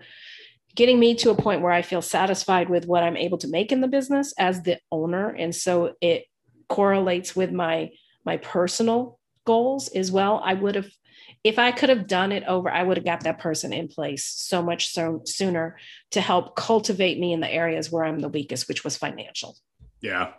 getting 0.77 0.99
me 0.99 1.15
to 1.15 1.31
a 1.31 1.35
point 1.35 1.61
where 1.61 1.73
i 1.73 1.81
feel 1.81 2.01
satisfied 2.01 2.69
with 2.69 2.85
what 2.85 3.03
i'm 3.03 3.17
able 3.17 3.37
to 3.39 3.49
make 3.49 3.73
in 3.73 3.81
the 3.81 3.87
business 3.89 4.33
as 4.39 4.61
the 4.61 4.79
owner. 4.91 5.29
And 5.29 5.53
so 5.53 5.95
it 5.99 6.25
correlates 6.69 7.35
with 7.35 7.51
my 7.51 7.89
my 8.23 8.37
personal 8.37 9.19
goals 9.45 9.89
as 9.89 10.11
well. 10.11 10.41
I 10.43 10.53
would 10.53 10.75
have 10.75 10.89
if 11.43 11.59
i 11.59 11.71
could 11.71 11.89
have 11.89 12.07
done 12.07 12.31
it 12.31 12.43
over 12.47 12.69
i 12.69 12.81
would 12.81 12.97
have 12.97 13.05
got 13.05 13.21
that 13.21 13.39
person 13.39 13.73
in 13.73 13.87
place 13.87 14.25
so 14.25 14.61
much 14.61 14.91
so 14.91 15.21
sooner 15.25 15.77
to 16.11 16.19
help 16.19 16.55
cultivate 16.55 17.19
me 17.19 17.31
in 17.33 17.41
the 17.41 17.51
areas 17.51 17.91
where 17.91 18.03
i'm 18.03 18.19
the 18.19 18.29
weakest 18.29 18.67
which 18.67 18.83
was 18.83 18.97
financial. 18.97 19.55
Yeah. 20.01 20.33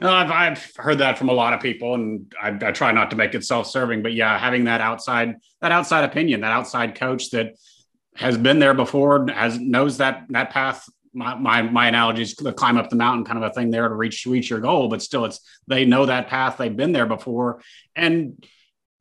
No, 0.00 0.12
I've, 0.12 0.30
I've 0.30 0.72
heard 0.76 0.98
that 0.98 1.18
from 1.18 1.28
a 1.28 1.32
lot 1.32 1.52
of 1.52 1.60
people, 1.60 1.94
and 1.94 2.32
I, 2.40 2.56
I 2.68 2.72
try 2.72 2.92
not 2.92 3.10
to 3.10 3.16
make 3.16 3.34
it 3.34 3.44
self-serving. 3.44 4.02
But 4.02 4.12
yeah, 4.12 4.38
having 4.38 4.64
that 4.64 4.80
outside 4.80 5.34
that 5.60 5.72
outside 5.72 6.04
opinion, 6.04 6.40
that 6.42 6.52
outside 6.52 6.94
coach 6.94 7.30
that 7.30 7.56
has 8.16 8.38
been 8.38 8.58
there 8.58 8.74
before, 8.74 9.26
has 9.28 9.58
knows 9.58 9.98
that 9.98 10.24
that 10.30 10.50
path. 10.50 10.88
My 11.12 11.34
my 11.34 11.62
my 11.62 11.86
analogy 11.88 12.22
is 12.22 12.34
to 12.34 12.52
climb 12.52 12.76
up 12.76 12.90
the 12.90 12.96
mountain, 12.96 13.24
kind 13.24 13.42
of 13.42 13.48
a 13.48 13.54
thing 13.54 13.70
there 13.70 13.88
to 13.88 13.94
reach 13.94 14.26
reach 14.26 14.50
your 14.50 14.60
goal. 14.60 14.88
But 14.88 15.02
still, 15.02 15.24
it's 15.24 15.40
they 15.66 15.84
know 15.84 16.06
that 16.06 16.28
path. 16.28 16.56
They've 16.56 16.76
been 16.76 16.92
there 16.92 17.06
before, 17.06 17.60
and 17.94 18.44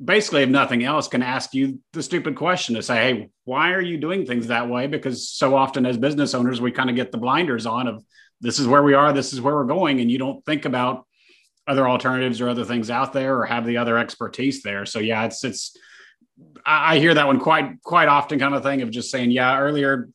basically, 0.04 0.44
if 0.44 0.50
nothing 0.50 0.84
else, 0.84 1.08
can 1.08 1.24
ask 1.24 1.54
you 1.54 1.80
the 1.94 2.04
stupid 2.04 2.36
question 2.36 2.76
to 2.76 2.84
say, 2.84 2.96
"Hey, 2.96 3.30
why 3.46 3.72
are 3.72 3.82
you 3.82 3.98
doing 3.98 4.26
things 4.26 4.48
that 4.48 4.70
way?" 4.70 4.86
Because 4.86 5.28
so 5.30 5.56
often 5.56 5.86
as 5.86 5.98
business 5.98 6.34
owners, 6.36 6.62
we 6.62 6.72
kind 6.72 6.90
of 6.90 6.96
get 6.96 7.12
the 7.12 7.18
blinders 7.18 7.66
on 7.66 7.88
of 7.88 8.04
this 8.42 8.60
is 8.60 8.68
where 8.68 8.84
we 8.84 8.94
are, 8.94 9.14
this 9.14 9.34
is 9.34 9.42
where 9.42 9.56
we're 9.56 9.64
going, 9.64 10.00
and 10.02 10.12
you 10.12 10.18
don't 10.18 10.46
think 10.46 10.66
about 10.66 11.08
other 11.66 11.88
alternatives 11.88 12.42
or 12.42 12.50
other 12.50 12.66
things 12.66 12.90
out 12.90 13.14
there 13.14 13.38
or 13.38 13.46
have 13.46 13.66
the 13.66 13.78
other 13.78 13.98
expertise 13.98 14.62
there. 14.62 14.86
So 14.86 15.00
yeah, 15.00 15.26
it's 15.26 15.44
it's 15.44 15.78
I 16.66 17.00
hear 17.00 17.14
that 17.14 17.28
one 17.28 17.40
quite 17.40 17.82
quite 17.82 18.08
often 18.08 18.40
kind 18.40 18.56
of 18.56 18.64
thing 18.64 18.82
of 18.82 18.92
just 18.92 19.12
saying, 19.12 19.32
yeah, 19.32 19.60
earlier 19.60 20.10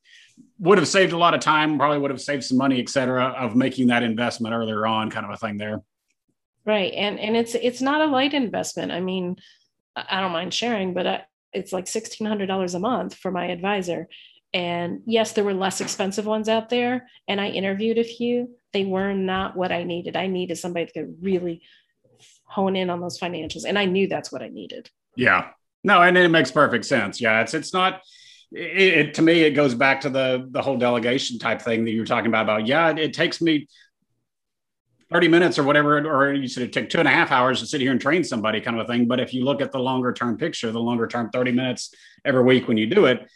would 0.58 0.78
have 0.78 0.88
saved 0.88 1.12
a 1.12 1.18
lot 1.18 1.34
of 1.34 1.40
time, 1.40 1.78
probably 1.78 1.98
would 1.98 2.10
have 2.10 2.20
saved 2.20 2.44
some 2.44 2.58
money, 2.58 2.80
et 2.80 2.88
cetera, 2.88 3.26
of 3.38 3.54
making 3.54 3.88
that 3.88 4.02
investment 4.02 4.54
earlier 4.54 4.86
on, 4.86 5.10
kind 5.10 5.24
of 5.24 5.32
a 5.32 5.36
thing 5.36 5.56
there. 5.56 5.82
Right. 6.64 6.92
And 6.94 7.18
and 7.18 7.36
it's 7.36 7.54
it's 7.54 7.80
not 7.80 8.00
a 8.00 8.06
light 8.06 8.34
investment. 8.34 8.92
I 8.92 9.00
mean, 9.00 9.36
I 9.96 10.20
don't 10.20 10.32
mind 10.32 10.52
sharing, 10.52 10.94
but 10.94 11.06
I, 11.06 11.22
it's 11.52 11.72
like 11.72 11.86
sixteen 11.86 12.26
hundred 12.26 12.46
dollars 12.46 12.74
a 12.74 12.80
month 12.80 13.14
for 13.14 13.30
my 13.30 13.46
advisor. 13.46 14.08
And 14.52 15.02
yes, 15.06 15.32
there 15.32 15.44
were 15.44 15.54
less 15.54 15.80
expensive 15.80 16.26
ones 16.26 16.48
out 16.48 16.70
there. 16.70 17.08
And 17.26 17.40
I 17.40 17.48
interviewed 17.48 17.98
a 17.98 18.04
few. 18.04 18.50
They 18.72 18.84
were 18.84 19.12
not 19.12 19.56
what 19.56 19.72
I 19.72 19.84
needed. 19.84 20.16
I 20.16 20.26
needed 20.26 20.56
somebody 20.56 20.86
that 20.86 20.94
could 20.94 21.22
really 21.22 21.62
hone 22.44 22.76
in 22.76 22.90
on 22.90 23.00
those 23.00 23.18
financials. 23.18 23.64
And 23.66 23.78
I 23.78 23.84
knew 23.84 24.08
that's 24.08 24.32
what 24.32 24.42
I 24.42 24.48
needed. 24.48 24.90
Yeah. 25.16 25.50
No, 25.84 26.02
and 26.02 26.16
it 26.16 26.28
makes 26.28 26.50
perfect 26.50 26.84
sense. 26.84 27.20
Yeah. 27.20 27.40
It's 27.40 27.54
it's 27.54 27.72
not 27.72 28.02
it, 28.52 28.98
it, 28.98 29.14
to 29.14 29.22
me 29.22 29.42
it 29.42 29.52
goes 29.52 29.74
back 29.74 30.00
to 30.02 30.10
the 30.10 30.46
the 30.50 30.62
whole 30.62 30.78
delegation 30.78 31.38
type 31.38 31.60
thing 31.60 31.84
that 31.84 31.90
you 31.90 32.00
were 32.00 32.06
talking 32.06 32.28
about 32.28 32.44
about 32.44 32.66
yeah 32.66 32.90
it, 32.90 32.98
it 32.98 33.12
takes 33.12 33.40
me 33.40 33.68
30 35.10 35.28
minutes 35.28 35.58
or 35.58 35.64
whatever 35.64 35.98
or 35.98 36.32
you 36.32 36.48
said 36.48 36.62
it 36.62 36.72
take 36.72 36.88
two 36.88 36.98
and 36.98 37.08
a 37.08 37.10
half 37.10 37.30
hours 37.30 37.60
to 37.60 37.66
sit 37.66 37.80
here 37.80 37.92
and 37.92 38.00
train 38.00 38.24
somebody 38.24 38.60
kind 38.60 38.78
of 38.78 38.84
a 38.84 38.88
thing 38.88 39.06
but 39.06 39.20
if 39.20 39.34
you 39.34 39.44
look 39.44 39.60
at 39.60 39.72
the 39.72 39.78
longer 39.78 40.12
term 40.12 40.36
picture 40.36 40.72
the 40.72 40.80
longer 40.80 41.06
term 41.06 41.30
30 41.30 41.52
minutes 41.52 41.94
every 42.24 42.42
week 42.42 42.68
when 42.68 42.76
you 42.76 42.86
do 42.86 43.06
it 43.06 43.28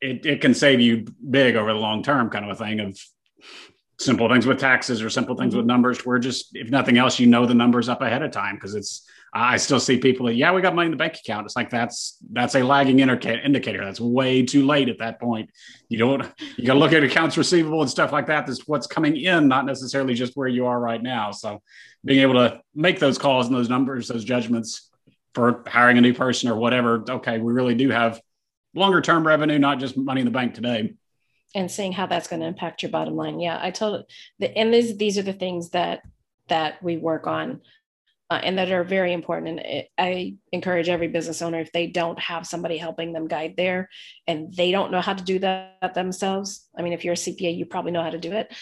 it, 0.00 0.24
it 0.24 0.40
can 0.40 0.54
save 0.54 0.80
you 0.80 1.06
big 1.30 1.56
over 1.56 1.72
the 1.72 1.78
long 1.78 2.02
term 2.02 2.30
kind 2.30 2.44
of 2.44 2.50
a 2.50 2.54
thing 2.54 2.80
of 2.80 2.98
simple 3.98 4.28
things 4.28 4.46
with 4.46 4.58
taxes 4.58 5.02
or 5.02 5.10
simple 5.10 5.34
things 5.36 5.54
with 5.54 5.62
mm-hmm. 5.62 5.68
numbers 5.68 6.06
where 6.06 6.18
just 6.18 6.54
if 6.54 6.70
nothing 6.70 6.98
else 6.98 7.18
you 7.18 7.26
know 7.26 7.46
the 7.46 7.54
numbers 7.54 7.88
up 7.88 8.00
ahead 8.00 8.22
of 8.22 8.30
time 8.30 8.54
because 8.54 8.74
it's 8.74 9.08
i 9.32 9.56
still 9.56 9.80
see 9.80 9.98
people 9.98 10.26
that 10.26 10.34
yeah 10.34 10.52
we 10.52 10.62
got 10.62 10.74
money 10.74 10.86
in 10.86 10.90
the 10.90 10.96
bank 10.96 11.16
account. 11.16 11.44
It's 11.44 11.56
like 11.56 11.70
that's 11.70 12.18
that's 12.32 12.54
a 12.54 12.62
lagging 12.62 12.98
indicator. 13.00 13.84
That's 13.84 14.00
way 14.00 14.42
too 14.42 14.66
late 14.66 14.88
at 14.88 14.98
that 14.98 15.20
point. 15.20 15.50
You 15.88 15.98
don't 15.98 16.26
you 16.56 16.64
got 16.64 16.74
to 16.74 16.78
look 16.78 16.92
at 16.92 17.02
accounts 17.02 17.36
receivable 17.36 17.80
and 17.80 17.90
stuff 17.90 18.12
like 18.12 18.26
that. 18.26 18.46
That's 18.46 18.66
what's 18.66 18.86
coming 18.86 19.16
in 19.16 19.48
not 19.48 19.66
necessarily 19.66 20.14
just 20.14 20.36
where 20.36 20.48
you 20.48 20.66
are 20.66 20.78
right 20.78 21.02
now. 21.02 21.30
So 21.30 21.62
being 22.04 22.20
able 22.20 22.34
to 22.34 22.60
make 22.74 22.98
those 22.98 23.18
calls 23.18 23.46
and 23.46 23.54
those 23.54 23.68
numbers 23.68 24.08
those 24.08 24.24
judgments 24.24 24.90
for 25.34 25.62
hiring 25.66 25.98
a 25.98 26.00
new 26.00 26.14
person 26.14 26.48
or 26.48 26.56
whatever 26.56 27.04
okay 27.08 27.38
we 27.38 27.52
really 27.52 27.74
do 27.74 27.90
have 27.90 28.20
longer 28.74 29.00
term 29.00 29.26
revenue, 29.26 29.58
not 29.58 29.78
just 29.78 29.96
money 29.96 30.20
in 30.20 30.24
the 30.24 30.30
bank 30.30 30.54
today. 30.54 30.94
And 31.54 31.70
seeing 31.70 31.92
how 31.92 32.06
that's 32.06 32.28
going 32.28 32.40
to 32.40 32.46
impact 32.46 32.82
your 32.82 32.90
bottom 32.90 33.16
line. 33.16 33.40
Yeah, 33.40 33.58
I 33.60 33.70
told 33.70 34.04
the 34.38 34.56
and 34.56 34.72
these 34.72 34.96
these 34.96 35.18
are 35.18 35.22
the 35.22 35.32
things 35.32 35.70
that 35.70 36.02
that 36.48 36.82
we 36.82 36.96
work 36.96 37.26
on 37.26 37.60
uh, 38.30 38.40
and 38.42 38.58
that 38.58 38.70
are 38.70 38.84
very 38.84 39.12
important. 39.12 39.48
And 39.50 39.60
it, 39.60 39.88
I 39.96 40.36
encourage 40.52 40.88
every 40.88 41.08
business 41.08 41.40
owner 41.42 41.60
if 41.60 41.72
they 41.72 41.86
don't 41.86 42.18
have 42.18 42.46
somebody 42.46 42.76
helping 42.76 43.12
them 43.12 43.26
guide 43.26 43.54
there, 43.56 43.88
and 44.26 44.52
they 44.54 44.70
don't 44.70 44.92
know 44.92 45.00
how 45.00 45.14
to 45.14 45.24
do 45.24 45.38
that 45.40 45.94
themselves. 45.94 46.68
I 46.76 46.82
mean, 46.82 46.92
if 46.92 47.04
you're 47.04 47.14
a 47.14 47.16
CPA, 47.16 47.56
you 47.56 47.66
probably 47.66 47.92
know 47.92 48.02
how 48.02 48.10
to 48.10 48.18
do 48.18 48.32
it, 48.32 48.52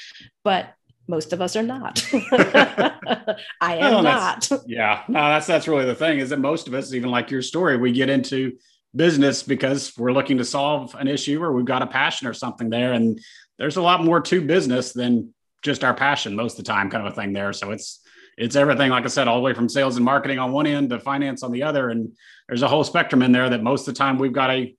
but 0.45 0.69
most 1.09 1.33
of 1.33 1.41
us 1.41 1.57
are 1.57 1.63
not. 1.63 2.05
I 3.61 3.77
am 3.77 3.93
no, 3.93 4.01
not. 4.03 4.51
Yeah, 4.67 5.03
no, 5.09 5.21
that's 5.29 5.47
that's 5.47 5.69
really 5.69 5.85
the 5.85 5.95
thing 5.95 6.19
is 6.19 6.31
that 6.31 6.39
most 6.39 6.69
of 6.69 6.75
us, 6.75 6.93
even 6.93 7.11
like 7.11 7.31
your 7.31 7.43
story, 7.43 7.77
we 7.77 7.93
get 7.93 8.11
into 8.11 8.57
business 8.95 9.43
because 9.43 9.93
we're 9.97 10.13
looking 10.13 10.39
to 10.39 10.45
solve 10.45 10.95
an 10.99 11.07
issue 11.07 11.43
or 11.43 11.53
we've 11.53 11.65
got 11.65 11.83
a 11.83 11.87
passion 11.87 12.27
or 12.27 12.33
something 12.33 12.71
there. 12.71 12.93
And 12.93 13.21
there's 13.59 13.77
a 13.77 13.83
lot 13.83 14.03
more 14.03 14.21
to 14.21 14.41
business 14.41 14.93
than 14.93 15.35
just 15.63 15.85
our 15.85 15.95
passion 15.95 16.35
most 16.35 16.59
of 16.59 16.65
the 16.65 16.71
time, 16.71 16.91
kind 16.91 17.07
of 17.07 17.13
a 17.13 17.17
thing 17.17 17.33
there. 17.33 17.53
So 17.53 17.71
it's 17.71 18.01
it's 18.37 18.57
everything, 18.57 18.91
like 18.91 19.05
I 19.05 19.09
said, 19.09 19.29
all 19.29 19.37
the 19.37 19.43
way 19.43 19.55
from 19.55 19.69
sales 19.69 19.97
and 19.97 20.05
marketing 20.05 20.39
on 20.39 20.53
one 20.53 20.67
end 20.67 20.91
to 20.91 21.01
finance 21.01 21.43
on 21.43 21.53
the 21.53 21.63
other. 21.63 21.89
And 21.89 22.13
there's 22.49 22.63
a 22.63 22.69
whole 22.69 22.85
spectrum 22.85 23.23
in 23.23 23.33
there 23.33 23.49
that 23.49 23.63
most 23.63 23.89
of 23.89 23.95
the 23.95 23.99
time 23.99 24.19
we've 24.19 24.33
got 24.33 24.51
a 24.51 24.75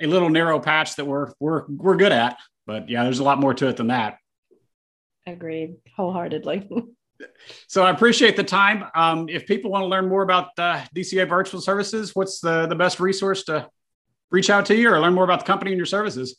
a 0.00 0.06
little 0.06 0.28
narrow 0.28 0.58
patch 0.58 0.96
that 0.96 1.04
we're 1.04 1.32
we're 1.40 1.64
we're 1.68 1.96
good 1.96 2.12
at. 2.12 2.38
But 2.66 2.88
yeah, 2.88 3.04
there's 3.04 3.20
a 3.20 3.24
lot 3.24 3.38
more 3.38 3.54
to 3.54 3.68
it 3.68 3.76
than 3.76 3.88
that. 3.88 4.18
Agreed 5.26 5.76
wholeheartedly. 5.96 6.68
So 7.68 7.84
I 7.84 7.90
appreciate 7.90 8.36
the 8.36 8.44
time. 8.44 8.84
Um, 8.94 9.28
if 9.28 9.46
people 9.46 9.70
want 9.70 9.82
to 9.82 9.86
learn 9.86 10.08
more 10.08 10.22
about 10.22 10.48
uh, 10.58 10.84
DCA 10.94 11.28
Virtual 11.28 11.60
Services, 11.60 12.14
what's 12.14 12.40
the, 12.40 12.66
the 12.66 12.74
best 12.74 13.00
resource 13.00 13.44
to 13.44 13.68
reach 14.30 14.50
out 14.50 14.66
to 14.66 14.74
you 14.74 14.90
or 14.90 15.00
learn 15.00 15.14
more 15.14 15.24
about 15.24 15.40
the 15.40 15.46
company 15.46 15.70
and 15.70 15.78
your 15.78 15.86
services? 15.86 16.36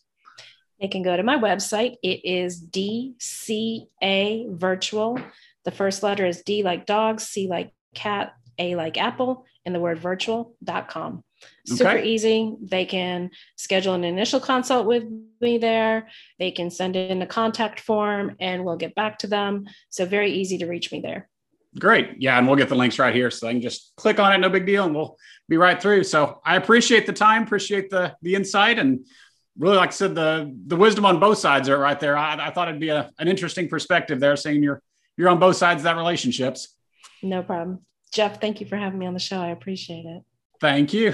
They 0.80 0.90
can 0.90 1.02
go 1.02 1.16
to 1.16 1.24
my 1.24 1.38
website. 1.38 1.96
It 2.04 2.26
is 2.26 2.62
DCA 2.62 4.52
Virtual. 4.52 5.20
The 5.66 5.72
first 5.72 6.04
letter 6.04 6.26
is 6.26 6.44
D 6.44 6.64
like 6.64 6.86
dog, 6.86 7.20
C 7.20 7.48
like 7.48 7.72
cat, 7.94 8.34
A 8.58 8.76
like 8.76 8.98
Apple 8.98 9.46
and 9.66 9.74
the 9.74 9.80
word 9.80 10.00
virtual.com. 10.00 11.24
Super 11.66 11.90
okay. 11.90 12.08
easy. 12.08 12.56
They 12.62 12.86
can 12.86 13.32
schedule 13.56 13.94
an 13.94 14.04
initial 14.04 14.40
consult 14.40 14.86
with 14.86 15.04
me 15.42 15.58
there. 15.58 16.08
They 16.40 16.52
can 16.52 16.70
send 16.70 16.96
in 16.96 17.22
a 17.22 17.28
contact 17.28 17.80
form 17.80 18.36
and 18.40 18.64
we'll 18.64 18.78
get 18.78 18.96
back 18.96 19.20
to 19.20 19.28
them. 19.28 19.66
So, 19.90 20.06
very 20.06 20.32
easy 20.32 20.60
to 20.60 20.66
reach 20.66 20.92
me 20.92 21.02
there. 21.02 21.28
Great. 21.78 22.22
Yeah. 22.22 22.38
And 22.38 22.48
we'll 22.48 22.56
get 22.56 22.70
the 22.70 22.76
links 22.76 23.00
right 23.00 23.14
here. 23.14 23.30
So, 23.30 23.48
I 23.48 23.52
can 23.52 23.62
just 23.62 23.94
click 23.98 24.20
on 24.20 24.34
it. 24.34 24.38
No 24.38 24.50
big 24.50 24.66
deal. 24.66 24.86
And 24.86 24.96
we'll 24.96 25.18
be 25.50 25.58
right 25.58 25.80
through. 25.82 26.04
So, 26.04 26.40
I 26.46 26.56
appreciate 26.56 27.06
the 27.06 27.14
time, 27.14 27.44
appreciate 27.44 27.90
the, 27.90 28.16
the 28.22 28.36
insight. 28.36 28.80
And 28.80 29.06
really, 29.58 29.78
like 29.78 29.90
I 29.90 29.94
said, 29.94 30.16
the, 30.16 30.56
the 30.68 30.76
wisdom 30.76 31.06
on 31.06 31.20
both 31.20 31.40
sides 31.40 31.70
are 31.70 31.78
right 31.78 32.00
there. 32.00 32.18
I, 32.18 32.48
I 32.48 32.52
thought 32.52 32.70
it'd 32.70 32.80
be 32.80 32.90
a, 32.90 33.12
an 33.20 33.28
interesting 33.28 33.68
perspective 33.68 34.20
there, 34.20 34.36
seeing 34.36 34.64
you're, 34.64 34.82
you're 35.18 35.30
on 35.30 35.40
both 35.40 35.56
sides 35.56 35.80
of 35.80 35.84
that 35.84 35.98
relationships. 35.98 36.76
No 37.24 37.44
problem. 37.44 37.80
Jeff, 38.14 38.40
thank 38.40 38.62
you 38.62 38.68
for 38.68 38.78
having 38.78 39.00
me 39.00 39.06
on 39.06 39.14
the 39.14 39.20
show. 39.20 39.40
I 39.40 39.50
appreciate 39.50 40.06
it. 40.06 40.24
Thank 40.62 40.94
you. 40.94 41.14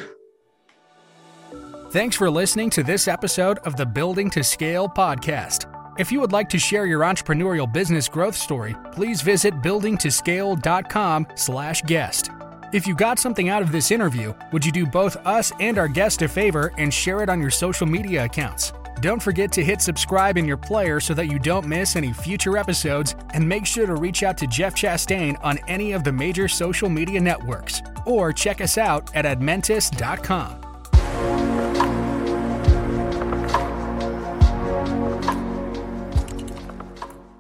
Thanks 1.91 2.16
for 2.16 2.30
listening 2.30 2.70
to 2.72 2.84
this 2.84 3.08
episode 3.08 3.60
of 3.60 3.76
the 3.76 3.86
Building 3.86 4.30
to 4.32 4.43
Scale 4.43 4.88
podcast. 4.88 5.68
If 5.99 6.12
you 6.12 6.20
would 6.22 6.32
like 6.32 6.47
to 6.49 6.58
share 6.58 6.86
your 6.86 7.02
entrepreneurial 7.02 7.72
business 7.72 8.08
growth 8.08 8.36
story, 8.36 8.76
please 8.93 9.22
visit 9.22 9.54
buildingtoscale.com/guest. 9.56 12.32
If 12.74 12.88
you 12.88 12.95
got 12.95 13.20
something 13.20 13.49
out 13.49 13.62
of 13.62 13.74
this 13.74 13.91
interview, 13.91 14.34
would 14.54 14.66
you 14.66 14.72
do 14.72 14.86
both 14.86 15.18
us 15.28 15.52
and 15.60 15.78
our 15.78 15.89
guest 15.89 16.22
a 16.22 16.30
favor 16.30 16.72
and 16.78 16.93
share 16.93 17.22
it 17.22 17.30
on 17.30 17.41
your 17.41 17.52
social 17.52 17.86
media 17.86 18.24
accounts? 18.24 18.72
Don't 19.02 19.20
forget 19.20 19.52
to 19.54 19.64
hit 19.64 19.82
subscribe 19.82 20.38
in 20.38 20.45
your 20.45 20.58
player 20.58 20.99
so 20.99 21.16
that 21.16 21.26
you 21.26 21.39
don't 21.39 21.66
miss 21.66 21.95
any 21.95 22.14
future 22.14 22.56
episodes, 22.56 23.16
and 23.34 23.47
make 23.47 23.66
sure 23.66 23.88
to 23.88 23.95
reach 23.95 24.22
out 24.22 24.38
to 24.38 24.45
Jeff 24.45 24.76
Chastain 24.76 25.43
on 25.43 25.58
any 25.68 25.93
of 25.93 26.04
the 26.04 26.12
major 26.12 26.47
social 26.47 26.88
media 26.88 27.20
networks, 27.20 27.82
or 28.06 28.32
check 28.32 28.62
us 28.62 28.78
out 28.78 29.10
at 29.16 29.26
admentis.com. 29.26 31.51